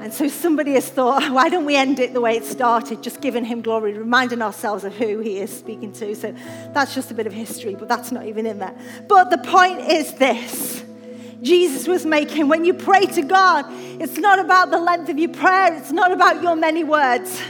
And 0.00 0.12
so 0.12 0.28
somebody 0.28 0.74
has 0.74 0.88
thought, 0.88 1.30
why 1.32 1.48
don't 1.48 1.64
we 1.64 1.74
end 1.74 1.98
it 1.98 2.12
the 2.12 2.20
way 2.20 2.36
it 2.36 2.44
started, 2.44 3.02
just 3.02 3.20
giving 3.20 3.44
him 3.44 3.62
glory, 3.62 3.92
reminding 3.94 4.42
ourselves 4.42 4.84
of 4.84 4.94
who 4.94 5.20
he 5.20 5.38
is 5.38 5.56
speaking 5.56 5.92
to. 5.94 6.14
So 6.14 6.34
that's 6.72 6.94
just 6.94 7.10
a 7.10 7.14
bit 7.14 7.26
of 7.26 7.32
history, 7.32 7.74
but 7.74 7.88
that's 7.88 8.12
not 8.12 8.26
even 8.26 8.46
in 8.46 8.58
there. 8.58 8.74
But 9.08 9.30
the 9.30 9.38
point 9.38 9.80
is 9.80 10.14
this 10.14 10.84
Jesus 11.42 11.86
was 11.86 12.06
making 12.06 12.48
when 12.48 12.64
you 12.64 12.74
pray 12.74 13.06
to 13.06 13.22
God, 13.22 13.66
it's 14.00 14.16
not 14.16 14.38
about 14.38 14.70
the 14.70 14.78
length 14.78 15.08
of 15.08 15.18
your 15.18 15.32
prayer, 15.32 15.74
it's 15.74 15.92
not 15.92 16.12
about 16.12 16.42
your 16.42 16.56
many 16.56 16.84
words. 16.84 17.40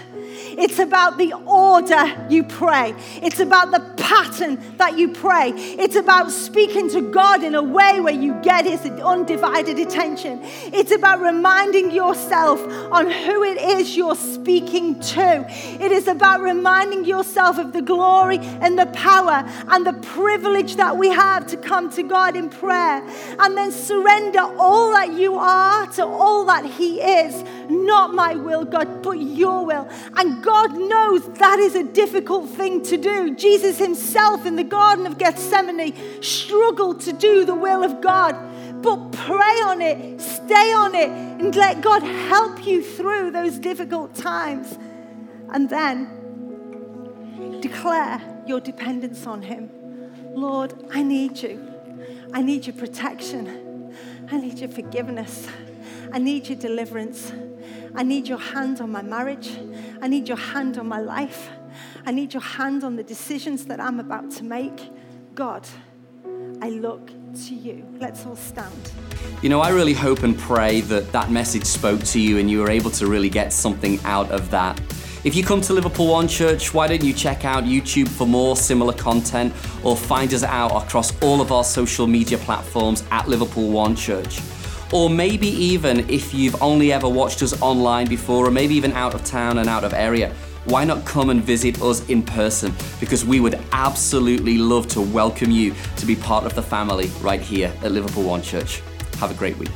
It's 0.59 0.79
about 0.79 1.19
the 1.19 1.35
order 1.47 2.27
you 2.31 2.45
pray. 2.45 2.95
It's 3.23 3.41
about 3.41 3.71
the 3.71 3.81
pattern 4.03 4.59
that 4.77 4.97
you 4.99 5.13
pray. 5.13 5.51
It's 5.55 5.97
about 5.97 6.31
speaking 6.31 6.89
to 6.91 7.01
God 7.11 7.43
in 7.43 7.55
a 7.55 7.63
way 7.63 8.01
where 8.01 8.15
you 8.15 8.35
get 8.43 8.65
His 8.65 8.81
undivided 9.01 9.79
attention. 9.79 10.41
It's 10.43 10.93
about 10.93 11.21
reminding 11.21 11.91
yourself 11.91 12.61
on 12.93 13.11
who 13.11 13.43
it 13.45 13.59
is 13.59 13.97
you're 13.97 14.15
speaking 14.15 15.01
to. 15.01 15.47
It 15.81 15.93
is 15.93 16.09
about 16.09 16.41
reminding 16.41 17.05
yourself 17.05 17.59
of 17.59 17.73
the 17.73 17.83
glory 17.83 18.39
and 18.39 18.79
the 18.79 18.87
power 18.87 19.45
and 19.69 19.87
the 19.87 19.95
privilege 19.95 20.77
that 20.77 20.97
we 20.97 21.09
have 21.09 21.47
to 21.49 21.57
come 21.57 21.91
to 21.93 22.03
God 22.03 22.37
in 22.37 22.49
prayer 22.49 23.07
and 23.39 23.57
then 23.57 23.73
surrender 23.73 24.41
all 24.59 24.93
that 24.93 25.13
you 25.13 25.37
are 25.37 25.87
to 25.93 26.05
all 26.05 26.45
that 26.47 26.65
He 26.65 27.01
is. 27.01 27.45
Not 27.69 28.15
my 28.15 28.35
will, 28.35 28.65
God, 28.65 29.03
but 29.03 29.15
your 29.15 29.67
will. 29.67 29.89
And 30.17 30.43
God 30.47 30.77
knows 30.79 31.29
that 31.41 31.59
is 31.59 31.75
a 31.75 31.83
difficult 31.83 32.49
thing 32.49 32.81
to 32.85 32.97
do. 32.97 33.35
Jesus 33.35 33.79
himself 33.79 34.47
in 34.47 34.55
the 34.55 34.63
Garden 34.63 35.05
of 35.05 35.19
Gethsemane 35.19 35.93
struggled 36.23 37.01
to 37.01 37.13
do 37.13 37.45
the 37.45 37.55
will 37.55 37.83
of 37.83 38.01
God. 38.01 38.37
But 38.81 39.11
pray 39.11 39.61
on 39.65 39.83
it, 39.83 40.21
stay 40.21 40.73
on 40.73 40.95
it, 40.95 41.09
and 41.09 41.53
let 41.57 41.81
God 41.81 42.05
help 42.05 42.65
you 42.65 42.81
through 42.81 43.33
those 43.33 43.59
difficult 43.59 44.15
times. 44.15 44.79
And 45.53 45.69
then 45.69 47.59
declare 47.61 48.23
your 48.47 48.61
dependence 48.61 49.27
on 49.27 49.43
Him. 49.43 49.69
Lord, 50.33 50.75
I 50.93 51.03
need 51.03 51.43
you. 51.43 51.61
I 52.33 52.41
need 52.43 52.69
your 52.69 52.77
protection. 52.77 53.93
I 54.31 54.37
need 54.37 54.61
your 54.61 54.69
forgiveness. 54.69 55.49
I 56.13 56.19
need 56.19 56.49
your 56.49 56.59
deliverance. 56.59 57.33
I 57.97 58.05
need 58.05 58.29
your 58.29 58.39
hand 58.39 58.81
on 58.81 58.93
my 58.93 59.03
marriage. 59.03 59.51
I 60.01 60.09
need 60.09 60.29
your 60.29 60.37
hand 60.37 60.79
on 60.79 60.89
my 60.89 61.01
life. 61.01 61.51
I 62.05 62.13
need 62.13 62.33
your 62.33 62.43
hand 62.43 62.85
on 62.85 62.97
the 62.97 63.03
decisions 63.03 63.65
that 63.67 63.81
I'm 63.81 64.01
about 64.01 64.31
to 64.33 64.45
make. 64.45 64.91
God, 65.35 65.67
I 66.63 66.71
look 66.71 67.07
to 67.47 67.55
you. 67.55 67.87
Let's 67.99 68.25
all 68.27 68.37
stand. 68.37 68.93
You 69.43 69.49
know, 69.49 69.61
I 69.61 69.71
really 69.71 69.93
hope 69.93 70.23
and 70.23 70.39
pray 70.39 70.81
that 70.83 71.13
that 71.13 71.31
message 71.31 71.65
spoke 71.65 72.03
to 72.05 72.21
you 72.21 72.39
and 72.39 72.51
you 72.51 72.61
were 72.61 72.71
able 72.71 72.91
to 72.93 73.07
really 73.07 73.29
get 73.29 73.53
something 73.53 74.01
out 74.05 74.31
of 74.31 74.51
that. 74.51 74.81
If 75.25 75.35
you 75.35 75.43
come 75.43 75.61
to 75.63 75.73
Liverpool 75.73 76.07
One 76.07 76.29
Church, 76.29 76.73
why 76.73 76.87
don't 76.87 77.03
you 77.03 77.13
check 77.13 77.45
out 77.45 77.65
YouTube 77.65 78.09
for 78.09 78.27
more 78.27 78.57
similar 78.57 78.93
content 78.93 79.53
or 79.83 79.97
find 79.97 80.33
us 80.33 80.45
out 80.45 80.71
across 80.85 81.21
all 81.23 81.41
of 81.41 81.51
our 81.51 81.65
social 81.65 82.07
media 82.07 82.39
platforms 82.39 83.03
at 83.11 83.29
Liverpool 83.29 83.71
One 83.71 83.97
Church? 83.97 84.41
Or 84.93 85.11
maybe 85.11 85.49
even 85.49 86.09
if 86.09 86.33
you've 86.33 86.63
only 86.63 86.93
ever 86.93 87.09
watched 87.09 87.43
us 87.43 87.61
online 87.61 88.07
before, 88.07 88.47
or 88.47 88.51
maybe 88.51 88.75
even 88.75 88.93
out 88.93 89.15
of 89.15 89.25
town 89.25 89.59
and 89.59 89.69
out 89.69 89.85
of 89.85 89.93
area, 89.93 90.33
why 90.65 90.85
not 90.85 91.05
come 91.05 91.31
and 91.31 91.43
visit 91.43 91.81
us 91.83 92.09
in 92.09 92.23
person? 92.23 92.75
Because 93.01 93.25
we 93.25 93.41
would 93.41 93.59
absolutely 93.73 94.59
love 94.59 94.87
to 94.89 95.01
welcome 95.01 95.51
you 95.51 95.75
to 95.97 96.07
be 96.07 96.17
part 96.17 96.45
of 96.45 96.55
the 96.55 96.63
family 96.63 97.11
right 97.21 97.41
here 97.41 97.73
at 97.83 97.93
Liverpool 97.93 98.25
One 98.25 98.43
Church. 98.43 98.83
Have 99.19 99.31
a 99.31 99.35
great 99.35 99.57
week. 99.59 99.71